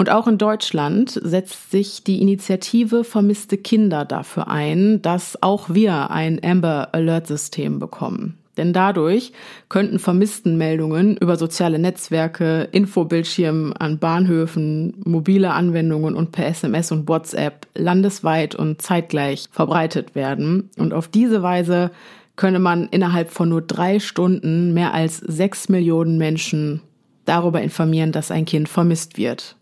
Und 0.00 0.08
auch 0.08 0.26
in 0.26 0.38
Deutschland 0.38 1.10
setzt 1.10 1.70
sich 1.70 2.02
die 2.02 2.22
Initiative 2.22 3.04
Vermisste 3.04 3.58
Kinder 3.58 4.06
dafür 4.06 4.48
ein, 4.48 5.02
dass 5.02 5.42
auch 5.42 5.68
wir 5.68 6.10
ein 6.10 6.40
Amber 6.42 6.88
Alert 6.92 7.26
System 7.26 7.78
bekommen. 7.78 8.38
Denn 8.56 8.72
dadurch 8.72 9.32
könnten 9.68 9.98
Vermisstenmeldungen 9.98 11.18
über 11.18 11.36
soziale 11.36 11.78
Netzwerke, 11.78 12.66
Infobildschirmen 12.72 13.74
an 13.74 13.98
Bahnhöfen, 13.98 14.94
mobile 15.04 15.50
Anwendungen 15.50 16.14
und 16.14 16.32
per 16.32 16.46
SMS 16.46 16.92
und 16.92 17.06
WhatsApp 17.06 17.66
landesweit 17.74 18.54
und 18.54 18.80
zeitgleich 18.80 19.48
verbreitet 19.52 20.14
werden. 20.14 20.70
Und 20.78 20.94
auf 20.94 21.08
diese 21.08 21.42
Weise 21.42 21.90
könne 22.36 22.58
man 22.58 22.88
innerhalb 22.88 23.30
von 23.30 23.50
nur 23.50 23.60
drei 23.60 24.00
Stunden 24.00 24.72
mehr 24.72 24.94
als 24.94 25.18
sechs 25.18 25.68
Millionen 25.68 26.16
Menschen 26.16 26.80
darüber 27.26 27.60
informieren, 27.60 28.12
dass 28.12 28.30
ein 28.30 28.46
Kind 28.46 28.66
vermisst 28.66 29.18
wird. 29.18 29.56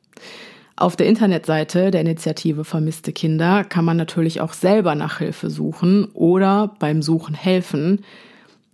Auf 0.76 0.94
der 0.94 1.06
Internetseite 1.06 1.90
der 1.90 2.02
Initiative 2.02 2.64
Vermisste 2.64 3.12
Kinder 3.12 3.64
kann 3.64 3.84
man 3.84 3.96
natürlich 3.96 4.40
auch 4.40 4.52
selber 4.52 4.94
nach 4.94 5.18
Hilfe 5.18 5.50
suchen 5.50 6.06
oder 6.14 6.74
beim 6.78 7.02
Suchen 7.02 7.34
helfen. 7.34 8.04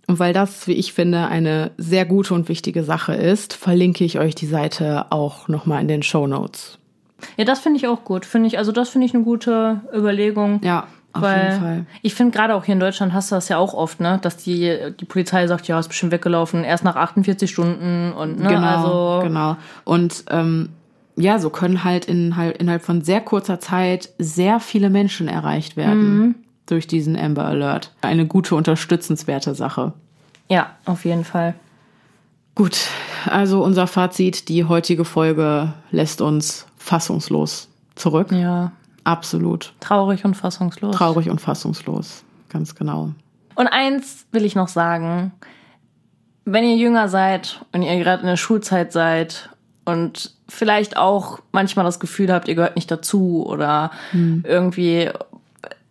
Und 0.07 0.19
weil 0.19 0.33
das, 0.33 0.67
wie 0.67 0.73
ich 0.73 0.93
finde, 0.93 1.27
eine 1.27 1.71
sehr 1.77 2.05
gute 2.05 2.35
und 2.35 2.47
wichtige 2.47 2.83
Sache 2.83 3.15
ist, 3.15 3.53
verlinke 3.53 4.03
ich 4.03 4.19
euch 4.19 4.35
die 4.35 4.45
Seite 4.45 5.07
auch 5.11 5.47
nochmal 5.47 5.81
in 5.81 5.87
den 5.87 6.03
Show 6.03 6.27
Notes. 6.27 6.77
Ja, 7.37 7.45
das 7.45 7.59
finde 7.59 7.77
ich 7.77 7.87
auch 7.87 8.03
gut. 8.03 8.25
Finde 8.25 8.47
ich, 8.47 8.59
also 8.59 8.71
das 8.71 8.89
finde 8.89 9.07
ich 9.07 9.15
eine 9.15 9.23
gute 9.23 9.81
Überlegung. 9.91 10.61
Ja, 10.63 10.85
auf 11.13 11.21
weil 11.21 11.45
jeden 11.45 11.59
Fall. 11.59 11.85
Ich 12.01 12.13
finde 12.13 12.37
gerade 12.37 12.55
auch 12.55 12.65
hier 12.65 12.73
in 12.73 12.79
Deutschland 12.79 13.13
hast 13.13 13.31
du 13.31 13.35
das 13.35 13.49
ja 13.49 13.57
auch 13.57 13.73
oft, 13.73 13.99
ne, 13.99 14.19
dass 14.21 14.37
die 14.37 14.77
die 14.99 15.05
Polizei 15.05 15.47
sagt, 15.47 15.67
ja, 15.67 15.79
ist 15.79 15.87
bestimmt 15.87 16.11
weggelaufen, 16.11 16.63
erst 16.63 16.83
nach 16.83 16.97
48 16.97 17.49
Stunden 17.49 18.11
und 18.11 18.39
ne, 18.39 18.49
Genau, 18.49 18.67
also 18.67 19.27
genau. 19.27 19.57
Und 19.85 20.25
ähm, 20.29 20.69
ja, 21.15 21.39
so 21.39 21.49
können 21.49 21.83
halt, 21.83 22.05
in, 22.05 22.35
halt 22.35 22.57
innerhalb 22.57 22.83
von 22.83 23.01
sehr 23.01 23.21
kurzer 23.21 23.59
Zeit 23.59 24.09
sehr 24.19 24.59
viele 24.59 24.89
Menschen 24.89 25.27
erreicht 25.27 25.77
werden 25.77 26.17
Mhm. 26.19 26.35
durch 26.65 26.87
diesen 26.87 27.17
Amber 27.17 27.45
Alert. 27.45 27.93
Eine 28.01 28.25
gute, 28.25 28.55
unterstützenswerte 28.55 29.55
Sache. 29.55 29.93
ja, 30.49 30.71
auf 30.85 31.05
jeden 31.05 31.23
Fall. 31.23 31.55
Gut, 32.55 32.77
also 33.25 33.63
unser 33.63 33.85
Fazit, 33.87 34.47
die 34.49 34.63
heutige 34.65 35.03
Folge 35.05 35.73
lässt 35.91 36.21
uns 36.21 36.65
fassungslos 36.77 37.67
zurück. 37.95 38.31
Ja, 38.31 38.71
Absolut. 39.03 39.73
traurig 39.81 40.23
und 40.25 40.35
fassungslos. 40.35 40.95
Traurig 40.95 41.29
und 41.29 41.41
fassungslos. 41.41 42.23
Ganz 42.49 42.73
genau. 42.75 43.11
Und 43.55 43.67
eins 43.67 44.25
will 44.31 44.45
ich 44.45 44.55
noch 44.55 44.67
sagen. 44.69 45.31
Wenn 46.45 46.63
ihr 46.63 46.75
jünger 46.77 47.09
seid 47.09 47.65
und 47.73 47.81
ihr 47.83 47.97
gerade 47.99 48.21
in 48.21 48.27
der 48.27 48.37
Schulzeit 48.37 48.91
seid 48.93 49.49
und 49.85 50.31
vielleicht 50.49 50.97
auch 50.97 51.39
manchmal 51.51 51.85
das 51.85 51.99
Gefühl 51.99 52.31
habt, 52.33 52.47
ihr 52.47 52.55
gehört 52.55 52.75
nicht 52.75 52.91
dazu 52.91 53.45
oder 53.47 53.91
Hm. 54.11 54.43
irgendwie 54.47 55.09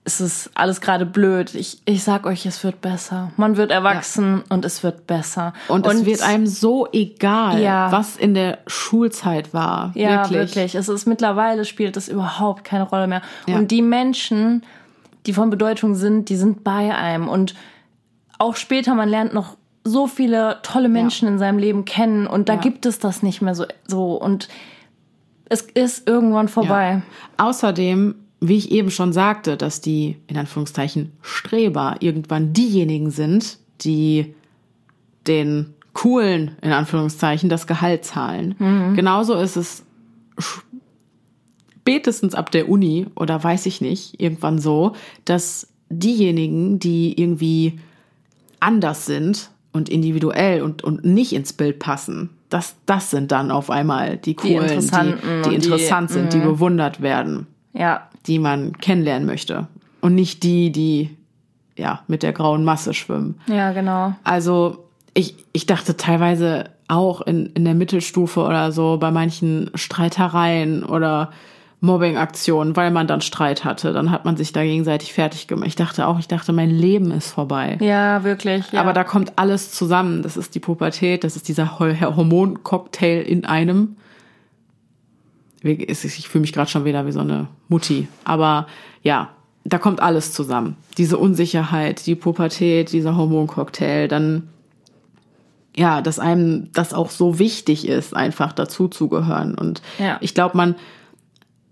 ist 0.07 0.21
es 0.21 0.51
alles 0.55 0.83
gerade 0.83 1.07
blöd. 1.07 1.55
Ich, 1.55 1.79
ich 1.87 2.05
sag 2.05 2.27
euch, 2.27 2.45
es 2.45 2.63
wird 2.63 2.83
besser. 2.83 3.33
Man 3.39 3.57
wird 3.57 3.71
erwachsen 3.71 4.43
und 4.51 4.67
es 4.67 4.83
wird 4.83 5.07
besser. 5.07 5.55
Und, 5.69 5.87
es 5.87 6.05
wird 6.05 6.21
einem 6.23 6.47
so 6.47 6.87
egal, 6.93 7.59
Ja. 7.63 7.91
was 7.91 8.17
in 8.17 8.35
der 8.35 8.59
Schulzeit 8.67 9.55
war. 9.55 9.93
Ja, 9.95 10.29
wirklich. 10.29 10.75
Es 10.75 10.91
ist 10.91 11.07
mittlerweile 11.07 11.65
spielt 11.65 11.97
es 11.97 12.09
überhaupt 12.09 12.65
keine 12.65 12.85
Rolle 12.85 13.07
mehr. 13.07 13.23
Ja. 13.47 13.57
Und 13.57 13.71
die 13.71 13.81
Menschen, 13.81 14.63
die 15.25 15.33
von 15.33 15.49
Bedeutung 15.49 15.95
sind, 15.95 16.29
die 16.29 16.37
sind 16.37 16.65
bei 16.65 16.95
einem. 16.95 17.27
Und 17.27 17.55
auch 18.39 18.57
später, 18.57 18.95
man 18.95 19.09
lernt 19.09 19.33
noch 19.33 19.57
so 19.85 20.07
viele 20.07 20.61
tolle 20.63 20.89
Menschen 20.89 21.29
in 21.29 21.39
seinem 21.39 21.59
Leben 21.59 21.85
kennen 21.85 22.27
und 22.27 22.49
da 22.49 22.55
Ja. 22.55 22.61
gibt 22.61 22.87
es 22.87 22.99
das 22.99 23.23
nicht 23.23 23.43
mehr 23.43 23.55
so, 23.55 23.67
so. 23.87 24.15
Und 24.15 24.49
es 25.49 25.61
ist 25.63 26.09
irgendwann 26.09 26.49
vorbei. 26.49 27.03
Ja. 27.39 27.45
Außerdem, 27.45 28.15
wie 28.41 28.57
ich 28.57 28.71
eben 28.73 28.91
schon 28.91 29.13
sagte, 29.13 29.57
dass 29.59 29.81
die, 29.83 30.17
in 30.27 30.39
Anführungszeichen, 30.39 31.13
Streber 31.21 31.97
irgendwann 32.01 32.53
diejenigen 32.55 33.11
sind, 33.11 33.59
die 33.83 34.35
den 35.27 35.75
coolen, 35.93 36.57
in 36.63 36.73
Anführungszeichen, 36.73 37.49
das 37.49 37.67
Gehalt 37.67 38.05
zahlen. 38.05 38.57
Genauso 38.97 39.35
ist 39.35 39.57
es 39.57 39.85
spätestens 41.83 42.35
ab 42.35 42.51
der 42.51 42.69
Uni 42.69 43.07
oder 43.15 43.43
weiß 43.43 43.67
ich 43.67 43.81
nicht, 43.81 44.21
irgendwann 44.21 44.59
so, 44.59 44.95
dass 45.25 45.69
diejenigen, 45.91 46.79
die 46.79 47.21
irgendwie 47.21 47.79
anders 48.61 49.07
sind 49.07 49.51
und 49.75 49.91
individuell 49.91 50.63
und, 50.63 50.83
und 50.83 51.05
nicht 51.05 51.35
ins 51.35 51.53
Bild 51.53 51.79
passen, 51.79 52.31
dass 52.49 52.77
das 52.87 53.11
sind 53.11 53.31
dann 53.33 53.51
auf 53.51 53.69
einmal 53.71 54.17
die 54.17 54.35
coolen, 54.35 54.69
die, 54.81 54.87
die, 54.87 55.49
die- 55.51 55.55
interessant 55.57 56.11
sind, 56.11 56.33
die 56.33 56.39
bewundert 56.39 57.03
werden, 57.03 57.47
Ja, 57.75 58.09
die 58.27 58.39
man 58.39 58.73
kennenlernen 58.79 59.27
möchte. 59.27 59.67
Und 60.01 60.15
nicht 60.15 60.43
die, 60.45 60.71
die 60.73 61.11
ja 61.77 62.01
mit 62.07 62.23
der 62.23 62.33
grauen 62.33 62.65
Masse 62.65 62.95
schwimmen. 62.95 63.41
ja, 63.49 63.73
genau. 63.73 64.15
Also 64.25 64.87
ich, 65.13 65.35
ich 65.53 65.67
dachte 65.67 65.97
teilweise 65.97 66.71
auch 66.87 67.21
in, 67.23 67.47
in 67.55 67.65
der 67.65 67.75
Mittelstufe 67.75 68.41
oder 68.43 68.71
so 68.71 68.99
bei 68.99 69.11
manchen 69.11 69.71
Streitereien 69.75 70.85
oder 70.85 71.31
Mobbing-Aktionen, 71.85 72.77
weil 72.77 72.91
man 72.91 73.07
dann 73.07 73.21
Streit 73.21 73.65
hatte, 73.65 73.93
dann 73.93 74.11
hat 74.11 74.25
man 74.25 74.37
sich 74.37 74.53
da 74.53 74.63
gegenseitig 74.63 75.13
fertig 75.13 75.47
gemacht. 75.49 75.67
Ich 75.69 75.77
dachte 75.77 76.07
auch, 76.07 76.19
ich 76.19 76.29
dachte, 76.29 76.53
mein 76.53 76.71
Leben 76.71 77.11
ist 77.11 77.31
vorbei. 77.31 77.77
Ja, 77.81 78.25
wirklich. 78.25 78.71
Ja. 78.73 78.81
Aber 78.81 78.93
da 78.93 79.05
kommt 79.05 79.33
alles 79.37 79.73
zusammen. 79.73 80.23
Das 80.23 80.37
ist 80.37 80.55
die 80.55 80.61
Pubertät, 80.61 81.25
das 81.25 81.37
ist 81.37 81.49
dieser 81.49 81.79
Ho- 81.79 82.17
Hormoncocktail 82.17 83.23
in 83.23 83.45
einem. 83.45 83.97
Ich 85.63 86.29
fühle 86.29 86.43
mich 86.43 86.53
gerade 86.53 86.71
schon 86.71 86.85
wieder 86.85 87.07
wie 87.07 87.13
so 87.13 87.21
eine 87.21 87.49
Mutti. 87.69 88.07
Aber 88.25 88.67
ja, 89.03 89.31
da 89.65 89.79
kommt 89.79 90.01
alles 90.01 90.33
zusammen. 90.33 90.77
Diese 90.99 91.17
Unsicherheit, 91.17 92.07
die 92.07 92.15
Pubertät, 92.15 92.93
dieser 92.93 93.17
Hormoncocktail, 93.17 94.09
dann 94.09 94.49
ja, 95.77 96.03
dass 96.03 96.21
einem 96.21 96.69
das 96.73 96.95
auch 96.95 97.11
so 97.11 97.39
wichtig 97.41 97.89
ist, 97.89 98.15
einfach 98.15 98.53
dazuzugehören. 98.53 99.57
Und 99.57 99.83
Ja. 99.99 100.19
ich 100.21 100.33
glaube, 100.35 100.57
man, 100.57 100.77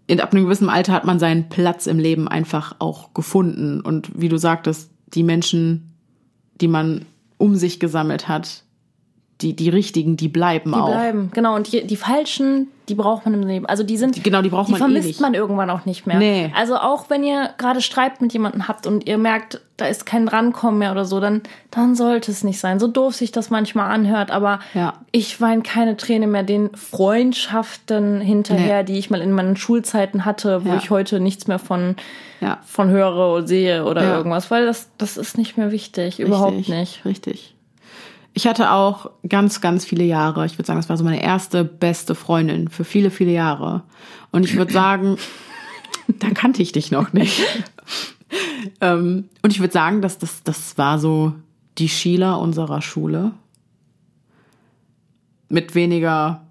in 0.07 0.21
ab 0.21 0.33
einem 0.33 0.45
gewissen 0.45 0.69
Alter 0.69 0.93
hat 0.93 1.05
man 1.05 1.19
seinen 1.19 1.49
Platz 1.49 1.87
im 1.87 1.99
Leben 1.99 2.29
einfach 2.29 2.77
auch 2.79 3.15
gefunden. 3.15 3.81
Und 3.81 4.11
wie 4.21 4.29
du 4.29 4.37
sagtest, 4.37 4.91
die 5.15 5.23
Menschen, 5.23 5.95
die 6.61 6.69
man 6.69 7.07
um 7.39 7.57
sich 7.57 7.81
gesammelt 7.81 8.29
hat, 8.29 8.65
die, 9.43 9.55
die 9.55 9.69
richtigen, 9.69 10.17
die 10.17 10.29
bleiben 10.29 10.73
Die 10.73 10.79
auch. 10.79 10.89
bleiben, 10.89 11.31
genau. 11.35 11.55
Und 11.57 11.73
die, 11.73 11.87
die 11.87 11.97
falschen, 11.97 12.69
die 12.89 12.95
braucht 12.95 13.25
man 13.25 13.35
im 13.35 13.43
Leben. 13.47 13.67
Also 13.67 13.83
die 13.83 13.97
sind, 13.97 14.23
genau, 14.23 14.43
die 14.43 14.49
braucht 14.49 14.69
man 14.69 14.77
eh 14.79 14.83
vermisst 14.85 15.07
nicht. 15.09 15.21
man 15.21 15.35
irgendwann 15.35 15.71
auch 15.71 15.85
nicht 15.85 16.07
mehr. 16.07 16.19
Nee. 16.19 16.53
Also 16.57 16.77
auch 16.77 17.11
wenn 17.11 17.25
ihr 17.25 17.51
gerade 17.59 17.81
Streit 17.81 18.21
mit 18.21 18.33
jemandem 18.33 18.69
habt 18.69 18.87
und 18.87 19.07
ihr 19.09 19.19
merkt, 19.19 19.61
da 19.77 19.87
ist 19.87 20.07
kein 20.07 20.27
Drankommen 20.27 20.79
mehr 20.79 20.93
oder 20.93 21.05
so, 21.05 21.19
dann, 21.19 21.43
dann 21.71 21.95
sollte 21.97 22.31
es 22.31 22.45
nicht 22.45 22.61
sein. 22.61 22.79
So 22.79 22.87
doof 22.87 23.15
sich 23.17 23.33
das 23.33 23.51
manchmal 23.51 23.91
anhört, 23.91 24.31
aber 24.31 24.61
Ja. 24.75 24.95
ich 25.11 25.41
weine 25.41 25.63
keine 25.63 25.97
Träne 25.97 26.27
mehr 26.29 26.43
den 26.45 26.71
Freundschaften 26.77 28.21
hinterher, 28.21 28.83
die 28.85 28.99
ich 28.99 29.11
mal 29.11 29.21
in 29.21 29.33
meinen 29.33 29.57
Schulzeiten 29.57 30.25
hatte, 30.25 30.65
wo 30.65 30.69
Ja. 30.71 30.77
ich 30.77 30.91
heute 30.91 31.21
nichts 31.21 31.47
mehr 31.47 31.59
von, 31.59 31.97
Ja. 32.41 32.59
von 32.65 32.91
höre 32.91 33.35
oder 33.35 33.47
sehe 33.47 33.85
oder 33.85 34.03
irgendwas, 34.17 34.51
weil 34.51 34.67
das, 34.67 34.89
das 34.99 35.17
ist 35.17 35.39
nicht 35.39 35.57
mehr 35.57 35.73
wichtig. 35.73 36.21
Überhaupt 36.21 36.53
Richtig, 36.59 36.69
nicht. 36.75 37.05
Richtig. 37.05 37.52
Ich 38.35 38.47
hatte 38.47 38.71
auch 38.71 39.11
ganz, 39.29 39.61
ganz 39.61 39.85
viele 39.85 40.05
Jahre, 40.05 40.47
ich 40.47 40.59
würde 40.59 40.67
sagen, 40.67 40.79
das 40.79 40.89
war 40.89 40.97
so 40.97 41.05
meine 41.05 41.23
erste 41.23 41.65
beste 41.65 42.15
Freundin 42.15 42.69
für 42.69 42.85
viele, 42.85 43.11
viele 43.11 43.33
Jahre. 43.33 43.83
Und 44.31 44.45
ich 44.45 44.57
würde 44.57 44.73
sagen, 44.73 45.17
da 46.19 46.31
kannte 46.31 46.63
ich 46.63 46.73
dich 46.73 46.91
noch 46.91 47.13
nicht. 47.13 47.43
ähm, 48.81 49.29
und 49.43 49.51
ich 49.51 49.61
würde 49.61 49.73
sagen, 49.73 50.01
dass 50.01 50.19
das, 50.19 50.43
das 50.43 50.79
war 50.79 50.99
so 50.99 51.35
die 51.79 51.89
Sheila 51.89 52.35
unserer 52.35 52.83
Schule. 52.83 53.33
Mit 55.49 55.75
weniger 55.75 56.47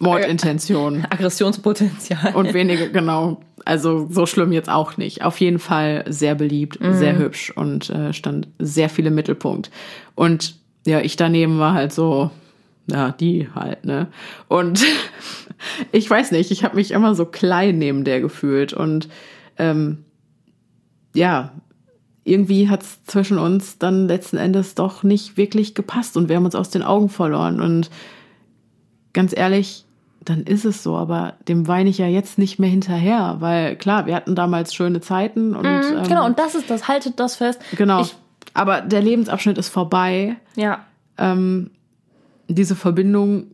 Mordintention. 0.00 1.06
Aggressionspotenzial. 1.10 2.34
Und 2.34 2.54
wenige, 2.54 2.90
genau. 2.90 3.40
Also 3.64 4.08
so 4.10 4.24
schlimm 4.24 4.52
jetzt 4.52 4.70
auch 4.70 4.96
nicht. 4.96 5.22
Auf 5.22 5.38
jeden 5.40 5.58
Fall 5.58 6.04
sehr 6.08 6.34
beliebt, 6.34 6.78
sehr 6.80 7.18
hübsch 7.18 7.50
und 7.50 7.90
äh, 7.90 8.14
stand 8.14 8.48
sehr 8.58 8.88
viel 8.88 9.06
im 9.06 9.14
Mittelpunkt. 9.14 9.70
Und 10.14 10.59
ja, 10.86 11.00
ich 11.00 11.16
daneben 11.16 11.58
war 11.58 11.74
halt 11.74 11.92
so, 11.92 12.30
ja, 12.86 13.12
die 13.12 13.48
halt, 13.54 13.84
ne? 13.84 14.08
Und 14.48 14.84
ich 15.92 16.08
weiß 16.08 16.32
nicht, 16.32 16.50
ich 16.50 16.64
habe 16.64 16.76
mich 16.76 16.90
immer 16.90 17.14
so 17.14 17.24
klein 17.26 17.78
neben 17.78 18.04
der 18.04 18.20
gefühlt. 18.20 18.72
Und 18.72 19.08
ähm, 19.58 20.04
ja, 21.14 21.52
irgendwie 22.24 22.68
hat 22.68 22.82
es 22.82 23.04
zwischen 23.04 23.38
uns 23.38 23.78
dann 23.78 24.06
letzten 24.08 24.36
Endes 24.36 24.74
doch 24.74 25.02
nicht 25.02 25.36
wirklich 25.36 25.74
gepasst 25.74 26.16
und 26.16 26.28
wir 26.28 26.36
haben 26.36 26.44
uns 26.44 26.54
aus 26.54 26.70
den 26.70 26.82
Augen 26.82 27.08
verloren. 27.08 27.60
Und 27.60 27.90
ganz 29.12 29.36
ehrlich, 29.36 29.84
dann 30.22 30.42
ist 30.42 30.64
es 30.64 30.82
so, 30.82 30.96
aber 30.96 31.34
dem 31.48 31.66
weine 31.66 31.88
ich 31.88 31.98
ja 31.98 32.06
jetzt 32.06 32.38
nicht 32.38 32.58
mehr 32.58 32.68
hinterher, 32.68 33.36
weil 33.40 33.76
klar, 33.76 34.06
wir 34.06 34.14
hatten 34.14 34.34
damals 34.34 34.74
schöne 34.74 35.00
Zeiten 35.00 35.56
und 35.56 35.64
ähm, 35.64 36.02
Genau, 36.06 36.26
und 36.26 36.38
das 36.38 36.54
ist 36.54 36.68
das, 36.68 36.88
haltet 36.88 37.18
das 37.18 37.36
fest. 37.36 37.60
genau. 37.74 38.02
Ich, 38.02 38.14
aber 38.54 38.80
der 38.80 39.02
Lebensabschnitt 39.02 39.58
ist 39.58 39.68
vorbei. 39.68 40.36
ja, 40.56 40.84
Ähm, 41.18 41.70
diese 42.48 42.74
Verbindung 42.74 43.46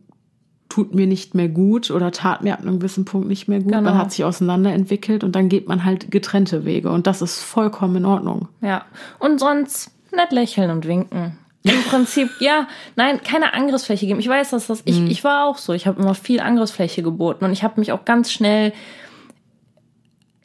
tut 0.69 0.93
mir 0.93 1.07
nicht 1.07 1.33
mehr 1.35 1.47
gut 1.49 1.91
oder 1.91 2.11
tat 2.11 2.43
mir 2.43 2.53
ab 2.53 2.61
einem 2.61 2.79
gewissen 2.79 3.05
Punkt 3.05 3.27
nicht 3.27 3.47
mehr 3.47 3.59
gut. 3.59 3.71
Genau. 3.71 3.81
Man 3.81 3.97
hat 3.97 4.11
sich 4.11 4.25
auseinanderentwickelt 4.25 5.23
und 5.23 5.35
dann 5.35 5.49
geht 5.49 5.67
man 5.67 5.85
halt 5.85 6.11
getrennte 6.11 6.65
Wege 6.65 6.89
und 6.91 7.07
das 7.07 7.21
ist 7.21 7.41
vollkommen 7.41 7.97
in 7.97 8.05
Ordnung. 8.05 8.47
ja. 8.61 8.85
Und 9.19 9.39
sonst 9.39 9.91
nett 10.13 10.31
lächeln 10.31 10.71
und 10.71 10.87
winken. 10.87 11.37
Im 11.63 11.83
Prinzip, 11.89 12.29
ja, 12.39 12.67
nein, 12.95 13.21
keine 13.23 13.53
Angriffsfläche 13.53 14.07
geben. 14.07 14.19
Ich 14.19 14.29
weiß, 14.29 14.51
dass 14.51 14.67
das, 14.67 14.81
ich, 14.85 15.01
ich 15.09 15.23
war 15.25 15.45
auch 15.47 15.57
so. 15.57 15.73
Ich 15.73 15.85
habe 15.85 16.01
immer 16.01 16.15
viel 16.15 16.39
Angriffsfläche 16.39 17.03
geboten 17.03 17.43
und 17.43 17.51
ich 17.51 17.63
habe 17.63 17.79
mich 17.79 17.91
auch 17.91 18.05
ganz 18.05 18.31
schnell 18.31 18.71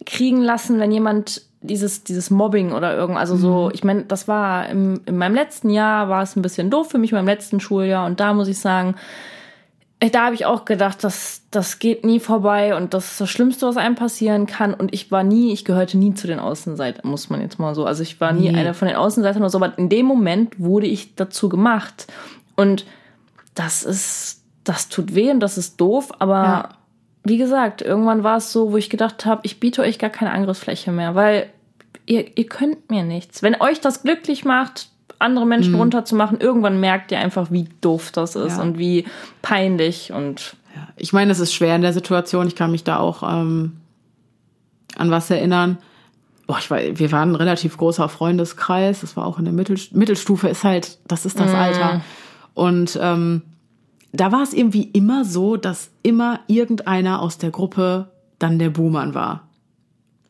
kriegen 0.04 0.42
lassen, 0.42 0.78
wenn 0.80 0.90
jemand 0.90 1.42
dieses, 1.62 2.04
dieses 2.04 2.30
Mobbing 2.30 2.72
oder 2.72 2.94
irgend, 2.96 3.16
also 3.18 3.36
so, 3.36 3.70
ich 3.72 3.84
meine, 3.84 4.04
das 4.04 4.28
war 4.28 4.68
im, 4.68 5.00
in 5.06 5.16
meinem 5.16 5.34
letzten 5.34 5.70
Jahr 5.70 6.08
war 6.08 6.22
es 6.22 6.36
ein 6.36 6.42
bisschen 6.42 6.70
doof 6.70 6.90
für 6.90 6.98
mich, 6.98 7.12
in 7.12 7.16
meinem 7.16 7.26
letzten 7.28 7.60
Schuljahr 7.60 8.06
und 8.06 8.20
da 8.20 8.32
muss 8.34 8.48
ich 8.48 8.58
sagen, 8.58 8.96
äh, 10.00 10.10
da 10.10 10.24
habe 10.26 10.34
ich 10.34 10.44
auch 10.46 10.64
gedacht, 10.64 11.04
das, 11.04 11.42
das 11.52 11.78
geht 11.78 12.04
nie 12.04 12.18
vorbei 12.18 12.74
und 12.76 12.92
das 12.92 13.12
ist 13.12 13.20
das 13.20 13.30
Schlimmste, 13.30 13.66
was 13.66 13.76
einem 13.76 13.94
passieren 13.94 14.46
kann. 14.46 14.74
Und 14.74 14.92
ich 14.92 15.12
war 15.12 15.22
nie, 15.22 15.52
ich 15.52 15.64
gehörte 15.64 15.96
nie 15.96 16.12
zu 16.14 16.26
den 16.26 16.40
Außenseitern, 16.40 17.08
muss 17.08 17.30
man 17.30 17.40
jetzt 17.40 17.60
mal 17.60 17.74
so. 17.76 17.84
Also 17.84 18.02
ich 18.02 18.20
war 18.20 18.32
nie 18.32 18.50
Nee. 18.50 18.58
eine 18.58 18.74
von 18.74 18.88
den 18.88 18.96
Außenseitern 18.96 19.42
oder 19.42 19.50
so, 19.50 19.58
aber 19.58 19.78
in 19.78 19.88
dem 19.88 20.06
Moment 20.06 20.58
wurde 20.58 20.86
ich 20.88 21.14
dazu 21.14 21.48
gemacht. 21.48 22.08
Und 22.56 22.84
das 23.54 23.84
ist, 23.84 24.42
das 24.64 24.88
tut 24.88 25.14
weh 25.14 25.30
und 25.30 25.38
das 25.40 25.56
ist 25.56 25.80
doof, 25.80 26.10
aber 26.18 26.42
Ja. 26.42 26.68
Wie 27.24 27.38
gesagt, 27.38 27.82
irgendwann 27.82 28.24
war 28.24 28.38
es 28.38 28.52
so, 28.52 28.72
wo 28.72 28.76
ich 28.76 28.90
gedacht 28.90 29.24
habe, 29.26 29.42
ich 29.44 29.60
biete 29.60 29.82
euch 29.82 29.98
gar 29.98 30.10
keine 30.10 30.32
Angriffsfläche 30.32 30.90
mehr, 30.92 31.14
weil 31.14 31.46
ihr, 32.06 32.36
ihr 32.36 32.46
könnt 32.46 32.90
mir 32.90 33.04
nichts. 33.04 33.42
Wenn 33.42 33.60
euch 33.60 33.80
das 33.80 34.02
glücklich 34.02 34.44
macht, 34.44 34.88
andere 35.18 35.46
Menschen 35.46 35.76
runterzumachen, 35.76 36.40
irgendwann 36.40 36.80
merkt 36.80 37.12
ihr 37.12 37.18
einfach, 37.20 37.52
wie 37.52 37.68
doof 37.80 38.10
das 38.10 38.34
ist 38.34 38.56
Ja. 38.56 38.62
und 38.62 38.76
wie 38.78 39.04
peinlich 39.40 40.12
und 40.12 40.56
Ja, 40.74 40.88
ich 40.96 41.12
meine, 41.12 41.30
es 41.30 41.38
ist 41.38 41.52
schwer 41.54 41.76
in 41.76 41.82
der 41.82 41.92
Situation. 41.92 42.48
Ich 42.48 42.56
kann 42.56 42.72
mich 42.72 42.82
da 42.82 42.98
auch 42.98 43.22
ähm, 43.22 43.76
an 44.96 45.10
was 45.12 45.30
erinnern. 45.30 45.78
Boah, 46.48 46.58
ich 46.58 46.70
war, 46.72 46.78
wir 46.80 47.12
waren 47.12 47.30
ein 47.32 47.36
relativ 47.36 47.76
großer 47.76 48.08
Freundeskreis. 48.08 49.02
Das 49.02 49.16
war 49.16 49.26
auch 49.26 49.38
in 49.38 49.44
der 49.44 49.54
Mittel, 49.54 49.78
Mittelstufe. 49.92 50.48
Ist 50.48 50.64
halt, 50.64 50.98
das 51.06 51.24
ist 51.24 51.38
das 51.38 51.54
Alter. 51.54 52.00
Und 52.54 52.98
ähm, 53.00 53.42
da 54.12 54.30
war 54.30 54.42
es 54.42 54.52
irgendwie 54.52 54.84
immer 54.92 55.24
so, 55.24 55.56
dass 55.56 55.90
immer 56.02 56.40
irgendeiner 56.46 57.20
aus 57.20 57.38
der 57.38 57.50
Gruppe 57.50 58.10
dann 58.38 58.58
der 58.58 58.70
Buhmann 58.70 59.14
war. 59.14 59.48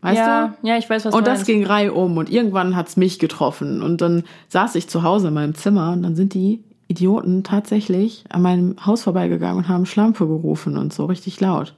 Weißt 0.02 0.18
ja, 0.18 0.54
du? 0.60 0.68
ja, 0.68 0.78
ich 0.78 0.90
weiß, 0.90 1.04
was 1.04 1.14
Und 1.14 1.26
du 1.26 1.30
das 1.30 1.44
ging 1.44 1.64
Reihe 1.64 1.92
um 1.92 2.16
und 2.16 2.30
irgendwann 2.30 2.74
hat's 2.76 2.96
mich 2.96 3.18
getroffen. 3.18 3.82
Und 3.82 4.00
dann 4.00 4.24
saß 4.48 4.74
ich 4.74 4.88
zu 4.88 5.02
Hause 5.02 5.28
in 5.28 5.34
meinem 5.34 5.54
Zimmer 5.54 5.92
und 5.92 6.02
dann 6.02 6.16
sind 6.16 6.34
die 6.34 6.62
Idioten 6.88 7.44
tatsächlich 7.44 8.24
an 8.28 8.42
meinem 8.42 8.76
Haus 8.84 9.02
vorbeigegangen 9.02 9.58
und 9.58 9.68
haben 9.68 9.86
Schlampe 9.86 10.26
gerufen 10.26 10.76
und 10.76 10.92
so 10.92 11.06
richtig 11.06 11.40
laut. 11.40 11.74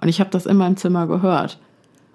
Und 0.00 0.08
ich 0.08 0.20
habe 0.20 0.30
das 0.30 0.46
in 0.46 0.56
meinem 0.56 0.76
Zimmer 0.76 1.06
gehört. 1.06 1.58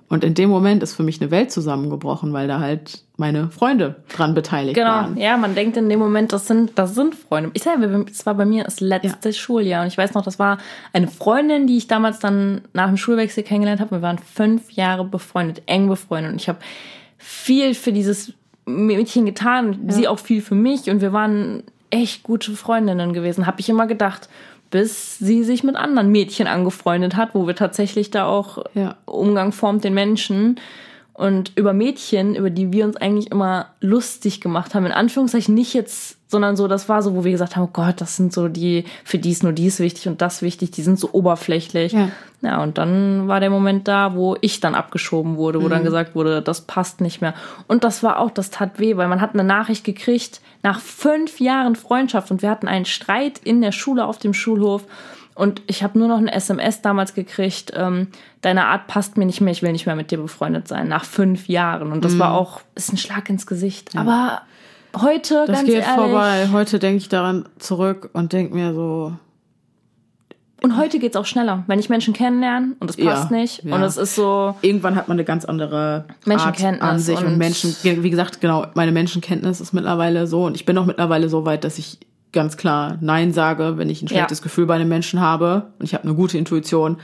Und 0.07 0.23
in 0.23 0.33
dem 0.33 0.49
Moment 0.49 0.83
ist 0.83 0.93
für 0.93 1.03
mich 1.03 1.19
eine 1.21 1.31
Welt 1.31 1.51
zusammengebrochen, 1.51 2.33
weil 2.33 2.47
da 2.47 2.59
halt 2.59 3.03
meine 3.21 3.49
Freunde 3.51 3.95
dran 4.13 4.33
beteiligt 4.33 4.75
Genau, 4.75 4.89
waren. 4.89 5.17
ja, 5.17 5.37
man 5.37 5.55
denkt 5.55 5.77
in 5.77 5.87
dem 5.87 5.99
Moment, 5.99 6.33
das 6.33 6.47
sind, 6.47 6.71
das 6.75 6.93
sind 6.95 7.15
Freunde. 7.15 7.51
Ich 7.53 7.63
sage, 7.63 8.05
es 8.11 8.25
war 8.25 8.33
bei 8.33 8.43
mir 8.45 8.65
das 8.65 8.81
letzte 8.81 9.31
Schuljahr 9.31 9.83
und 9.83 9.87
ich 9.87 9.97
weiß 9.97 10.13
noch, 10.13 10.23
das 10.23 10.37
war 10.39 10.57
eine 10.91 11.07
Freundin, 11.07 11.67
die 11.67 11.77
ich 11.77 11.87
damals 11.87 12.19
dann 12.19 12.61
nach 12.73 12.87
dem 12.87 12.97
Schulwechsel 12.97 13.43
kennengelernt 13.43 13.79
habe. 13.79 13.91
Wir 13.97 14.01
waren 14.01 14.17
fünf 14.19 14.71
Jahre 14.71 15.05
befreundet, 15.05 15.61
eng 15.67 15.87
befreundet 15.87 16.33
und 16.33 16.41
ich 16.41 16.49
habe 16.49 16.59
viel 17.17 17.73
für 17.75 17.93
dieses 17.93 18.33
Mädchen 18.65 19.25
getan, 19.25 19.79
sie 19.87 20.07
auch 20.07 20.19
viel 20.19 20.41
für 20.41 20.55
mich 20.55 20.89
und 20.89 20.99
wir 21.01 21.13
waren 21.13 21.63
echt 21.89 22.23
gute 22.23 22.51
Freundinnen 22.53 23.13
gewesen, 23.13 23.45
habe 23.47 23.59
ich 23.59 23.69
immer 23.69 23.87
gedacht, 23.87 24.29
bis 24.69 25.17
sie 25.19 25.43
sich 25.43 25.63
mit 25.63 25.75
anderen 25.75 26.09
Mädchen 26.11 26.47
angefreundet 26.47 27.15
hat, 27.17 27.35
wo 27.35 27.45
wir 27.45 27.55
tatsächlich 27.55 28.09
da 28.09 28.25
auch 28.25 28.63
Ja. 28.73 28.95
Umgang 29.05 29.51
formt 29.51 29.83
den 29.83 29.93
Menschen 29.93 30.59
und 31.21 31.51
über 31.55 31.71
Mädchen, 31.71 32.33
über 32.33 32.49
die 32.49 32.73
wir 32.73 32.83
uns 32.83 32.97
eigentlich 32.97 33.29
immer 33.29 33.67
lustig 33.79 34.41
gemacht 34.41 34.73
haben, 34.73 34.87
in 34.87 34.91
Anführungszeichen 34.91 35.53
nicht 35.53 35.75
jetzt, 35.75 36.17
sondern 36.27 36.55
so, 36.55 36.67
das 36.67 36.89
war 36.89 37.03
so, 37.03 37.13
wo 37.13 37.23
wir 37.23 37.31
gesagt 37.31 37.55
haben, 37.55 37.65
oh 37.65 37.69
Gott, 37.71 38.01
das 38.01 38.15
sind 38.15 38.33
so 38.33 38.47
die, 38.47 38.85
für 39.03 39.19
die 39.19 39.29
ist 39.29 39.43
nur 39.43 39.51
dies 39.51 39.79
wichtig 39.79 40.07
und 40.07 40.19
das 40.19 40.41
wichtig, 40.41 40.71
die 40.71 40.81
sind 40.81 40.97
so 40.97 41.09
oberflächlich. 41.11 41.93
Ja. 41.93 42.09
ja, 42.41 42.63
und 42.63 42.79
dann 42.79 43.27
war 43.27 43.39
der 43.39 43.51
Moment 43.51 43.87
da, 43.87 44.15
wo 44.15 44.35
ich 44.41 44.61
dann 44.61 44.73
abgeschoben 44.73 45.37
wurde, 45.37 45.61
wo 45.61 45.69
dann 45.69 45.83
gesagt 45.83 46.15
wurde, 46.15 46.41
das 46.41 46.61
passt 46.61 47.01
nicht 47.01 47.21
mehr. 47.21 47.35
Und 47.67 47.83
das 47.83 48.01
war 48.01 48.17
auch, 48.17 48.31
das 48.31 48.49
tat 48.49 48.79
weh, 48.79 48.97
weil 48.97 49.07
man 49.07 49.21
hat 49.21 49.35
eine 49.35 49.43
Nachricht 49.43 49.83
gekriegt 49.83 50.41
nach 50.63 50.79
fünf 50.79 51.39
Jahren 51.39 51.75
Freundschaft 51.75 52.31
und 52.31 52.41
wir 52.41 52.49
hatten 52.49 52.67
einen 52.67 52.85
Streit 52.85 53.37
in 53.43 53.61
der 53.61 53.73
Schule 53.73 54.05
auf 54.05 54.17
dem 54.17 54.33
Schulhof. 54.33 54.85
Und 55.41 55.63
ich 55.65 55.81
habe 55.81 55.97
nur 55.97 56.07
noch 56.07 56.19
eine 56.19 56.31
SMS 56.31 56.83
damals 56.83 57.15
gekriegt, 57.15 57.71
ähm, 57.75 58.09
deine 58.41 58.67
Art 58.67 58.85
passt 58.85 59.17
mir 59.17 59.25
nicht 59.25 59.41
mehr, 59.41 59.51
ich 59.51 59.63
will 59.63 59.71
nicht 59.71 59.87
mehr 59.87 59.95
mit 59.95 60.11
dir 60.11 60.19
befreundet 60.19 60.67
sein, 60.67 60.87
nach 60.87 61.03
fünf 61.03 61.47
Jahren. 61.47 61.91
Und 61.91 62.05
das 62.05 62.19
war 62.19 62.35
auch, 62.35 62.61
ist 62.75 62.93
ein 62.93 62.97
Schlag 62.97 63.27
ins 63.27 63.47
Gesicht. 63.47 63.97
Aber 63.97 64.43
heute, 65.01 65.45
Das 65.47 65.55
ganz 65.57 65.65
geht 65.65 65.77
ehrlich, 65.77 65.95
vorbei. 65.95 66.49
Heute 66.51 66.77
denke 66.77 66.97
ich 66.97 67.09
daran 67.09 67.49
zurück 67.57 68.11
und 68.13 68.33
denke 68.33 68.53
mir 68.53 68.75
so, 68.75 69.13
und 70.61 70.77
heute 70.77 70.99
geht's 70.99 71.17
auch 71.17 71.25
schneller, 71.25 71.63
wenn 71.65 71.79
ich 71.79 71.89
Menschen 71.89 72.13
kennenlerne 72.13 72.75
und 72.79 72.87
es 72.91 72.95
passt 72.97 73.31
Ja, 73.31 73.35
nicht. 73.37 73.63
ja. 73.63 73.73
Und 73.73 73.81
es 73.81 73.97
ist 73.97 74.13
so, 74.13 74.53
irgendwann 74.61 74.95
hat 74.95 75.07
man 75.07 75.15
eine 75.15 75.25
ganz 75.25 75.43
andere 75.43 76.05
Art 76.07 76.27
Menschenkenntnis 76.27 76.87
an 76.87 76.99
sich 76.99 77.17
und, 77.17 77.25
und- 77.25 77.37
Menschen, 77.39 77.75
wie 77.81 78.09
gesagt, 78.11 78.41
genau, 78.41 78.67
meine 78.75 78.91
Menschenkenntnis 78.91 79.59
ist 79.59 79.73
mittlerweile 79.73 80.27
so 80.27 80.45
und 80.45 80.53
ich 80.55 80.65
bin 80.67 80.77
auch 80.77 80.85
mittlerweile 80.85 81.29
so 81.29 81.45
weit, 81.45 81.63
dass 81.63 81.79
ich 81.79 81.97
ganz 82.33 82.57
klar 82.57 82.97
Nein 83.01 83.33
sage, 83.33 83.77
wenn 83.77 83.89
ich 83.89 84.01
ein 84.01 84.07
Ja. 84.07 84.17
schlechtes 84.17 84.41
Gefühl 84.41 84.65
bei 84.65 84.75
einem 84.75 84.89
Menschen 84.89 85.19
habe 85.19 85.67
und 85.79 85.85
ich 85.85 85.93
habe 85.93 86.03
eine 86.05 86.13
gute 86.15 86.37
Intuition, 86.37 86.97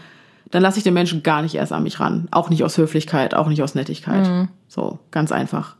dann 0.51 0.61
lasse 0.61 0.77
ich 0.77 0.83
den 0.83 0.93
Menschen 0.93 1.23
gar 1.23 1.41
nicht 1.41 1.55
erst 1.55 1.73
an 1.73 1.83
mich 1.83 1.99
ran. 1.99 2.27
Auch 2.31 2.49
nicht 2.49 2.63
aus 2.63 2.77
Höflichkeit, 2.77 3.33
auch 3.35 3.47
nicht 3.49 3.61
aus 3.61 3.75
Nettigkeit. 3.75 4.25
Mhm. 4.27 4.47
So, 4.69 4.99
ganz 5.11 5.31
einfach. 5.33 5.75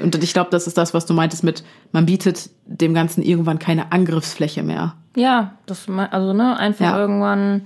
Und 0.00 0.14
ich 0.22 0.32
glaube, 0.32 0.50
das 0.50 0.68
ist 0.68 0.78
das, 0.78 0.94
was 0.94 1.06
du 1.06 1.14
meintest 1.14 1.42
mit, 1.42 1.64
man 1.90 2.06
bietet 2.06 2.50
dem 2.66 2.94
Ganzen 2.94 3.22
irgendwann 3.22 3.58
keine 3.58 3.90
Angriffsfläche 3.90 4.62
mehr. 4.62 4.94
ja, 5.16 5.54
das, 5.66 5.88
also, 6.10 6.32
ne, 6.32 6.56
einfach 6.56 6.84
Ja. 6.84 6.98
irgendwann, 6.98 7.62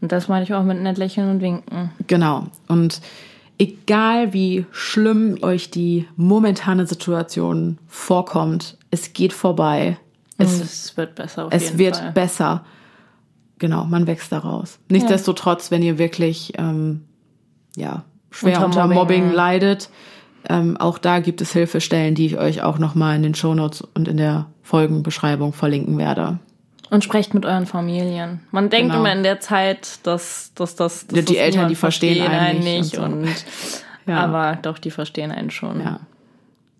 und 0.00 0.12
das 0.12 0.28
meine 0.28 0.44
ich 0.44 0.54
auch 0.54 0.62
mit 0.64 0.80
nett 0.80 0.98
lächeln 0.98 1.28
und 1.30 1.40
winken. 1.40 1.90
Genau. 2.06 2.46
Und 2.68 3.00
egal 3.58 4.32
wie 4.32 4.66
schlimm 4.70 5.38
euch 5.42 5.70
die 5.70 6.06
momentane 6.16 6.86
Situation 6.86 7.78
vorkommt, 7.88 8.76
es 8.90 9.12
geht 9.12 9.32
vorbei. 9.32 9.96
Es, 10.38 10.60
es 10.60 10.96
wird 10.96 11.14
besser. 11.14 11.48
Es 11.50 11.78
wird 11.78 11.96
Fall. 11.96 12.12
besser. 12.12 12.64
Genau, 13.58 13.84
man 13.84 14.06
wächst 14.06 14.32
daraus. 14.32 14.78
Nichtsdestotrotz, 14.88 15.70
wenn 15.70 15.82
ihr 15.82 15.98
wirklich 15.98 16.52
ähm, 16.58 17.04
ja, 17.76 18.04
schwer 18.30 18.56
Unter 18.64 18.84
unter, 18.84 18.86
Mobbing, 18.94 19.24
Mobbing. 19.24 19.36
leidet, 19.36 19.88
ähm, 20.48 20.76
auch 20.76 20.98
da 20.98 21.20
gibt 21.20 21.40
es 21.40 21.52
Hilfestellen, 21.52 22.14
die 22.14 22.26
ich 22.26 22.38
euch 22.38 22.62
auch 22.62 22.78
nochmal 22.78 23.14
in 23.16 23.22
den 23.22 23.34
Shownotes 23.34 23.82
und 23.94 24.08
in 24.08 24.16
der 24.16 24.46
Folgenbeschreibung 24.62 25.52
verlinken 25.52 25.98
werde. 25.98 26.38
Und 26.90 27.04
sprecht 27.04 27.32
mit 27.34 27.46
euren 27.46 27.66
Familien. 27.66 28.40
Man 28.50 28.68
denkt 28.68 28.90
Genau. 28.92 29.04
immer 29.04 29.12
in 29.14 29.22
der 29.22 29.40
Zeit, 29.40 30.00
dass, 30.02 30.52
dass 30.54 30.74
das. 30.76 31.06
Dass 31.06 31.16
Ja, 31.16 31.22
die 31.22 31.34
das 31.34 31.42
Eltern, 31.42 31.68
die 31.68 31.74
verstehen 31.74 32.26
einen 32.26 32.60
nicht 32.60 32.98
und, 32.98 33.22
und 33.22 33.28
Ja. 34.06 34.18
Aber 34.24 34.58
doch, 34.60 34.78
die 34.78 34.90
verstehen 34.90 35.30
einen 35.30 35.50
schon. 35.50 35.80
Ja. 35.80 36.00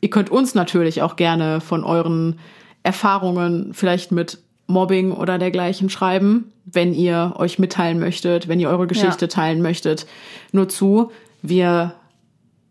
Ihr 0.01 0.11
könnt 0.11 0.31
uns 0.31 0.55
natürlich 0.57 1.03
auch 1.03 1.15
gerne 1.15 1.61
von 1.61 1.85
euren 1.85 2.41
Erfahrungen 2.83 3.73
vielleicht 3.75 4.13
mit 4.13 4.39
Mobbing 4.67 5.13
oder 5.13 5.39
dergleichen 5.39 5.91
schreiben, 5.91 6.53
wenn 6.65 6.95
ihr 6.95 7.35
euch 7.37 7.59
mitteilen 7.59 7.99
möchtet, 7.99 8.49
wenn 8.49 8.61
ihr 8.61 8.69
eure 8.71 8.87
Geschichte 8.87 9.27
Ja. 9.27 9.29
teilen 9.31 9.63
möchtet. 9.63 10.07
Nur 10.53 10.69
zu, 10.69 11.11
wir 11.43 11.95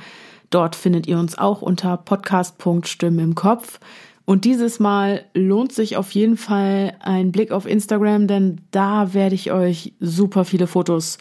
Dort 0.50 0.76
findet 0.76 1.06
ihr 1.06 1.20
uns 1.20 1.38
auch 1.38 1.62
unter 1.62 1.98
podcast.stimmimkopf. 1.98 3.80
Und 4.26 4.46
dieses 4.46 4.80
Mal 4.80 5.26
lohnt 5.34 5.74
sich 5.74 5.98
auf 5.98 6.12
jeden 6.12 6.38
Fall 6.38 6.94
ein 7.02 7.34
Blick 7.34 7.52
auf 7.52 7.68
Instagram, 7.68 8.28
denn 8.28 8.62
da 8.72 9.14
werde 9.14 9.36
ich 9.36 9.52
euch 9.52 9.92
super 10.00 10.46
viele 10.46 10.66
Fotos 10.66 11.18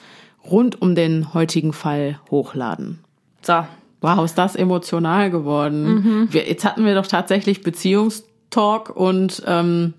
rund 0.50 0.80
um 0.82 0.94
den 0.94 1.34
heutigen 1.34 1.72
Fall 1.72 2.18
hochladen. 2.30 2.98
So, 3.42 3.64
Wow, 4.02 4.24
ist 4.24 4.36
das 4.36 4.56
emotional 4.56 5.30
geworden. 5.30 6.28
Wir, 6.32 6.48
jetzt 6.48 6.64
hatten 6.64 6.84
wir 6.84 6.96
doch 6.96 7.06
tatsächlich 7.06 7.62
Beziehungstalk 7.62 8.90
und 8.90 9.44
ähm, 9.46 9.94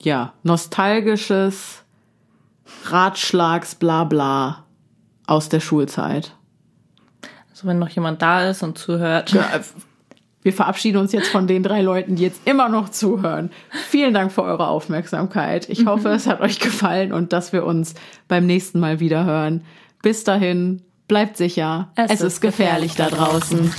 ja, 0.00 0.32
nostalgisches 0.44 1.82
Ratschlags 2.84 3.74
Blabla 3.74 4.64
aus 5.26 5.48
der 5.48 5.58
Schulzeit. 5.58 6.36
also 7.50 7.66
wenn 7.66 7.80
noch 7.80 7.88
jemand 7.88 8.22
da 8.22 8.48
ist 8.48 8.62
und 8.62 8.78
zuhört. 8.78 9.32
Ja, 9.32 9.50
Wir 10.42 10.52
verabschieden 10.52 10.98
uns 10.98 11.12
jetzt 11.12 11.28
von 11.28 11.46
den 11.46 11.62
drei 11.62 11.82
Leuten, 11.82 12.16
die 12.16 12.22
jetzt 12.24 12.46
immer 12.46 12.68
noch 12.68 12.88
zuhören. 12.88 13.50
Vielen 13.88 14.12
Dank 14.12 14.32
für 14.32 14.42
eure 14.42 14.68
Aufmerksamkeit. 14.68 15.68
Ich 15.68 15.86
hoffe, 15.86 16.08
es 16.10 16.26
hat 16.26 16.40
euch 16.40 16.58
gefallen 16.58 17.12
und 17.12 17.32
dass 17.32 17.52
wir 17.52 17.64
uns 17.64 17.94
beim 18.28 18.46
nächsten 18.46 18.80
Mal 18.80 19.00
wieder 19.00 19.24
hören. 19.24 19.62
Bis 20.02 20.24
dahin, 20.24 20.82
bleibt 21.06 21.36
sicher. 21.36 21.90
Es, 21.94 22.20
ist 22.20 22.40
gefährlich 22.40 22.96
da 22.96 23.08
draußen. 23.08 23.72